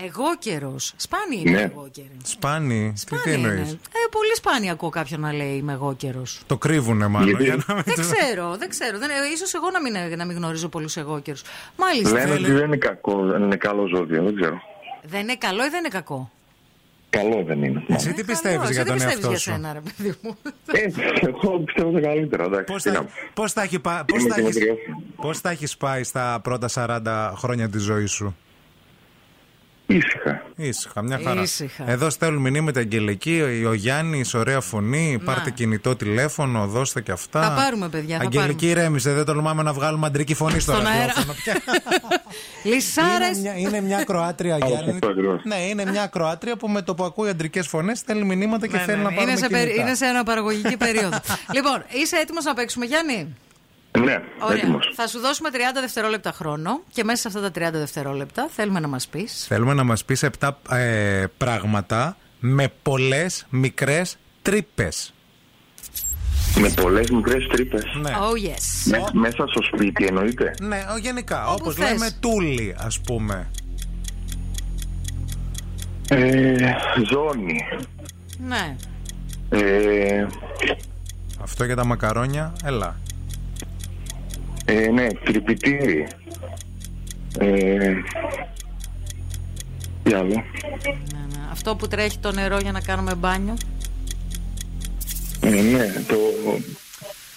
[0.00, 0.92] Εγώ καιρός.
[0.96, 1.60] Σπάνι είναι Ναι.
[1.60, 2.08] εγώ καιρό.
[2.22, 2.86] Σπάνι.
[2.88, 3.48] Τι, τι Σπάνι είναι.
[3.48, 3.60] εννοεί.
[3.70, 6.22] Ε, πολύ σπάνια ακούω κάποιον να λέει Είμαι εγώ καιρό.
[6.46, 7.28] Το κρύβουνε μάλλον.
[7.28, 8.98] Γιατί; για να μην Δεν το- ξέρω, δεν ξέρω.
[8.98, 11.38] Δεν, ε, ίσως εγώ να μην, να μην γνωρίζω πολλούς εγώ καιρού.
[11.76, 12.12] Μάλιστα.
[12.18, 14.60] Λένε ότι δεν είναι κακό, δεν είναι καλό ζώδιο, δεν ξέρω.
[15.08, 16.30] Δεν είναι καλό ή δεν είναι κακό;
[17.10, 17.82] Καλό δεν είναι.
[17.88, 20.14] Εσύ τι πιστεύει Καλό, για εσύ τον τι πιστεύεις εαυτό για σου; σένα, ρε παιδί
[20.22, 20.36] μου;
[20.72, 22.64] Ε, εγώ πιστεύω τα καλύτερα, εντάξει.
[22.72, 23.10] Πώς τι θα, να πω.
[23.34, 24.96] πώς θα έχει πά- πώς Είμαι θα έχεις- καινοτριός.
[25.16, 28.36] πώς θα έχεις πάει στα πρώτα 40 χρόνια της ζωής σου;
[29.86, 30.42] Ήσυχα.
[30.60, 31.42] Ήσυχα, μια χαρά.
[31.42, 31.90] Ήσυχα.
[31.90, 35.20] Εδώ στέλνουν μηνύματα Αγγελική, ο Γιάννης, ωραία φωνή.
[35.24, 37.42] Πάρτε κινητό τηλέφωνο, δώστε και αυτά.
[37.42, 41.06] Θα πάρουμε, παιδιά, θα Αγγελική, ηρέμησε, δεν τολμάμε να βγάλουμε αντρική φωνή στο Στον αέρα.
[41.06, 41.54] ραδιόφωνο πια.
[42.72, 43.28] Λυσάρες.
[43.38, 44.90] είναι, μια, είναι μια Κροάτρια, Α, Γιάννη.
[44.92, 45.40] αυτό ακριβώς.
[45.44, 48.96] Ναι, είναι μια Κροάτρια που με το που ακούει αντρικές φωνές στέλνει μηνύματα και θέλει
[49.02, 49.82] να πάρουμε Ναι, είναι, σε, περι- κινητά.
[49.82, 51.18] είναι σε αναπαραγωγική περίοδο.
[51.54, 53.34] λοιπόν, είσαι έτοιμος να παίξουμε, Γιάννη;
[53.98, 54.56] Ναι, Ωραία.
[54.56, 54.92] έτοιμος.
[54.94, 58.88] Θα σου δώσουμε 30 δευτερόλεπτα χρόνο και μέσα σε αυτά τα 30 δευτερόλεπτα θέλουμε να
[58.88, 59.44] μας πεις.
[59.48, 65.12] Θέλουμε να μας πεις 7 ε, πράγματα με πολλές μικρές τρύπες.
[66.60, 67.82] Με πολλές μικρές τρύπες.
[68.00, 68.10] Ναι.
[68.10, 68.98] Oh, yes.
[69.12, 70.54] Μέσα στο σπίτι εννοείται.
[70.60, 71.90] Ναι, ο, γενικά, Όπου όπως θες.
[71.90, 73.50] λέμε τούλι ας πούμε.
[76.08, 76.56] Ε,
[77.10, 77.60] ζώνη.
[78.46, 78.76] Ναι.
[79.50, 80.26] Ε,
[81.42, 82.96] Αυτό για τα μακαρόνια, έλα.
[84.70, 86.06] Ε, ναι, τρυπητήρι.
[87.38, 87.94] Ε,
[90.02, 90.28] τι άλλο.
[91.12, 91.48] ναι, ναι.
[91.50, 93.56] Αυτό που τρέχει το νερό για να κάνουμε μπάνιο.
[95.40, 96.16] Ε, ναι, το,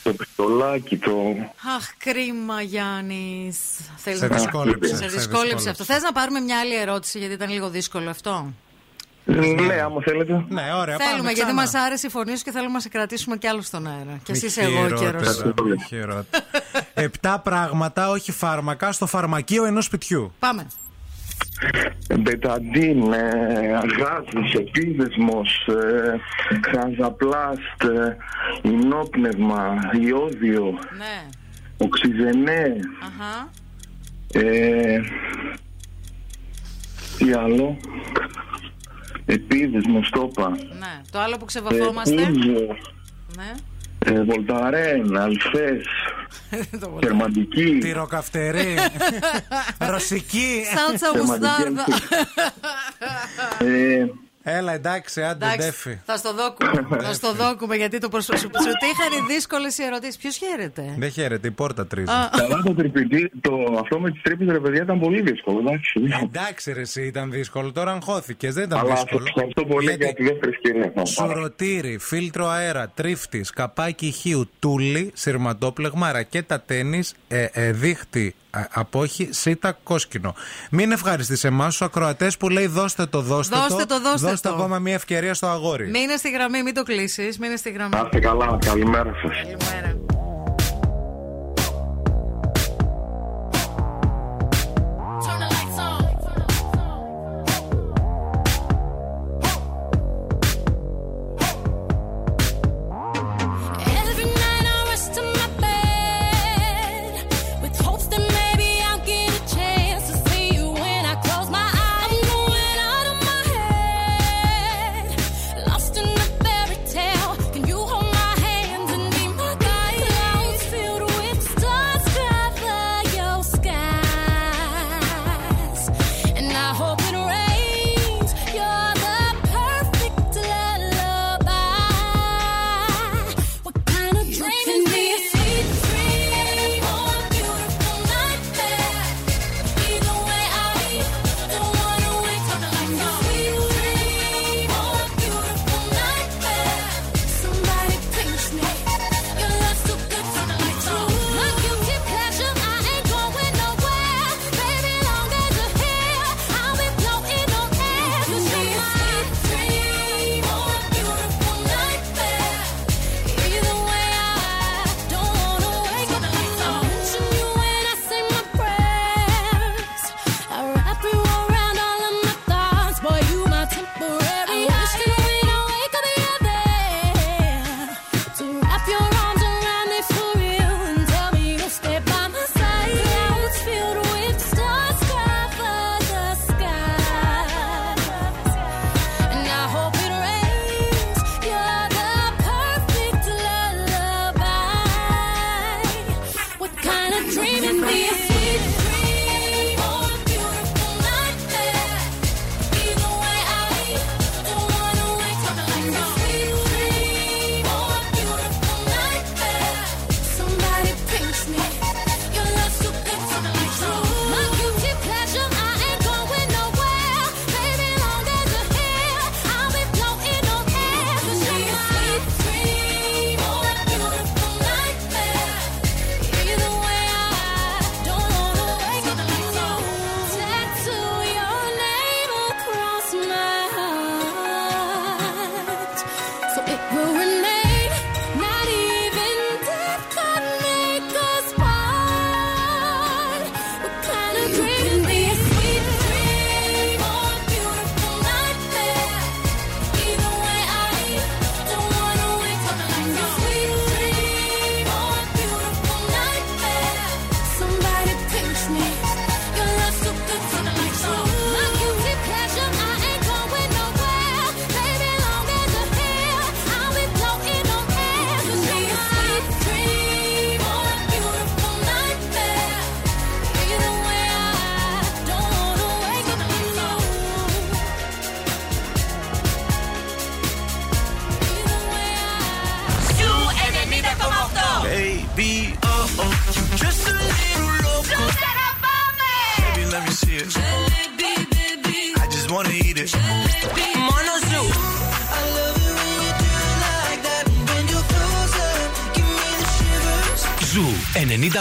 [0.03, 1.11] το πιστολάκι, το...
[1.77, 3.57] Αχ, κρίμα, Γιάννης.
[4.03, 5.69] Σε δυσκόλεψε, Σε σε δυσκόλεψε δυσκόλεψε.
[5.69, 5.83] αυτό.
[5.83, 8.53] Θες να πάρουμε μια άλλη ερώτηση, γιατί ήταν λίγο δύσκολο αυτό;
[9.25, 10.45] Ναι, άμα θέλετε.
[10.49, 11.53] Ναι, ωραία, θέλουμε, πάμε γιατί ξανά.
[11.53, 14.19] μας άρεσε η φωνή σου και θέλουμε να σε κρατήσουμε κι άλλο στον αέρα.
[14.23, 14.99] Και εσύ Μη είσαι εγώ καιρός.
[14.99, 16.25] χειρότερα, μη χειρότερα.
[16.93, 20.33] Επτά πράγματα, όχι φάρμακα, στο φαρμακείο ενός σπιτιού.
[20.39, 20.67] Πάμε.
[22.19, 23.19] Μπεταντίν, ε,
[23.75, 26.15] αγάζης, επίδεσμος, ε,
[26.71, 28.17] χαζαπλάστ, ε,
[28.61, 30.63] ινόπνευμα, ιόδιο,
[30.97, 31.25] Ναι.
[31.77, 33.49] οξυζενέ, Αχα.
[34.33, 34.99] ε,
[37.17, 37.77] τι άλλο,
[39.31, 41.01] επίδεσμος, το είπα, Ναι.
[41.11, 42.13] Το άλλο που ε, ξεβαφόμαστε.
[42.31, 42.77] ούζο,
[43.37, 43.51] ναι.
[44.05, 45.85] ε, βολταρέν, αλφές,
[47.01, 48.75] γερμαντική, Τυροκαυτερή,
[49.91, 50.61] ρωσική.
[50.75, 51.85] Σάλτσα μουστάρδα.
[54.43, 55.99] ε, Έλα, εντάξει, άντε, Εντάξει, ντέφι.
[56.05, 56.87] θα στο δόκουμε.
[57.05, 58.25] θα στο δόκουμε γιατί το προσ...
[58.25, 60.17] σου, σου τύχαν οι δύσκολες οι ερωτήσεις.
[60.17, 62.11] Ποιος χαίρεται; Δεν χαίρεται, η πόρτα τρίζει.
[62.11, 62.29] Α.
[62.37, 66.01] Καλά το τρυπητή, το, αυτό με τις τρύπες ρε παιδιά ήταν πολύ δύσκολο, εντάξει.
[66.23, 67.71] Εντάξει, ρε, εσύ ήταν δύσκολο.
[67.71, 69.25] Τώρα αγχώθηκες, δεν ήταν Αλλά δύσκολο.
[69.27, 70.91] ευχαριστώ πολύ για τη δεύτερη σκηνή.
[71.07, 79.29] Σουρωτήρι, φίλτρο αέρα, τρίφτης, καπάκι ηχείου, τούλι, σειρματόπλεγμα, ρακέτα τέννη, ε, ε, δίχτυ, ε, απόχη,
[79.31, 80.35] σίτα, κόσκινο.
[80.71, 84.53] Μην ευχαριστείς εμάς τους ακροατές που λέει δώστε το, δώστε, Δώστε το, δώστε δώστε το.
[84.55, 85.89] ακόμα μια ευκαιρία στο αγόρι.
[85.89, 87.37] Μείνε στη γραμμή, μην το κλείσεις.
[87.39, 87.95] Μείνε στη γραμμή.
[87.95, 89.35] Να είστε καλά, καλημέρα σας.
[89.41, 90.20] Καλημέρα.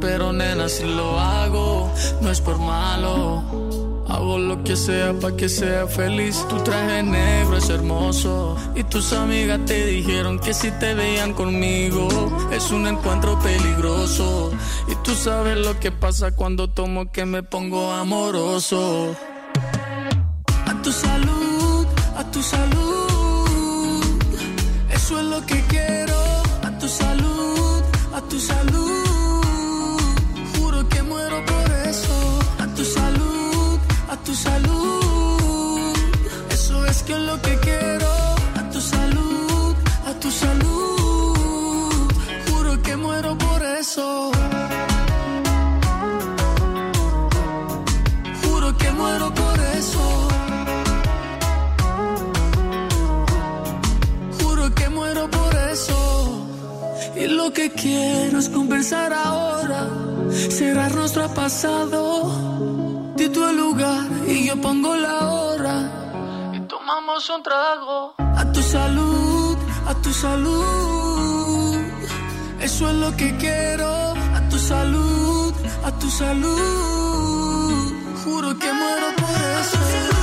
[0.00, 3.42] Pero nena, si lo hago, no es por malo.
[4.08, 6.44] Hago lo que sea para que sea feliz.
[6.48, 8.56] Tu traje negro es hermoso.
[8.74, 12.08] Y tus amigas te dijeron que si te veían conmigo
[12.52, 14.52] es un encuentro peligroso.
[14.88, 19.16] Y tú sabes lo que pasa cuando tomo que me pongo amoroso.
[70.26, 71.76] Salud.
[72.66, 73.90] Eso es lo que quiero.
[74.38, 75.52] A tu salud,
[75.88, 77.80] a tu salud.
[78.22, 80.15] Juro que muero por eso.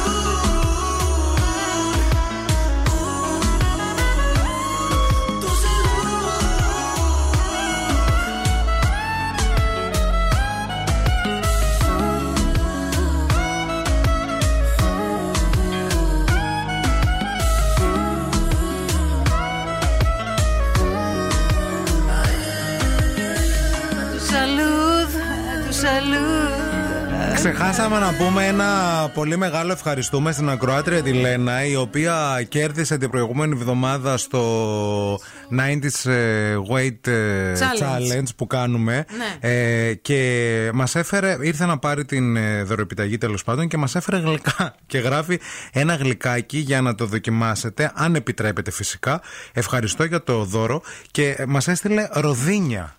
[27.43, 28.69] Ξεχάσαμε να πούμε ένα
[29.13, 35.19] πολύ μεγάλο ευχαριστούμε στην ακροάτρια τη Λένα, η οποία κέρδισε την προηγούμενη εβδομάδα στο
[35.59, 37.83] 90s ε, Weight ε, Challenge.
[37.83, 39.05] Challenge που κάνουμε.
[39.17, 39.49] Ναι.
[39.49, 44.17] Ε, και μας έφερε, ήρθε να πάρει την ε, δωρεπιταγή τέλος πάντων και μας έφερε
[44.17, 44.75] γλυκά.
[44.87, 45.39] Και γράφει
[45.71, 49.21] ένα γλυκάκι για να το δοκιμάσετε, αν επιτρέπετε φυσικά.
[49.53, 50.81] Ευχαριστώ για το δώρο.
[51.11, 52.95] Και μας έστειλε ροδίνια.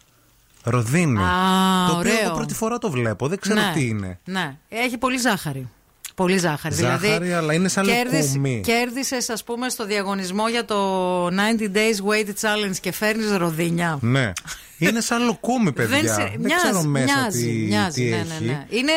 [0.65, 1.19] Ροδίνη.
[1.23, 1.27] Α,
[1.89, 2.25] το οποίο ωραίο.
[2.25, 3.29] εγώ πρώτη φορά το βλέπω.
[3.29, 4.19] Δεν ξέρω Ναι, τι είναι.
[4.25, 5.69] Ναι, έχει πολύ ζάχαρη.
[6.15, 6.75] Πολύ ζάχαρη.
[6.75, 8.61] Ζάχαρη, δηλαδή, αλλά είναι σαν κέρδισ- λουκούμι.
[8.65, 13.99] Κέρδισες, ας πούμε, στο διαγωνισμό για το 90 Days Weight Challenge και φέρνεις ροδίνια.
[14.01, 14.33] Ναι.
[14.79, 16.01] Είναι σαν λοκούμι, παιδιά.
[16.01, 18.45] Δεν, σε- ξέρω μέσα μοιάζει, τι, μοιάζει, τι ναι, έχει.
[18.45, 18.67] ναι, ναι.
[18.69, 18.93] Είναι,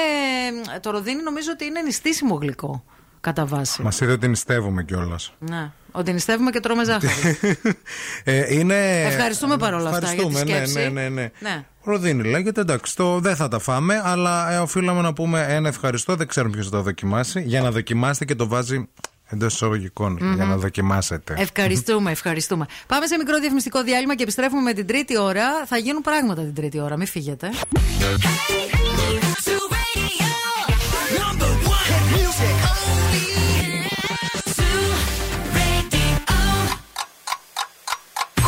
[0.81, 2.83] το ροδίνι νομίζω ότι είναι νηστίσιμο γλυκό,
[3.21, 3.81] κατά βάση.
[3.81, 5.33] Μας είδε ότι νηστεύουμε κιόλας.
[5.39, 5.71] Ναι.
[5.97, 7.37] Ότι νηστεύουμε και τρώμε ζάχαρη.
[8.23, 9.03] Ε, είναι...
[9.03, 10.73] Ευχαριστούμε παρόλα αυτά για τη Ευχαριστούμε, σκέψη.
[10.73, 11.31] Ναι, ναι, ναι, ναι.
[11.39, 11.65] Ναι.
[11.83, 16.15] Ροδίνη λέγεται, εντάξει, το δεν θα τα φάμε, αλλά ε, οφείλαμε να πούμε ένα ευχαριστώ.
[16.15, 17.41] Δεν ξέρουμε ποιος θα το δοκιμάσει.
[17.41, 18.89] Για να δοκιμάσετε και το βάζει
[19.25, 20.17] εντός εισαγωγικών.
[20.21, 20.33] Μμμ.
[20.33, 21.35] Για να δοκιμάσετε.
[21.37, 22.65] Ευχαριστούμε, ευχαριστούμε.
[22.87, 25.65] Πάμε σε μικρό διαφημιστικό διάλειμμα και επιστρέφουμε με την τρίτη ώρα.
[25.65, 27.49] Θα γίνουν πράγματα την τρίτη ώρα, μην φύγετε.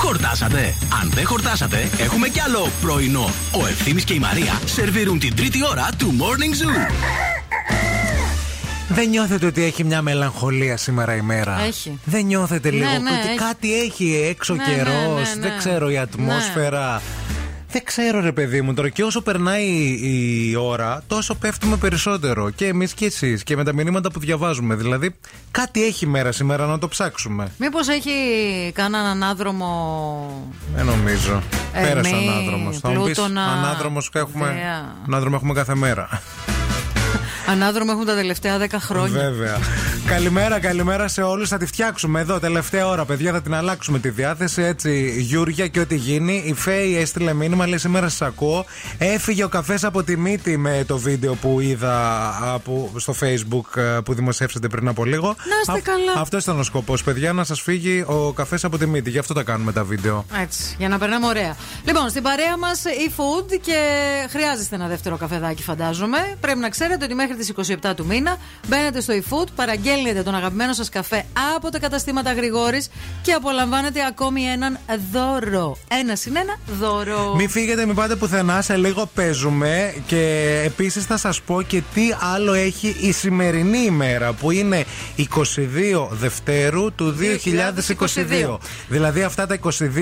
[0.09, 0.75] Χορτάσατε.
[1.01, 3.29] Αν δεν χορτάσατε, έχουμε κι άλλο πρωινό.
[3.61, 6.91] Ο Ευθύμης και η Μαρία σερβίρουν την τρίτη ώρα του Morning Zoo.
[8.89, 11.99] Δεν νιώθετε ότι έχει μια μελαγχολία σήμερα η μέρα; Έχει.
[12.05, 13.37] Δεν νιώθετε Ναι, λίγο ναι, ότι έχει.
[13.37, 15.47] κάτι έχει έξω Ναι, καιρός; ναι, ναι, ναι.
[15.49, 17.01] Δεν ξέρω, η ατμόσφαιρα.
[17.71, 18.89] Δεν ξέρω, ρε παιδί μου τώρα.
[18.89, 19.65] Και όσο περνάει
[20.01, 22.49] η ώρα, τόσο πέφτουμε περισσότερο.
[22.49, 23.43] Και εμείς και εσείς.
[23.43, 24.75] Και με τα μηνύματα που διαβάζουμε.
[24.75, 25.15] Δηλαδή,
[25.51, 27.47] κάτι έχει μέρα σήμερα να το ψάξουμε.
[27.57, 28.11] Μήπως έχει
[28.73, 30.51] κανέναν ανάδρομο.
[30.75, 31.41] Δεν νομίζω.
[31.73, 32.79] Ε, Πέρασε ο μη, ανάδρομος.
[32.79, 34.95] Θα μου πεις Πλούτονα, ανάδρομος έχουμε, Δέα.
[35.07, 36.09] ανάδρομο έχουμε κάθε μέρα.
[37.51, 39.19] Ανάδρομο έχουν τα τελευταία 10 χρόνια.
[39.21, 39.57] Βέβαια.
[40.05, 41.49] καλημέρα, καλημέρα σε όλους.
[41.49, 43.31] Θα τη φτιάξουμε εδώ τελευταία ώρα, παιδιά.
[43.31, 44.61] Θα την αλλάξουμε τη διάθεση.
[44.61, 46.43] Έτσι, Γιούρια και ό,τι γίνει.
[46.45, 48.65] Η Φέη έστειλε μήνυμα, λέει σήμερα σας ακούω.
[48.97, 53.97] Έφυγε ο καφές από τη μύτη με το βίντεο που είδα από, στο Facebook ε,
[54.05, 55.27] που δημοσιεύσατε πριν από λίγο.
[55.27, 56.21] Να είστε καλά.
[56.21, 59.09] Αυτό ήταν ο σκοπός, παιδιά, να σας φύγει ο καφές από τη μύτη.
[59.09, 60.25] Γι' αυτό τα κάνουμε τα βίντεο.
[60.41, 61.55] Έτσι, για να περνάμε ωραία.
[61.85, 63.77] Λοιπόν, στην παρέα μας e-food και
[64.29, 66.17] χρειάζεστε ένα δεύτερο καφεδάκι, φαντάζομαι.
[66.39, 68.37] Πρέπει να ξέρετε ότι μέχρι τι 27 του μήνα
[68.67, 71.25] μπαίνετε στο e-food, παραγγέλνετε τον αγαπημένο σας καφέ
[71.55, 72.89] από τα καταστήματα Γρηγόρης
[73.21, 74.77] και απολαμβάνετε ακόμη έναν
[75.11, 75.77] δώρο.
[75.87, 77.35] Ένα συν ένα δώρο.
[77.35, 78.61] Μην φύγετε, μην πάτε πουθενά.
[78.61, 79.93] Σε λίγο παίζουμε.
[80.07, 82.03] Και επίσης θα σας πω και τι
[82.33, 84.85] άλλο έχει η σημερινή ημέρα που είναι
[85.17, 85.25] 22
[86.11, 87.15] Δευτέρου του
[88.47, 88.57] 2022.
[88.87, 89.59] Δηλαδή αυτά τα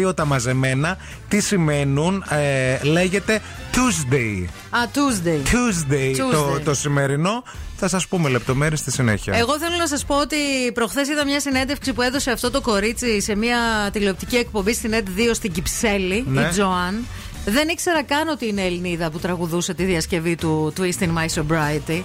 [0.07, 0.97] 22 τα μαζεμένα
[1.27, 3.41] τι σημαίνουν, ε, λέγεται
[3.71, 4.45] Tuesday.
[4.83, 5.47] Α, Tuesday.
[5.53, 6.61] Tuesday, Το, Tuesday.
[6.63, 7.43] το σημερινό.
[7.79, 9.33] Θα σας πούμε λεπτομέρειες στη συνέχεια.
[9.37, 10.35] Εγώ θέλω να σας πω ότι
[10.73, 13.57] προχθές είδα μια συνέντευξη που έδωσε αυτό το κορίτσι σε μια
[13.93, 16.41] τηλεοπτική εκπομπή στην ΕΤ2 στην Κυψέλη, Ναι.
[16.41, 17.05] η Τζοάν.
[17.45, 22.01] Δεν ήξερα καν ότι είναι Ελληνίδα που τραγουδούσε τη διασκευή του Twist in My Sobriety.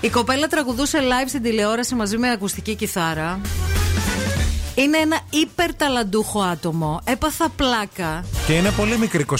[0.00, 3.40] Η κοπέλα τραγουδούσε live στην τηλεόραση μαζί με ακουστική κιθάρα.
[4.74, 7.00] Είναι ένα υπερταλαντούχο άτομο.
[7.04, 8.24] Έπαθα πλάκα.
[8.46, 9.36] Και είναι πολύ μικρή, 22, 23.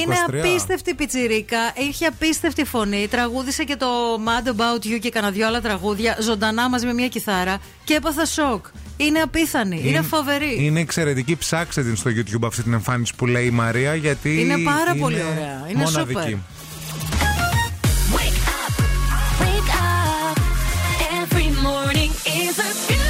[0.00, 1.58] Είναι απίστευτη πιτσιρίκα.
[1.88, 3.08] Είχε απίστευτη φωνή.
[3.10, 7.08] Τραγούδισε και το Mad About You και κανένα δυο άλλα τραγούδια ζωντανά μαζί με μια
[7.08, 7.58] κιθάρα.
[7.84, 8.66] Και έπαθα σοκ.
[8.96, 9.82] Είναι απίθανη.
[9.84, 10.56] Είναι, φοβερή.
[10.60, 11.36] Είναι εξαιρετική.
[11.36, 14.40] Ψάξτε την στο YouTube αυτή την εμφάνιση που λέει η Μαρία γιατί.
[14.40, 15.66] Είναι πάρα πολύ ωραία.
[15.68, 16.20] Είναι μοναδική.
[16.20, 16.34] σούπερ.
[19.42, 20.36] Wake up.
[21.20, 22.10] Every morning
[22.42, 23.09] is a beautiful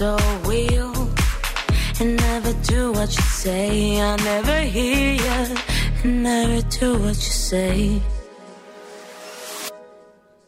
[0.00, 0.16] So
[0.46, 0.94] real
[2.00, 4.00] and never do what you say.
[4.00, 5.46] I never hear you
[6.02, 8.00] and never do what you say.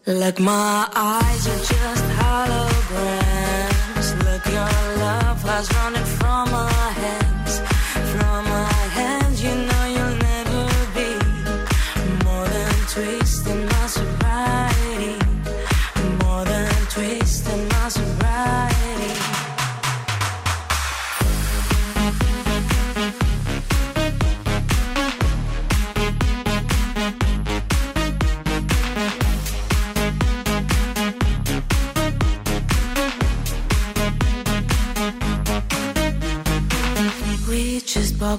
[0.06, 4.08] Like my eyes are just holograms.
[4.24, 4.72] Look, your
[5.04, 6.72] love has running from my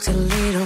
[0.08, 0.63] a little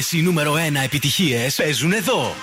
[0.00, 2.34] Όλε οι νούμερο 1 επιτυχίες παίζουν εδώ.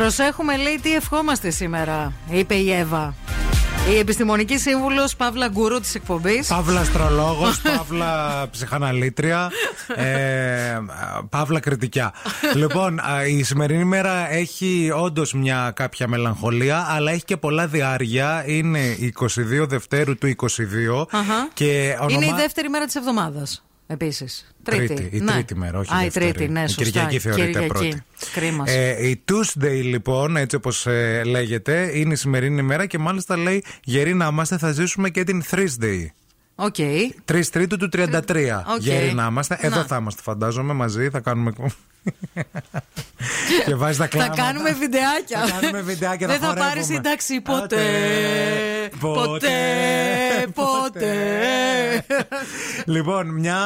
[0.00, 3.14] Προσέχουμε, λέει, τι ευχόμαστε σήμερα, είπε η Εύα.
[3.94, 6.46] Η επιστημονική σύμβουλος Παύλα Γκουρού της εκπομπής.
[6.46, 9.50] Παύλα αστρολόγος, Παύλα ψυχαναλήτρια,
[9.96, 10.78] ε,
[11.28, 12.12] Παύλα κριτικιά.
[12.54, 18.44] λοιπόν, α, η σημερινή μέρα έχει όντως μια κάποια μελαγχολία, αλλά έχει και πολλά διάρκεια.
[18.46, 18.96] Είναι
[19.62, 21.48] 22 Δευτέρου του 22 Αχα.
[21.54, 22.16] και ονομα...
[22.16, 23.65] Είναι η δεύτερη μέρα της εβδομάδας.
[23.86, 24.54] Επίσης.
[24.62, 24.94] Τρίτη.
[24.94, 25.32] Τρίτη, η Ναι.
[25.32, 26.32] τρίτη μέρα, όχι Α, η δεύτερη.
[26.32, 26.84] τρίτη, ναι, Η σωστά.
[26.84, 27.68] Κυριακή θεωρείται Κυριακή.
[27.68, 28.02] πρώτη.
[28.32, 28.64] Κρίμα.
[28.70, 33.64] Ε, η Tuesday λοιπόν, έτσι όπως ε, λέγεται, είναι η σημερινή ημέρα και μάλιστα λέει
[33.84, 36.06] γεροί να είμαστε θα ζήσουμε και την Thursday.
[36.54, 36.74] OK.
[37.24, 38.62] 3 Τρίτου του 33.
[38.74, 38.80] Οκ.
[38.80, 39.58] Γεροί να είμαστε.
[39.60, 39.84] Εδώ Να.
[39.86, 41.10] θα είμαστε, φαντάζομαι, μαζί.
[41.10, 41.52] Θα κάνουμε.
[43.66, 44.42] Και βάζεις τα Θα κλάματα.
[44.42, 45.40] κάνουμε βιντεάκια.
[45.46, 46.94] Θα κάνουμε βιντεάκια, Δεν θα θα πάρεις χορεύουμε.
[46.94, 47.76] σύνταξη ποτέ.
[49.00, 49.20] Ποτέ.
[49.24, 49.48] Ποτέ.
[50.54, 51.06] Ποτέ.
[52.84, 53.56] λοιπόν, μια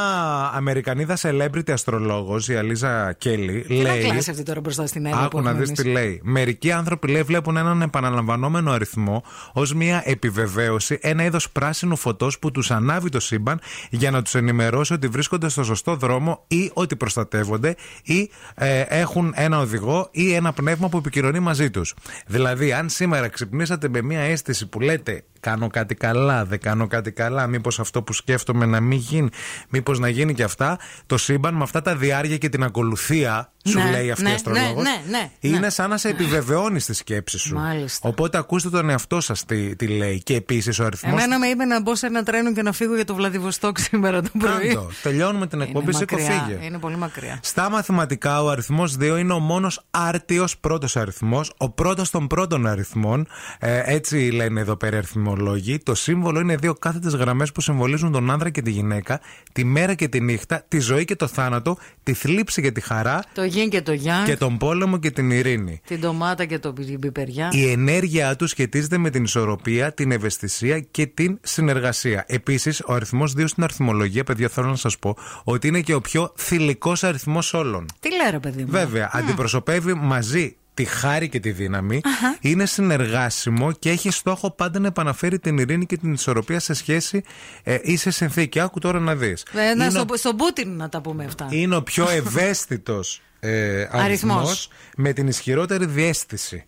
[0.55, 4.03] Αμερικανίδα celebrity αστρολόγος, η Αλίζα Κέλλη, Τι να λέει.
[4.05, 5.17] κλάσεις αυτή τώρα μπροστά στην Εύα.
[5.17, 5.83] που Άκου να έχουμε δεις εμείς.
[5.83, 6.21] τι λέει.
[6.25, 9.23] Μερικοί άνθρωποι λέει, βλέπουν έναν επαναλαμβανόμενο αριθμό
[9.53, 13.61] ως μια επιβεβαίωση, ένα είδος πράσινου φωτός που τους ανάβει το σύμπαν
[13.91, 19.33] για να τους ενημερώσει ότι βρίσκονται στο σωστό δρόμο ή ότι προστατεύονται ή ε, έχουν
[19.37, 21.95] ένα οδηγό ή ένα πνεύμα που επικοινωνεί μαζί τους.
[22.27, 27.13] Δηλαδή, αν σήμερα ξυπνήσατε με μια αίσθηση που λέτε κάνω κάτι καλά, δεν κάνω κάτι
[27.13, 27.47] καλά.
[27.47, 29.29] Μήπως αυτό που σκέφτομαι να μην γίνει,
[29.69, 30.79] μήπως να γίνει και αυτά.
[31.07, 34.35] Το σύμπαν με αυτά τα διάρκεια και την ακολουθία, σου Ναι, λέει αυτή η ναι,
[34.35, 35.71] αστρολόγος, ναι, ναι, ναι, είναι ναι.
[35.71, 37.55] σαν να σε επιβεβαιώνει στη σκέψη σου.
[37.55, 38.09] Μάλιστα.
[38.09, 40.23] Οπότε ακούστε τον εαυτό σας τι, τι λέει.
[40.23, 41.13] Και επίσης ο αριθμός.
[41.13, 44.23] Εμένα με είπε να μπω σε ένα τρένο και να φύγω για το Βλαδιβοστόκ σήμερα
[44.23, 44.79] το πρωί.
[45.03, 46.67] Τελειώνουμε την εκπομπή, Είναι σήκω μακριά, φύγε.
[46.67, 47.39] Είναι πολύ μακριά.
[47.43, 52.67] Στα μαθηματικά, ο αριθμός 2 είναι ο μόνος άρτιος πρώτος αριθμός, ο πρώτος των πρώτων
[52.67, 53.27] αριθμών.
[53.59, 54.99] Ε, έτσι λένε εδώ πέρα οι
[55.31, 55.79] αριθμολόγοι.
[55.79, 59.21] Το σύμβολο είναι δύο κάθετες γραμμές που συμβολίζουν τον άνδρα και τη γυναίκα,
[59.53, 63.25] τη μέρα και τη νύχτα, τη ζωή και το θάνατο, τη θλίψη και τη χαρά
[63.35, 65.81] Το γιν και το γιάν, και τον πόλεμο και την ειρήνη.
[65.87, 67.49] την ντομάτα και το πι- πιπεριά.
[67.53, 72.25] Η ενέργειά του σχετίζεται με την ισορροπία, την ευαισθησία και την συνεργασία.
[72.29, 76.01] Επίσης, ο αριθμός 2 στην αριθμολογία, παιδιά, θέλω να σας πω ότι είναι και ο
[76.01, 77.87] πιο θηλυκός αριθμός όλων.
[78.01, 82.01] Τι λέει ρε παιδί μου; Βέβαια, αντιπροσωπεύει μαζί τη χάρη και τη δύναμη,
[82.41, 87.23] είναι συνεργάσιμο και έχει στόχο πάντα να επαναφέρει την ειρήνη και την ισορροπία σε σχέση
[87.63, 88.61] ε, ή σε συνθήκη.
[88.61, 89.45] Άκου τώρα να δεις.
[89.71, 91.47] Ε, να στο- στον Πούτιν να τα πούμε αυτά.
[91.51, 93.51] είναι ο πιο ευαίσθητος ε,
[93.91, 94.69] αριθμός Αριθμός.
[94.97, 96.65] με την ισχυρότερη διέστηση.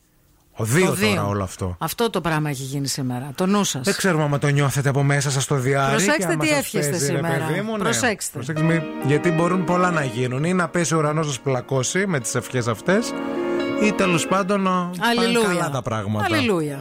[0.56, 1.08] Ο δύο Το δύο.
[1.08, 1.76] τώρα όλο αυτό.
[1.80, 3.30] Αυτό το πράγμα έχει γίνει σήμερα.
[3.34, 3.82] Το νου σας.
[3.84, 5.90] Δεν ξέρουμε άμα το νιώθετε από μέσα σας το διάρρη.
[5.90, 7.46] Προσέξτε και άμα τι σας εύχεστε παίζει, ρε σήμερα.
[7.46, 7.82] παιδί μου, ναι.
[7.82, 8.30] Προσέξτε.
[8.32, 10.44] Προσέξτε μη- γιατί μπορούν πολλά να γίνουν.
[10.44, 13.12] Ή να πέσει ο ουρανός σας πλακώσει με τις ευχές αυτές,
[13.86, 15.46] ή τέλος πάντων να πάνε Αλληλούια.
[15.48, 16.24] καλά τα πράγματα.
[16.24, 16.80] Αλληλούια.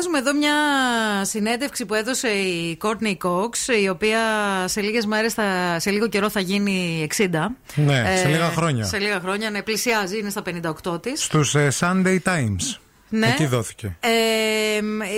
[0.00, 4.18] Διαβάζουμε εδώ μια συνέντευξη που έδωσε η Courtney Cox, η οποία
[4.64, 7.28] σε λίγες μέρες, θα, σε λίγο καιρό θα γίνει 60.
[7.74, 8.84] Ναι, σε λίγα χρόνια.
[8.84, 10.42] Σε λίγα χρόνια, ναι, πλησιάζει, είναι στα
[10.84, 11.22] 58 της.
[11.22, 12.78] Στους ε, Sunday Times.
[13.08, 13.26] Ναι.
[13.26, 13.96] Εκεί δόθηκε.
[14.00, 14.08] Ε,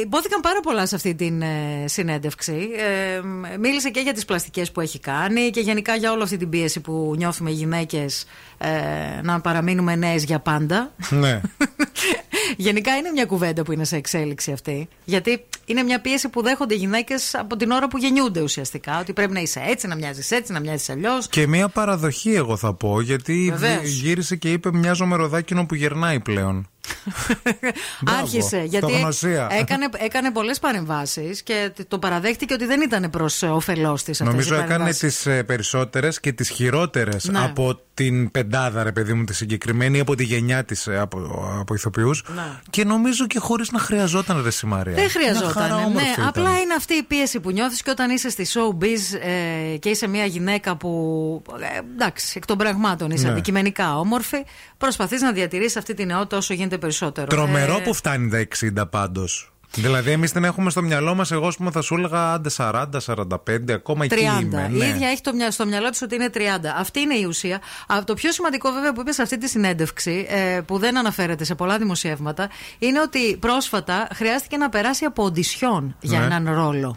[0.03, 2.69] υπόθηκαν πάρα πολλά σε αυτή την ε, συνέντευξη.
[2.77, 3.21] Ε,
[3.59, 6.81] μίλησε και για τις πλαστικές που έχει κάνει και γενικά για όλη αυτή την πίεση
[6.81, 8.25] που νιώθουμε οι γυναίκες
[8.59, 8.69] ε,
[9.23, 10.93] να παραμείνουμε νέες για πάντα.
[11.11, 11.41] ναι.
[12.57, 14.89] Γενικά είναι μια κουβέντα που είναι σε εξέλιξη αυτή.
[15.05, 19.01] Γιατί είναι μια πίεση που δέχονται οι γυναίκες από την ώρα που γεννιούνται ουσιαστικά.
[19.01, 21.29] Ότι πρέπει να είσαι έτσι, να μοιάζεις έτσι, να μοιάζεις αλλιώς.
[21.29, 23.89] Και μια παραδοχή, εγώ θα πω, γιατί Βεβαίως.
[23.91, 26.67] γύρισε και είπε: Μοιάζω με ροδάκινο που γερνάει πλέον.
[28.01, 28.63] Μπράβο, Άρχισε.
[28.67, 29.49] Γιατί στογνωσία.
[29.51, 34.55] έκανε, έκανε πολλές παρεμβάσεις και το παραδέχτηκε ότι δεν ήταν προς όφελός της αυτές Νομίζω
[34.63, 37.39] έκανε τις περισσότερες και τις χειρότερες Ναι.
[37.45, 41.19] από την πεντάδα, ρε παιδί μου, τη συγκεκριμένη, από τη γενιά της από,
[41.61, 42.25] από ηθοποιούς.
[42.35, 42.43] Ναι.
[42.71, 44.95] Και νομίζω και χωρίς να χρειαζόταν ρε Σιμάρια.
[44.95, 45.69] Δεν Μια χαρά χρειαζόταν.
[45.79, 46.27] Ναι, όμορφη ήταν.
[46.27, 49.19] απλά είναι αυτή η πίεση που νιώθεις και όταν είσαι στη showbiz
[49.73, 51.43] ε, και είσαι μια γυναίκα που.
[51.61, 53.33] Ε, εντάξει, εκ των πραγμάτων είσαι Ναι.
[53.33, 54.45] αντικειμενικά όμορφη,
[54.79, 57.27] προσπαθείς να διατηρήσεις αυτή τη νεότητα όσο γίνεται περισσότερο.
[57.27, 59.47] Τρομερό Ε, που φτάνει τα 60 πάντως.
[59.75, 61.31] Δηλαδή, εμείς την έχουμε στο μυαλό μας.
[61.31, 64.13] Εγώ, ας πούμε, θα σου έλεγα άντε 40, 45, ακόμα 30.
[64.13, 64.69] εκεί είμαι.
[64.73, 64.87] Η ναι.
[64.87, 66.39] ίδια έχει το, μυα- στο μυαλό της ότι είναι 30.
[66.79, 67.61] Αυτή είναι η ουσία.
[67.87, 71.45] Α, το πιο σημαντικό, βέβαια, που είπες σε αυτή τη συνέντευξη, ε, που δεν αναφέρεται
[71.45, 76.25] σε πολλά δημοσιεύματα, είναι ότι πρόσφατα χρειάστηκε να περάσει από οντισιόν για Ναι.
[76.25, 76.97] έναν ρόλο.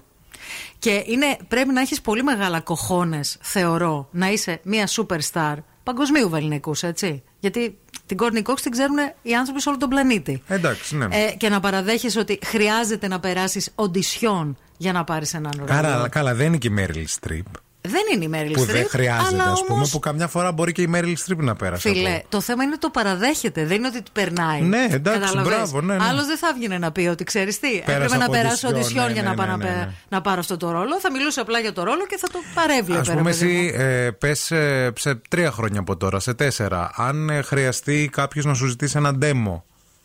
[0.80, 6.84] Και είναι, πρέπει να έχεις πολύ μεγάλα κοχώνες, θεωρώ, να είσαι μια superstar παγκοσμίου βεληνικούς,
[6.84, 7.24] έτσι.
[7.40, 10.42] Γιατί την Courtney Cox την ξέρουν οι άνθρωποι σε όλο τον πλανήτη.
[10.48, 11.08] Εντάξει, ναι.
[11.12, 15.68] Ε, και να παραδέχεσαι ότι χρειάζεται να περάσεις οντισιόν για να πάρεις έναν ρόλο.
[15.68, 17.46] Καλά, καλά, δεν είναι και η Μέριλ Στριπ.
[17.86, 20.52] Δεν είναι η Meryl Που Streep, δεν χρειάζεται, αλλά ας πούμε, όμως, που καμιά φορά
[20.52, 21.90] μπορεί και η Μέριλ Στριπ να πέρασε.
[21.90, 23.66] Φίλε, από- το θέμα είναι το παραδέχεται.
[23.66, 24.62] Δεν είναι ότι περνάει.
[24.62, 25.54] Ναι, εντάξει, Καταλαβες.
[25.54, 26.04] μπράβο, ναι, ναι.
[26.04, 27.68] Άλλος δεν θα έβγαινε να πει ότι ξέρεις τι.
[27.78, 29.76] Έπρεπε να από περάσω οντισιόν, οντισιόν ναι, για ναι, να πάω ναι, να, ναι, πε-
[29.76, 29.94] ναι.
[30.10, 31.00] να πάρω αυτό το ρόλο.
[31.00, 33.00] Θα μιλούσε απλά για το ρόλο και θα το παρέβλεπε.
[33.00, 33.52] Α ρε πούμε, παιδί μου.
[33.52, 38.46] εσύ ε, πες ε, σε τρία χρόνια από τώρα, σε τέσσερα, αν ε, χρειαστεί κάποιος
[38.46, 39.62] να σου ζητήσει ένα demo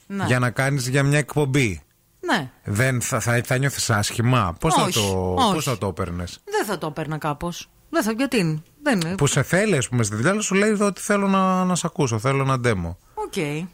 [0.07, 0.25] Ναι.
[0.27, 1.83] για να κάνεις για μια εκπομπή,
[2.21, 5.53] Ναι, δεν θα, θα, θα νιώθεις άσχημα; Πώς θα, Όχι, το, όχι.
[5.55, 7.69] πώς θα το έπαιρνες; δεν θα το έπαιρνα κάπως.
[7.91, 8.63] Δεν θα, γιατί.
[8.83, 11.65] Δεν είναι; Που σε θέλει, ας πούμε, στη δουλειά, αλλά σου λέει ότι θέλω να,
[11.65, 12.97] να σε ακούσω, θέλω ένα demo.
[13.15, 13.67] OK.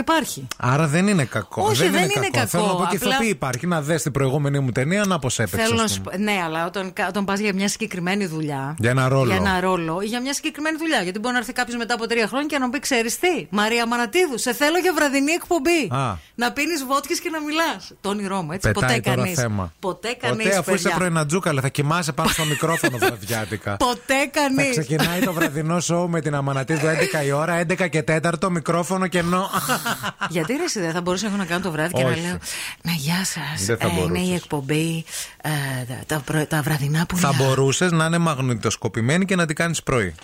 [0.00, 0.46] Υπάρχει.
[0.56, 1.62] Άρα δεν είναι κακό.
[1.62, 3.66] Όχι, δεν είναι κακό, Θέλω να πω και απλά- ηθοποιή υπάρχει.
[3.66, 5.60] Να δει την προηγούμενη μου ταινία να πώ έπαιξες.
[5.62, 6.16] Θέλω να ας σου πούμε.
[6.16, 8.74] πω- Ναι, αλλά όταν, όταν πας για μια συγκεκριμένη δουλειά.
[8.78, 9.24] Για ένα ρόλο.
[9.24, 11.02] Για ένα ρόλο ή για μια συγκεκριμένη δουλειά.
[11.02, 13.46] Γιατί μπορεί να έρθει κάποιος μετά από τρία χρόνια και να μου πει: Ξέρεις τι,
[13.50, 15.88] Μαρία Μανατίδου, σε θέλω για βραδινή εκπομπή.
[15.90, 16.16] Α.
[16.34, 17.92] Να πίνεις βότκες και να μιλάς.
[18.00, 18.70] Το όνειρό μου, έτσι.
[18.72, 19.38] Πετάει ποτέ τώρα κανείς.
[19.38, 19.72] θέμα.
[19.80, 20.44] Ποτέ κανείς.
[20.44, 23.76] Ποτέ αφού είσαι πρωινατζούκαλε, θα κοιμάσαι πάνω στο μικρόφωνο βραδιάτικα.
[23.76, 24.70] Ποτέ Θα κανείς.
[24.70, 29.50] ξεκινάει το βραδινό σοου με την Αμανατίδου 11 η ώρα, 11 και 4 μικρόφωνο κενό.
[30.28, 32.20] Γιατί ρε, εσύ, δεν θα μπορούσα εγώ να κάνω το βράδυ και να Όχι.
[32.20, 32.38] λέω
[32.82, 33.64] Να γεια σας.
[33.66, 34.34] Δεν θα είναι η μπορούσες.
[34.36, 35.04] εκπομπή
[35.42, 35.50] ε,
[35.88, 37.44] τα, τα, πρωι- τα βραδινά που θα είναι.
[37.44, 40.14] μπορούσες να είναι μαγνητοσκοπημένη και να την κάνεις πρωί.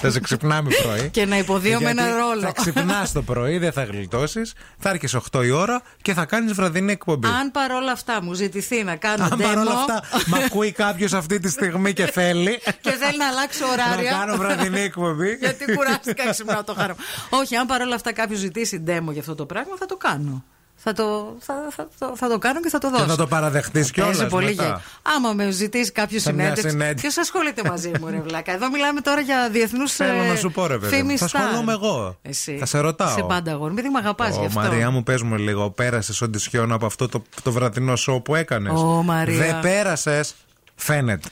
[0.00, 2.40] Θα σε ξυπνάμε πρωί; Και να υποδίω με Γιατί ένα ρόλο.
[2.40, 4.52] Θα ξυπνάς το πρωί, δεν θα γλιτώσεις.
[4.78, 7.26] Θα έρχεσαι 8 η ώρα και θα κάνεις βραδινή εκπομπή.
[7.26, 11.38] Αν παρόλα αυτά μου ζητηθεί να κάνω Αν demo παρόλα αυτά μ' ακούει κάποιος αυτή
[11.38, 12.60] τη στιγμή και θέλει.
[12.80, 14.10] και θέλει να αλλάξω ωράρια.
[14.10, 15.32] Να κάνω βραδινή εκπομπή.
[15.40, 16.98] Γιατί κουράστηκα ξυπνάω το χάραμα.
[17.40, 20.44] Όχι, αν παρόλα αυτά κάποιος ζητήσει demo για αυτό το πράγμα, θα το κάνω.
[20.86, 23.04] Θα το, θα, θα, θα, θα το κάνω και θα το δώσω.
[23.04, 24.26] Και θα το παραδεχτεί Παίζει κιόλας.
[24.26, 24.62] πολύ μετά.
[24.64, 24.74] γέι.
[25.16, 26.70] Άμα με ζητήσει κάποιο Σε μια συνέντευξη.
[26.70, 27.02] συνέντευξη.
[27.06, 30.66] Ποιος ασχολείται μαζί μου, ρε Βλάκα; Εδώ μιλάμε τώρα για διεθνούς Θέλω να σου πω,
[30.66, 31.02] ρε παιδί.
[31.02, 31.18] μου.
[31.18, 32.18] Θα ασχολούμαι εγώ.
[32.22, 32.56] Εσύ.
[32.58, 33.08] Θα σε ρωτάω.
[33.16, 33.72] Σε πάντα αγόρι.
[33.72, 34.60] Μην με αγαπάς γι' Ω, αυτό.
[34.60, 38.72] Μαρία μου, πες μου λίγο, πέρασες οντισιόν από αυτό το, το βραδινό σοου που έκανες;
[38.80, 39.38] Ω, Μαρία.
[39.38, 40.34] Δεν πέρασες;
[40.76, 41.28] Φαίνεται.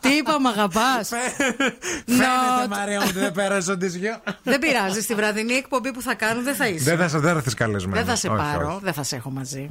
[0.00, 1.00] Τι είπα, μ' αγαπά.
[1.04, 4.20] Φαίνεται, Μαρία μου, ότι δεν πέρασε οντισιόν.
[4.42, 5.00] Δεν πειράζει.
[5.00, 6.84] Στη βραδινή εκπομπή που θα κάνω δεν θα είσαι.
[6.84, 7.96] Δεν θα, σε- δεν θα έρθει καλεσμένο.
[7.96, 9.70] Δεν θα σε πάρω, δεν θα σε έχω μαζί.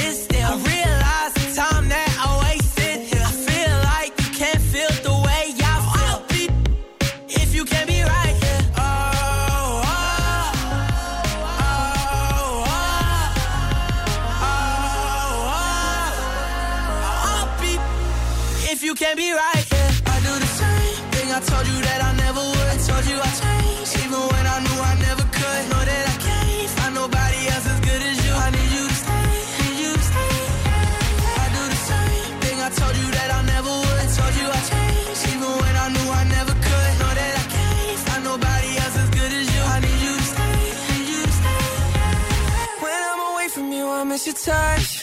[44.25, 45.00] your touch.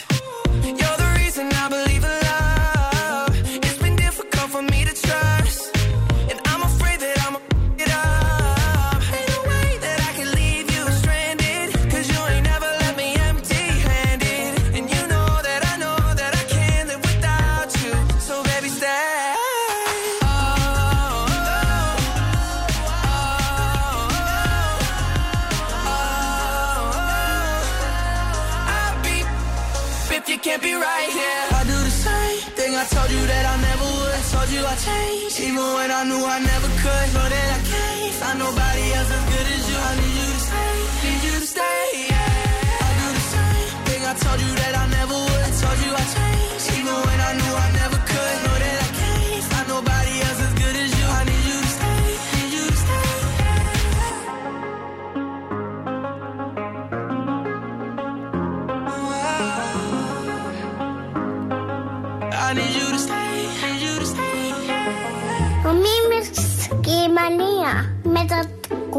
[35.98, 36.57] I knew I never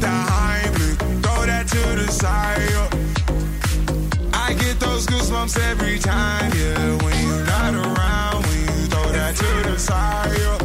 [0.00, 0.62] the high
[1.22, 2.60] throw that to the side.
[4.32, 6.96] I get those goosebumps every time, yeah.
[7.04, 10.38] When you're not around, when you throw that to the side.
[10.38, 10.59] yeah.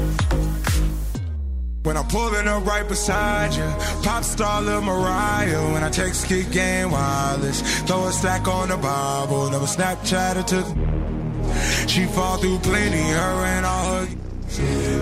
[1.86, 3.64] When I'm pulling up right beside you,
[4.02, 5.72] pop star Lil Mariah.
[5.72, 9.52] When I text kick game wireless, throw a stack on the Bible.
[9.52, 11.88] Never Snapchat or took.
[11.88, 14.07] She fall through plenty, her and all her.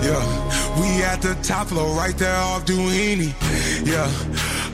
[0.03, 3.31] Yeah, we at the top floor, right there off Duini.
[3.87, 4.72] Yeah.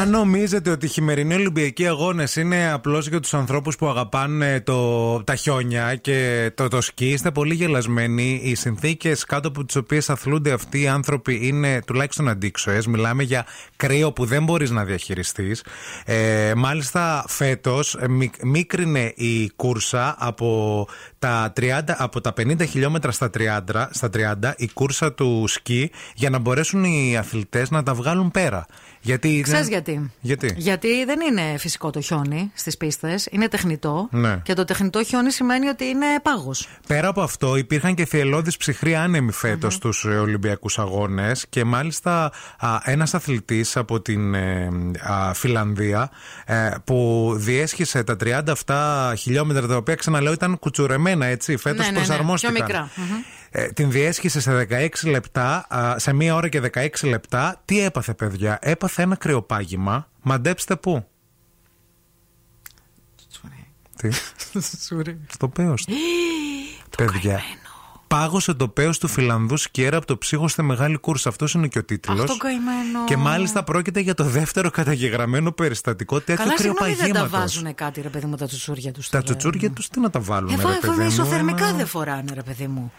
[0.00, 5.22] Αν νομίζετε ότι οι χειμερινοί Ολυμπιακοί αγώνες είναι απλώς για τους ανθρώπους που αγαπάνε το,
[5.24, 8.40] τα χιόνια και το, το σκι, είστε πολύ γελασμένοι.
[8.44, 12.86] Οι συνθήκες κάτω από τις οποίες αθλούνται αυτοί οι άνθρωποι είναι τουλάχιστον αντίξωες.
[12.86, 13.46] Μιλάμε για
[13.76, 15.64] κρύο που δεν μπορείς να διαχειριστείς.
[16.04, 17.96] Ε, μάλιστα, φέτος
[18.42, 20.86] μίκρινε η κούρσα από
[21.18, 24.10] τα, 30, από τα 50 χιλιόμετρα στα 30, στα
[24.42, 28.66] 30 η κούρσα του σκι για να μπορέσουν οι αθλητές να τα βγάλουν πέρα.
[29.00, 30.10] Γιατί Ξέρεις δεν- γιατί.
[30.20, 34.08] Γιατί; Γιατί δεν είναι φυσικό το χιόνι στις πίστες, είναι τεχνητό.
[34.10, 34.36] Ναι.
[34.42, 36.68] Και το τεχνητό χιόνι σημαίνει ότι είναι πάγος.
[36.86, 42.32] Πέρα από αυτό, υπήρχαν και θυελώδεις ψυχροί άνεμοι φέτος στους ε, Ολυμπιακούς Αγώνες και μάλιστα
[42.58, 44.68] α, ένας αθλητής από την ε,
[45.00, 46.10] α, Φιλανδία
[46.46, 48.16] ε, που διέσχισε τα
[48.64, 52.54] 37 χιλιόμετρα τα οποία ξαναλέω ήταν κουτσουρεμένα έτσι, φέτος ναι, ναι, ναι, πιο προσαρμόστηκαν.
[52.54, 52.88] μικρά.
[52.96, 53.04] Μμμ.
[53.52, 57.62] Ε, την διέσχισε σε 16 λεπτά, α, σε μία ώρα και 16 λεπτά.
[57.64, 60.08] Τι έπαθε, παιδιά, έπαθε ένα κρυοπάγημα.
[60.22, 61.04] Μαντέψτε πού.
[63.96, 64.08] Τι;
[65.28, 65.92] Στο πέος του.
[66.96, 67.40] Παιδιά.
[68.08, 71.28] Πάγωσε το πέος του Φιλανδού σκιέρα από το ψύχο στη μεγάλη κούρσα.
[71.28, 72.20] Αυτός είναι και ο τίτλος.
[72.20, 73.04] Αχ, το καημένο.
[73.04, 77.38] Και μάλιστα πρόκειται για το δεύτερο καταγεγραμμένο περιστατικό τέτοιου Καλά, συγγνώμη, δεν τα κρυοπαγήματος.
[77.40, 79.08] βάζουν κάτι, ρε παιδί μου, τα τσουτσούρια τους.
[79.08, 81.06] Τα τσουτσούρια τους τι να τα βάλουν, Ε, ρε βα- παιδί μου.
[81.06, 82.92] ισοθερμικά ένα- δεν φοράνε, ρε παιδί μου.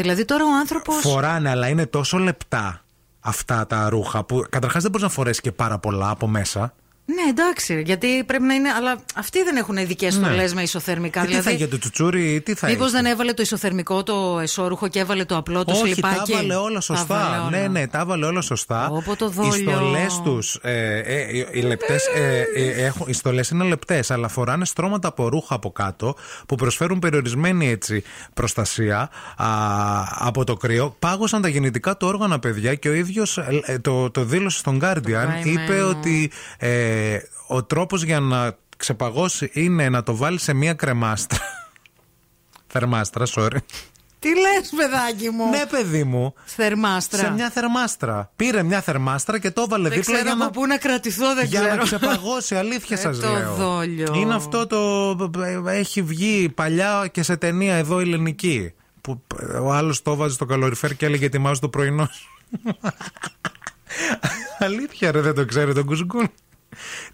[0.00, 0.92] Δηλαδή τώρα ο άνθρωπο.
[0.92, 2.84] Φοράνε, αλλά είναι τόσο λεπτά
[3.20, 6.74] αυτά τα ρούχα που καταρχάς δεν μπορείς να φορέσεις και πάρα πολλά από μέσα.
[7.14, 8.68] Ναι, εντάξει, γιατί πρέπει να είναι.
[8.68, 10.26] Αλλά αυτοί δεν έχουν ειδικές Ναι.
[10.26, 11.20] στολές με ισοθερμικά.
[11.22, 13.02] Ε, τι θα δηλαδή, για το τσουτσούρι, τι θα Μήπως έχει.
[13.02, 16.54] δεν έβαλε το ισοθερμικό το εσώρουχο και έβαλε το απλό το Όχι, τα σλιπάκι; έβαλε
[16.54, 17.02] όλα Τα σωστά.
[17.14, 17.50] έβαλε όλα.
[17.50, 18.88] Ναι, ναι, τα έβαλε όλα σωστά.
[18.90, 19.52] Όπω το οι δόλιο.
[19.72, 20.58] στολές τους.
[20.62, 25.28] Ε, ε, οι λεπτές, ε, ε, έχουν, οι στολές είναι λεπτές, αλλά φοράνε στρώματα από
[25.28, 26.14] ρούχα από κάτω
[26.46, 28.02] που προσφέρουν περιορισμένη έτσι,
[28.34, 29.46] προστασία α,
[30.18, 30.96] από το κρύο.
[30.98, 33.38] Πάγωσαν τα γεννητικά του όργανα, παιδιά, και ο ίδιος
[33.80, 35.02] το, το δήλωσε στον Guardian.
[35.10, 35.42] καημένο.
[35.62, 36.99] Είπε ότι ε,
[37.46, 41.38] ο τρόπος για να ξεπαγώσει είναι να το βάλει σε μία κρεμάστρα.
[42.66, 43.56] Θερμάστρα, sorry.
[44.18, 46.34] Τι λες, παιδάκι μου; Ναι, παιδί μου.
[46.44, 47.18] Θερμάστρα.
[47.18, 48.30] Σε μια θερμάστρα.
[48.36, 51.34] Πήρε μια θερμάστρα και το έβαλε Δεν δίπλα ξέρω για από να, πού να κρατηθώ,
[51.34, 51.74] δεν για ξέρω.
[51.76, 52.54] να ξεπαγώσει.
[52.64, 53.54] Αλήθεια Ε, σας το λέω.
[53.54, 54.12] δόλιο.
[54.14, 55.30] Είναι αυτό το.
[55.66, 58.72] Έχει βγει παλιά και σε ταινία εδώ ελληνική.
[59.00, 59.22] Που
[59.62, 62.28] ο άλλος το βάζει στο καλοριφέρ και έλεγε ετοιμάζω το πρωινό σου.
[64.58, 66.30] Αλήθεια, ρε, δεν το ξέρει τον κουσκούν.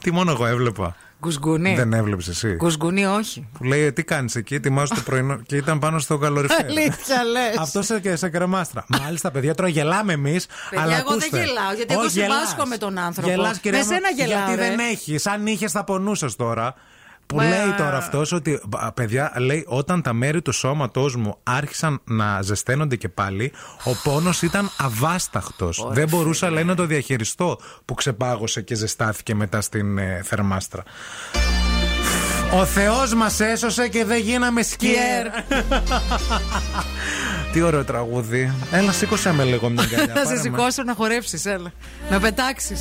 [0.01, 0.97] Τι μόνο εγώ έβλεπα.
[1.21, 1.75] Γκουσγκούνι.
[1.75, 2.55] Δεν έβλεψες εσύ.
[2.55, 3.49] Γκουσγκούνι, όχι.
[3.59, 5.37] Που λέει τι κάνεις εκεί, ετοιμάζω το πρωινό.
[5.37, 6.65] και ήταν πάνω στο καλοριφέρ.
[6.65, 7.57] Αλήθεια λες.
[7.59, 8.85] Αυτό σε, και σε κρεμάστρα.
[8.89, 10.47] Μάλιστα, παιδιά, τώρα γελάμε εμείς.
[10.71, 11.45] Παιδιά, αλλά εγώ δεν ακούστε.
[11.45, 12.69] γελάω, γιατί εγώ Όχι, συμπάσχω γελάς.
[12.69, 13.29] με τον άνθρωπο.
[13.29, 14.69] Γελάς, κυρία Με μου, σένα γελάω, Γιατί ρε.
[14.69, 15.27] δεν έχεις.
[15.27, 16.75] Αν είχες, θα πονούσες τώρα.
[17.27, 18.61] Που Μα- λέει τώρα αυτός ότι.
[18.77, 23.53] α, Παιδιά, λέει όταν τα μέρη του σώματός μου άρχισαν να ζεσταίνονται και πάλι,
[23.85, 25.87] ο πόνος ήταν αβάσταχτος.
[25.91, 30.83] Δεν μπορούσα, λέει, να το διαχειριστώ που ξεπάγωσε και ζεστάθηκε μετά στην ε, θερμάστρα.
[32.55, 35.27] Ο Θεός μας έσωσε και δεν γίναμε σκιέρ.
[37.53, 38.53] Τι ωραίο τραγούδι.
[38.71, 40.15] Έλα, σήκωσέ με λίγο μια αγκαλιά.
[40.15, 40.41] Να σε πάρε με.
[40.43, 41.73] σηκώσω να χορέψεις, έλα.
[42.11, 42.81] Να πετάξεις.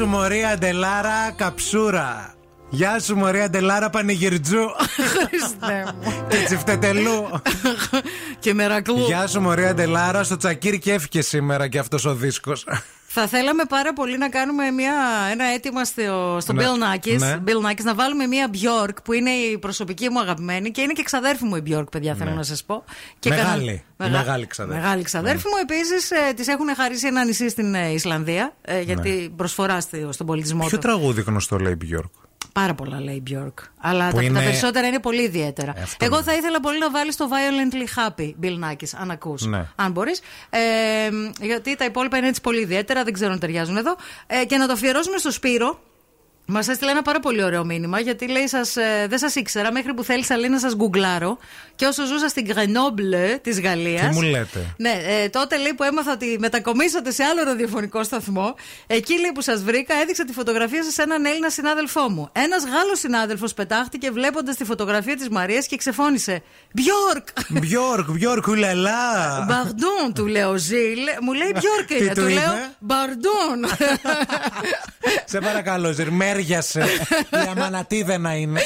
[0.00, 2.34] σου Μωρία Ντελάρα Καψούρα.
[2.70, 4.66] Γεια σου Μωρία Ντελάρα Πανηγυρτζού.
[4.78, 6.26] Χριστέ μου.
[6.28, 7.30] Και τσιφτετελού.
[8.38, 8.98] και μερακλού.
[8.98, 10.24] Γεια σου Μωρία Ντελάρα.
[10.24, 12.66] Στο τσακίρ και έφυγε σήμερα και αυτός ο δίσκος.
[13.20, 14.92] Θα θέλαμε πάρα πολύ να κάνουμε μια,
[15.32, 16.64] ένα αίτημα στο, στο Ναι.
[16.64, 17.36] Bill Nackis, Ναι.
[17.46, 21.02] Bill Nackis, να βάλουμε μια Bjork που είναι η προσωπική μου αγαπημένη και είναι και
[21.02, 22.36] ξαδέρφη μου η Bjork, παιδιά, θέλω Ναι.
[22.36, 22.84] να σας πω.
[23.28, 23.84] Μεγάλη.
[23.96, 24.78] Μεγα- Μεγάλη ξαδέρφη.
[24.78, 24.84] Ναι.
[24.84, 25.56] Μεγάλη ξαδέρφη μου.
[25.62, 30.26] Επίσης, ε, τη έχουν χαρίσει ένα νησί στην ε, Ισλανδία, ε, γιατί προσφορά στη- στον
[30.26, 30.68] πολιτισμό Ναι.
[30.68, 30.86] Ποιο του.
[30.86, 32.10] τραγούδι γνωστό λέει η Björk;
[32.52, 33.54] Πάρα πολλά λέει η Bjork.
[33.80, 35.74] Αλλά Που τα, είναι- τα περισσότερα είναι πολύ ιδιαίτερα.
[35.82, 36.24] αυτό Εγώ είναι.
[36.24, 39.46] θα ήθελα πολύ να βάλεις το Violently Happy, Bill Nackis, αν ακούς.
[39.46, 39.66] Ναι.
[39.76, 40.20] Αν μπορείς.
[40.50, 40.58] Ε,
[41.40, 43.96] γιατί τα υπόλοιπα είναι έτσι πολύ ιδιαίτερα, δεν ξέρω αν ταιριάζουν εδώ.
[44.26, 45.80] Ε, και να το αφιερώσουμε στο Σπύρο.
[46.52, 49.94] Μας έστειλε ένα πάρα πολύ ωραίο μήνυμα γιατί λέει: σας, ε, Δεν σας ήξερα μέχρι
[49.94, 51.38] που θέλησα λέει, να σας γκουγκλάρω.
[51.76, 54.08] Και όσο ζούσα στην Grenoble της Γαλλίας.
[54.08, 58.54] Τι μου λέτε; Ναι, ε, τότε λέει που έμαθα ότι μετακομίσατε σε άλλο ραδιοφωνικό σταθμό.
[58.86, 62.28] Εκεί λέει που σας βρήκα, έδειξα τη φωτογραφία σας σε έναν Έλληνα συνάδελφό μου.
[62.32, 66.42] Ένας Γάλλος συνάδελφος πετάχτηκε βλέποντας τη φωτογραφία της Μαρίας και ξεφώνησε.
[66.72, 67.28] Μπιόρκ!
[67.48, 69.44] Μπιόρκ, Μπιόρκ, ουλαλά.
[69.48, 70.98] Μπαρντούν, του λέω Ζιλ.
[71.20, 72.12] Μου λέει Μπιόρκ Τι είναι.
[72.14, 73.88] του Του είπε; λέω Μπαρντούν.
[75.24, 75.92] Σε παρακαλώ,
[76.40, 76.80] ζυρμέριασε.
[77.44, 78.60] Η αμανατίδα να είναι.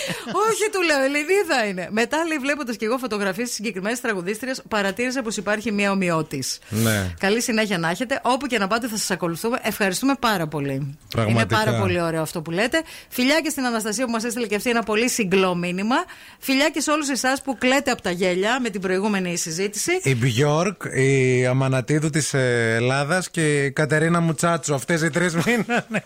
[0.48, 1.88] Όχι, του λέω, Ελληνίδα είναι.
[1.90, 6.58] Μετά λέει, βλέποντας και εγώ φωτογραφίες της συγκεκριμένης τραγουδίστριας, παρατήρησα πως υπάρχει μία ομοιότης.
[6.68, 7.14] Ναι.
[7.18, 8.20] Καλή συνέχεια να έχετε.
[8.22, 9.58] Όπου και να πάτε θα σας ακολουθούμε.
[9.62, 10.96] Ευχαριστούμε πάρα πολύ.
[11.14, 11.56] Πραγματικά.
[11.56, 12.82] Είναι πάρα πολύ ωραίο αυτό που λέτε.
[13.08, 15.96] Φιλιά και στην Αναστασία που μας έστειλε και αυτή ένα πολύ συγκλό μήνυμα.
[16.38, 19.92] Φιλιά και σε όλους εσάς που κλαίτε από τα γέλια με την προηγούμενη συζήτηση.
[20.02, 24.74] Η Μπιόρκ, η Αμανατίδου της Ελλάδας και η Κατερίνα Μουτσάτσου.
[24.74, 26.02] Αυτές οι τρεις μήνανε.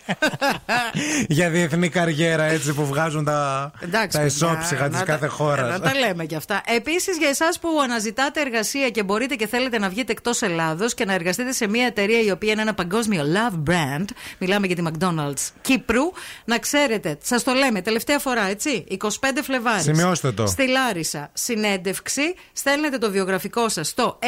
[1.27, 5.31] Για διεθνή καριέρα έτσι που βγάζουν τα, Εντάξει, τα παιδιά, ισόψυχα της να κάθε τα-
[5.31, 5.69] χώρας.
[5.69, 6.61] Να τα λέμε και αυτά.
[6.75, 11.05] Επίσης, για εσάς που αναζητάτε εργασία και μπορείτε και θέλετε να βγείτε εκτός Ελλάδος και
[11.05, 14.05] να εργαστείτε σε μια εταιρεία η οποία είναι ένα παγκόσμιο love brand,
[14.37, 16.03] μιλάμε για τη McDonald's Κύπρου,
[16.45, 19.05] να ξέρετε, σας το λέμε τελευταία φορά, έτσι, 25
[19.43, 19.83] Φλεβάρις.
[19.83, 20.45] Σημειώστε το.
[20.47, 22.21] Στη Λάρισα, συνέντευξη,
[22.53, 24.19] στέλνετε το βιογραφικό σας στο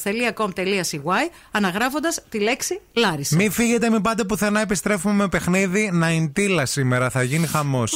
[0.00, 3.36] hr.mcdonalds.com.cy αναγράφοντας τη λέξη Λάρισα.
[3.36, 4.60] Μην φύγετε, μην πάτε πουθενά.
[4.60, 7.10] Επιστρέφουμε με παιχνίδι Ναϊντήλα σήμερα.
[7.10, 7.92] Θα γίνει χαμός.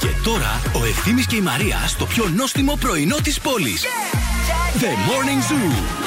[0.00, 3.84] Και τώρα ο Ευθύμης και η Μαρία στο πιο νόστιμο πρωινό της πόλης.
[4.80, 6.06] The Morning Zoo.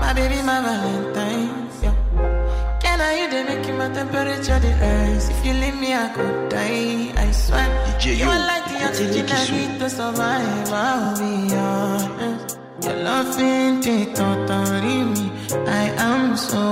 [0.00, 1.43] My baby, my Valentine.
[3.04, 5.28] Can you they make my temperature the rise.
[5.28, 7.12] If you leave me, I could die.
[7.24, 7.68] I swear.
[7.84, 10.72] DJ, you are like the oxygen I need to survive.
[10.72, 12.58] I'll be honest.
[12.82, 15.26] Your love ain't it totally me.
[15.80, 16.62] I am so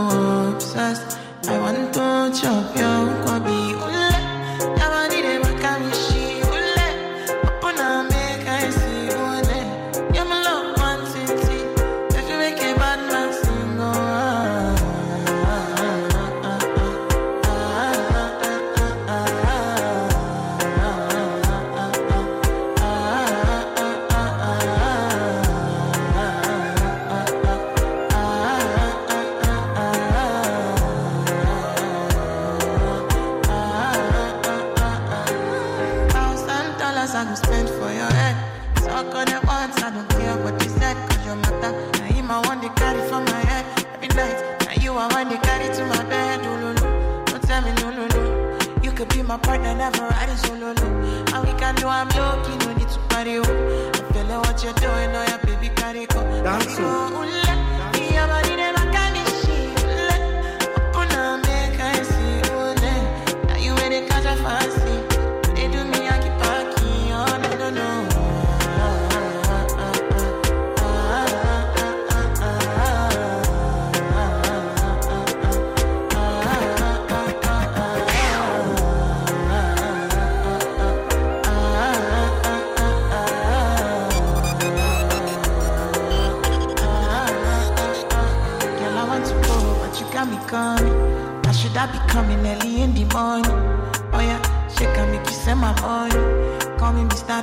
[0.54, 1.18] obsessed.
[1.48, 3.61] I want to chop your kwabi.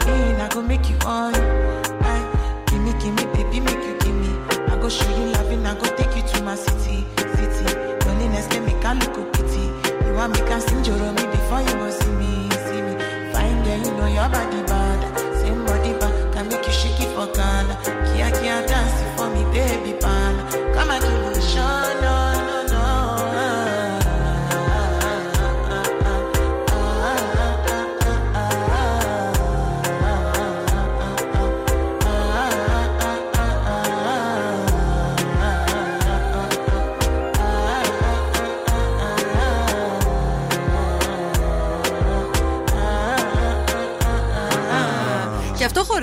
[0.05, 1.33] Bean, I go make you on.
[1.35, 4.31] Aye, give me, give me, baby, make you give me.
[4.71, 7.05] I go show you loving, I go take you to my city,
[7.35, 7.65] city.
[8.05, 9.65] Loneliness can make a look pity.
[10.05, 12.93] You want me can sing your me before you go see me, see me.
[13.33, 14.99] Fine girl, you know your body bad.
[15.41, 17.73] Same body bad, can make you shake it for Ghana.
[18.09, 20.33] Kia kia dance for me, baby pan.
[20.73, 21.38] Come and give me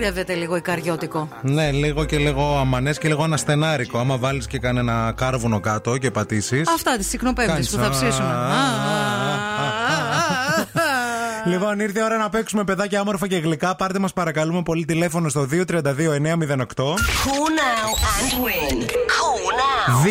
[0.07, 1.29] ταξιδεύετε λίγο ικαριώτικο.
[1.43, 3.99] Ναι, λίγο και λίγο αμανές και λίγο αναστενάρικο.
[3.99, 6.69] Άμα βάλεις και κανένα κάρβουνο κάτω και πατήσεις.
[6.69, 8.29] Αυτά τις συκνοπέμπτη Κάνεις που θα α, ψήσουμε.
[8.29, 8.65] α,
[11.47, 13.77] Λοιπόν, ήρθε η ώρα να παίξουμε παιδάκια όμορφα και γλυκά.
[13.77, 15.65] Πάρτε μας παρακαλούμε πολύ τηλέφωνο στο 232-908.
[15.75, 18.79] Call now and win.
[19.17, 20.07] Call now.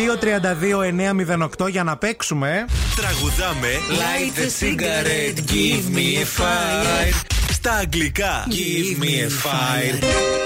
[1.64, 2.64] 232-908 για να παίξουμε.
[2.96, 7.35] Τραγουδάμε Light the cigarette, give me a fire.
[7.51, 10.44] Στα αγγλικά Give me a fire.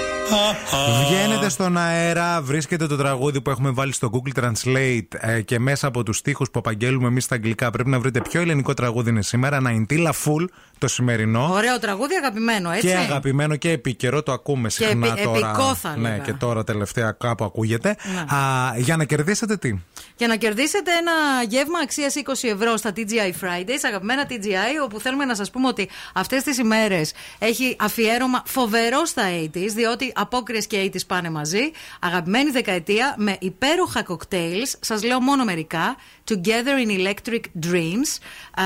[1.07, 5.87] Βγαίνετε στον αέρα, βρίσκετε το τραγούδι που έχουμε βάλει στο Google Translate ε, και μέσα
[5.87, 9.21] από τους στίχους που απαγγέλουμε εμείς στα αγγλικά πρέπει να βρείτε ποιο ελληνικό τραγούδι είναι
[9.21, 9.59] σήμερα.
[9.61, 10.45] Να Τίλα Full
[10.77, 11.49] το σημερινό.
[11.51, 12.87] Ωραίο τραγούδι, αγαπημένο, έτσι.
[12.87, 15.49] Και αγαπημένο και επίκαιρο, το ακούμε Και συχνά επι- τώρα.
[15.49, 16.23] επικό θα ναι, έλεγα.
[16.23, 17.95] και τώρα τελευταία κάπου ακούγεται.
[18.13, 18.35] Ναι.
[18.37, 19.73] Α, για να κερδίσετε τι;
[20.17, 25.25] Για να κερδίσετε ένα γεύμα αξίας 20 ευρώ στα TGI Fridays, αγαπημένα TGI, όπου θέλουμε
[25.25, 30.91] να σας πούμε ότι αυτές τις ημέρες έχει αφιέρωμα φοβερό στα 80s, διότι απόκριες και
[30.93, 31.71] 80s πάνε μαζί.
[31.99, 35.95] Αγαπημένη δεκαετία με υπέροχα cocktails, σας λέω μόνο μερικά.
[36.29, 38.09] Together in Electric Dreams,
[38.53, 38.63] α,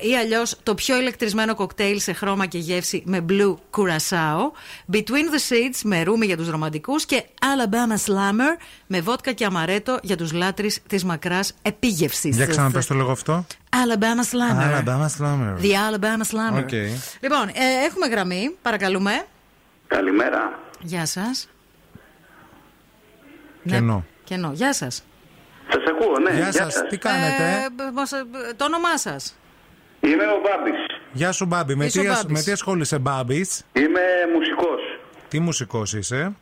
[0.00, 4.38] ή αλλιώς το πιο ηλεκτρισμένο κοκτέιλ σε χρώμα και γεύση με blue curacao.
[4.92, 9.98] Between the Seeds με ρούμι για τους ρομαντικούς και Alabama Slammer με βότκα και αμαρέτο
[10.02, 12.36] για τους λάτρεις της μακράς επίγευσης.
[12.36, 13.46] Για ξαναπες το λόγο αυτό.
[13.70, 14.84] Alabama Slammer.
[14.84, 15.62] Alabama Slammer.
[15.62, 16.62] The Alabama Slammer.
[16.62, 16.72] OK.
[17.20, 19.24] Λοιπόν, ε, έχουμε γραμμή, παρακαλούμε.
[19.86, 20.58] Καλημέρα.
[20.86, 21.48] Γεια σας.
[23.68, 24.04] Κενό.
[24.24, 24.50] Κενό.
[24.54, 25.04] Γεια σας.
[25.68, 26.34] Σας ακούω, ναι.
[26.34, 27.66] Γεια σας, τι κάνετε;
[28.56, 29.36] το όνομά σας.
[30.00, 30.78] Είμαι ο Μπάμπης.
[31.12, 31.74] Γεια σου, Μπάμπη.
[31.74, 32.36] Με Είσαι τι, ο ασ- Μπάμπης.
[32.38, 34.00] με τι ασχολείσαι, Μπάμπης; Είμαι
[34.34, 34.80] μουσικός.
[35.28, 36.32] Τι μουσικός είσαι;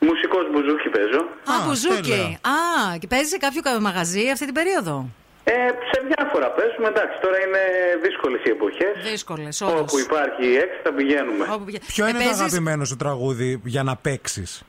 [0.00, 1.18] Μουσικός μπουζούκι παίζω.
[1.20, 2.38] Α, μπουζούκι.
[2.42, 5.08] Α, και παίζεις σε κάποιο κα- μαγαζί αυτή την περίοδο;
[5.52, 5.54] Ε,
[5.90, 6.88] σε διάφορα παίζουμε.
[6.88, 7.62] Εντάξει, τώρα είναι
[8.06, 8.94] δύσκολες οι εποχές.
[9.10, 11.44] Δύσκολες, Όπου υπάρχει έξτρα πηγαίνουμε.
[11.86, 14.62] Ποιο Ε, είναι το αγαπημένο σου τραγούδι για να παίξεις;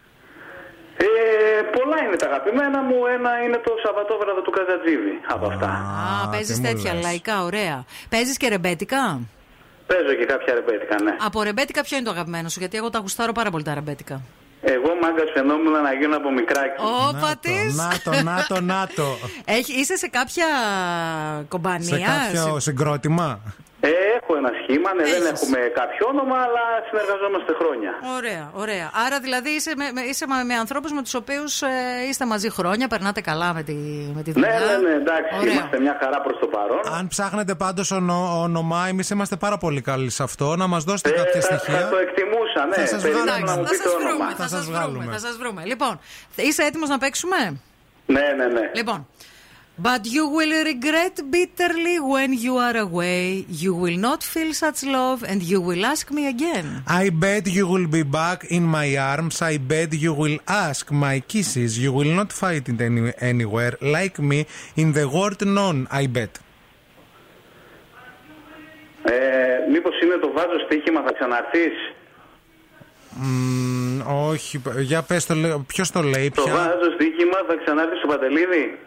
[0.98, 3.06] Ε, πολλά είναι τα αγαπημένα μου.
[3.16, 5.70] Ένα είναι το Σαββατόβραδο του Καζατζίδη από αυτά.
[6.24, 7.04] Α, παίζει τι μου τέτοια λες.
[7.04, 7.86] λαϊκά, ωραία.
[8.10, 9.20] Παίζεις και ρεμπέτικα;
[9.88, 11.16] Παίζω και κάποια ρεμπέτικα, ναι.
[11.26, 14.22] Από ρεμπέτικα ποιο είναι το αγαπημένο σου, γιατί εγώ τα γουστάρω πάρα πολύ τα ρεμπέτικα.
[14.62, 16.82] Εγώ μάγκα φαινόμουν να γίνω από μικράκι.
[17.10, 17.74] Όπα τη!
[17.76, 19.18] Να το, να το, να το.
[19.80, 20.46] Είσαι σε κάποια
[21.48, 21.88] κομπανία.
[21.88, 23.40] Σε κάποιο συγκρότημα;
[23.82, 23.90] Ε,
[24.22, 25.30] έχω ένα σχήμα, ναι, δεν Έχεις.
[25.42, 27.92] έχουμε κάποιο όνομα, αλλά συνεργαζόμαστε χρόνια.
[28.18, 28.88] Ωραία, ωραία.
[29.06, 31.68] Άρα δηλαδή είσαι με, με, είσαι με, με ανθρώπους με τους οποίους ε,
[32.10, 33.74] είστε μαζί χρόνια, περνάτε καλά με τη,
[34.16, 34.78] με τη Ναι, δουλειά.
[34.82, 35.54] ναι, ναι, εντάξει, Ωραία.
[35.54, 36.82] είμαστε μια χαρά προς το παρόν.
[36.98, 37.92] Αν ψάχνετε πάντως
[38.46, 40.56] όνομα, εμείς είμαστε πάρα πολύ καλοί σε αυτό.
[40.56, 41.80] Να μας δώσετε κάποια Ε, θα, στοιχεία.
[41.80, 42.76] θα το εκτιμούσα, ναι.
[42.76, 43.52] Θα σας Περιμένω βγάλουμε.
[43.52, 44.10] να μου Θα πείτε σας όνομα.
[44.10, 45.12] βρούμε, θα, Θα σας σας βρούμε, βγάλουμε.
[45.14, 45.62] θα σας βρούμε.
[45.66, 46.00] Λοιπόν,
[46.36, 47.38] είσαι έτοιμος να παίξουμε;
[48.06, 48.72] Ναι, ναι, ναι.
[48.76, 49.08] Λοιπόν.
[49.79, 53.45] But you will regret bitterly when you are away.
[53.49, 56.85] You will not feel such love and you will ask me again.
[56.87, 59.43] I bet you will be back in my arms.
[59.43, 61.77] I bet you will ask my kisses.
[61.77, 65.89] You will not fight it any, anywhere like me in the world known.
[65.91, 66.41] I bet.
[69.07, 71.73] Ε, μήπως είναι το βάζω στοίχημα, θα ξαναρθείς.
[73.22, 77.98] Μ, όχι, για πες το, λέει- ποιος το λέει Το πια; βάζω στοίχημα, θα ξανάρθεις
[77.98, 78.78] στο Παντελίδη.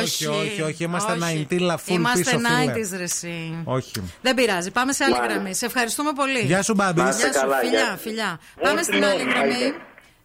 [0.00, 2.72] Όχι, όχι, όχι, είμαστε 90 full Είμαστε πίσω, φίλε.
[2.72, 3.62] 90s ρε εσύ.
[3.64, 3.92] Όχι.
[4.22, 4.70] Δεν πειράζει.
[4.70, 5.34] Πάμε σε άλλη Μάλιστα.
[5.34, 5.54] γραμμή.
[5.54, 6.38] Σε ευχαριστούμε πολύ.
[6.40, 6.94] Γεια σου, Μπάμπη.
[6.94, 7.96] Γεια Να είστε σου, καλά, φιλιά, γεια.
[7.96, 8.40] φιλιά.
[8.62, 9.72] Πάμε στην άλλη γραμμή.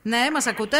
[0.02, 0.78] Ναι, μας ακούτε;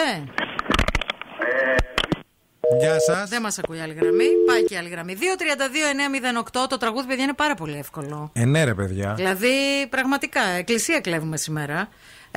[2.80, 3.30] Γεια σας.
[3.30, 4.26] Δεν μας ακούει η άλλη γραμμή.
[4.48, 5.16] Πάει και η άλλη γραμμή.
[5.16, 6.68] 232-908.
[6.70, 8.32] Το τραγούδι, παιδιά, είναι πάρα πολύ εύκολο.
[8.34, 9.14] Ε, ναι, ρε παιδιά.
[9.14, 9.48] Δηλαδή,
[9.90, 11.90] πραγματικά, εκκλησία κλέβουμε σήμερα.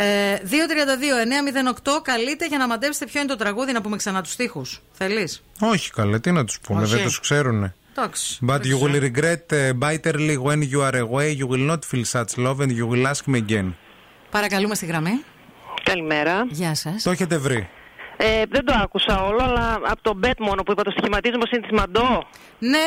[0.02, 4.62] Ε, 232-908 καλείτε για να μαντέψετε ποιο είναι το τραγούδι, να πούμε ξανά τους τοίχου.
[4.92, 6.94] Θέλεις; Όχι καλέ, τι να τους πούμε, Όχι.
[6.94, 7.74] δεν τους ξέρουνε.
[7.96, 8.38] Εντάξει.
[8.42, 8.92] But δεν you ξέρω.
[8.92, 11.36] will regret uh, bitterly when you are away.
[11.40, 13.74] You will not feel such love and you will ask me again.
[14.30, 15.24] Παρακαλούμε στη γραμμή.
[15.82, 16.46] Καλημέρα.
[16.50, 17.02] Γεια σας.
[17.02, 17.68] Το έχετε βρει.
[18.16, 21.50] Ε, δεν το άκουσα όλο, αλλά από το μπετ μόνο που είπα το στοιχηματίζω πως
[21.50, 22.26] είναι της Μαντό.
[22.58, 22.78] Ναι!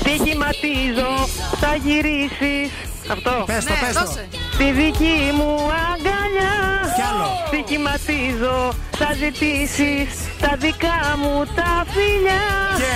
[0.00, 1.26] Στοιχηματίζω,
[1.60, 2.70] θα γυρίσεις.
[3.14, 3.32] Αυτό.
[3.46, 4.04] Πες το, Ναι, πες το.
[4.04, 4.28] δώσε.
[4.56, 5.50] Στη δική μου
[5.90, 6.54] αγκαλιά.
[6.96, 7.28] Κι άλλο.
[7.50, 8.58] Στοιχηματίζω,
[9.00, 10.08] θα ζητήσεις
[10.42, 12.44] τα δικά μου τα φιλιά.
[12.82, 12.94] Και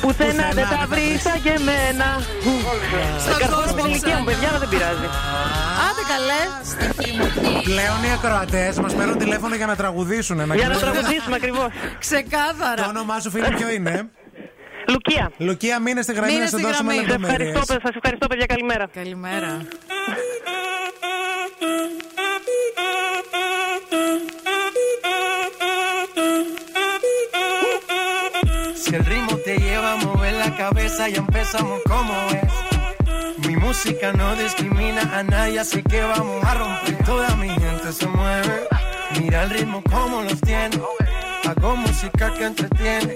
[0.00, 1.22] Πουθενά Πουθενά δεν τα δεν θα βρεις βρεις.
[1.26, 2.08] σαν και εμένα.
[3.24, 4.28] Στον Καρφώνω κόσμο την ηλικία μου, ξανά.
[4.28, 5.06] παιδιά, αλλά δεν πειράζει.
[5.86, 6.42] Άντε καλέ.
[7.70, 10.36] πλέον οι ακροατές μας παίρνουν τηλέφωνο για να τραγουδήσουν.
[10.36, 10.80] Για να κοιμηθούν.
[10.80, 11.68] τραγουδήσουμε ακριβώς.
[11.68, 12.82] Το Ξεκάθαρα.
[12.88, 13.94] όνομά σου, φίλε, ποιο είναι;
[14.89, 15.31] Λουκία.
[15.37, 17.07] Λουκία, μείνε στη γραμμή Μείνε να σου στη δώσουμε γραμμή.
[17.07, 17.65] Σε ευχαριστώ, λεπτομέρειες.
[17.67, 18.87] παι- σας ευχαριστώ, παιδιά, καλημέρα.
[18.93, 19.61] Καλημέρα.
[28.75, 33.47] Si el ritmo te lleva a mover la cabeza, ya empezamos como es.
[33.47, 36.97] Mi música no discrimina a nadie, así que vamos a romper.
[37.05, 38.67] Toda mi gente gente se mueve.
[39.19, 40.79] Mira el ritmo como los tiene.
[41.47, 43.15] Hago música que entretiene.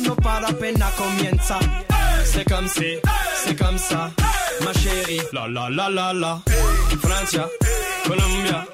[0.00, 1.58] No para apenas comienza.
[2.24, 2.98] C'est comme si,
[3.44, 4.10] c'est comme ça,
[4.64, 5.20] ma chérie.
[5.32, 6.42] La la la la la.
[7.00, 7.46] Francia,
[8.06, 8.66] Colombia,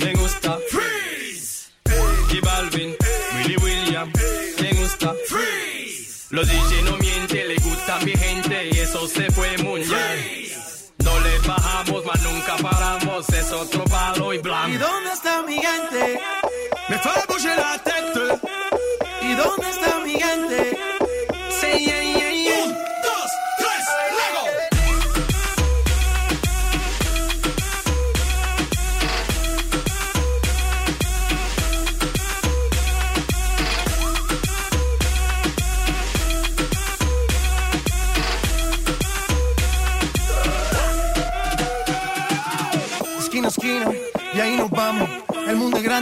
[0.00, 0.58] me gusta.
[0.70, 1.70] Freeze.
[2.32, 2.94] Y Balvin,
[3.36, 4.12] Willy William,
[4.60, 5.14] me gusta.
[5.28, 6.28] Freeze.
[6.30, 9.69] Los DJ no mienten, le gusta a mi gente y eso se fue mundial.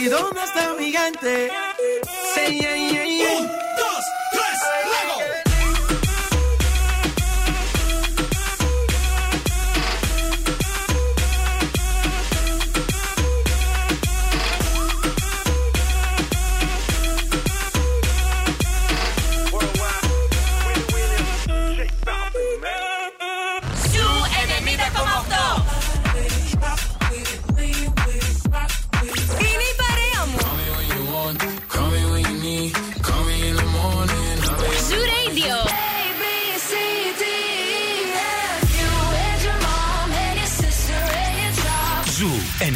[0.00, 1.50] ¿Y dónde está mi gente?
[2.34, 2.87] Say yeah, yeah,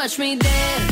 [0.00, 0.89] Watch me dance.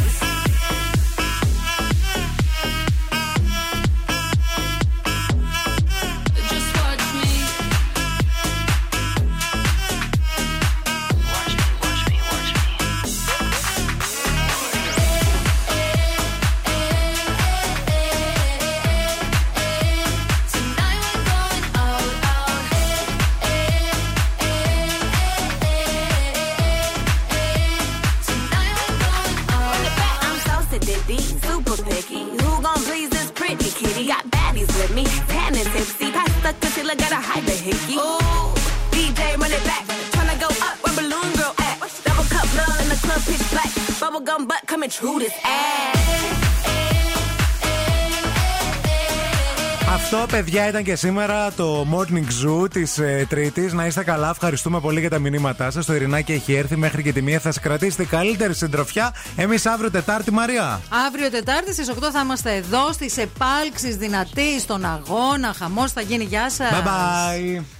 [50.68, 53.72] Ήταν και σήμερα το Morning Zoo της ε, Τρίτης.
[53.72, 54.30] Να είστε καλά.
[54.30, 55.86] Ευχαριστούμε πολύ για τα μηνύματά σας.
[55.86, 57.38] Το Ειρηνάκι έχει έρθει μέχρι και τη μία.
[57.38, 59.14] Θα σα κρατήσετε καλύτερη συντροφιά.
[59.36, 60.80] Εμείς αύριο Τετάρτη, Μαρία.
[61.06, 65.54] Αύριο Τετάρτη στις 8 θα είμαστε εδώ στις επάλξεις δυνατή στον αγώνα.
[65.58, 66.24] Χαμός θα γίνει.
[66.24, 66.70] Γεια σας.
[66.70, 67.77] Bye bye.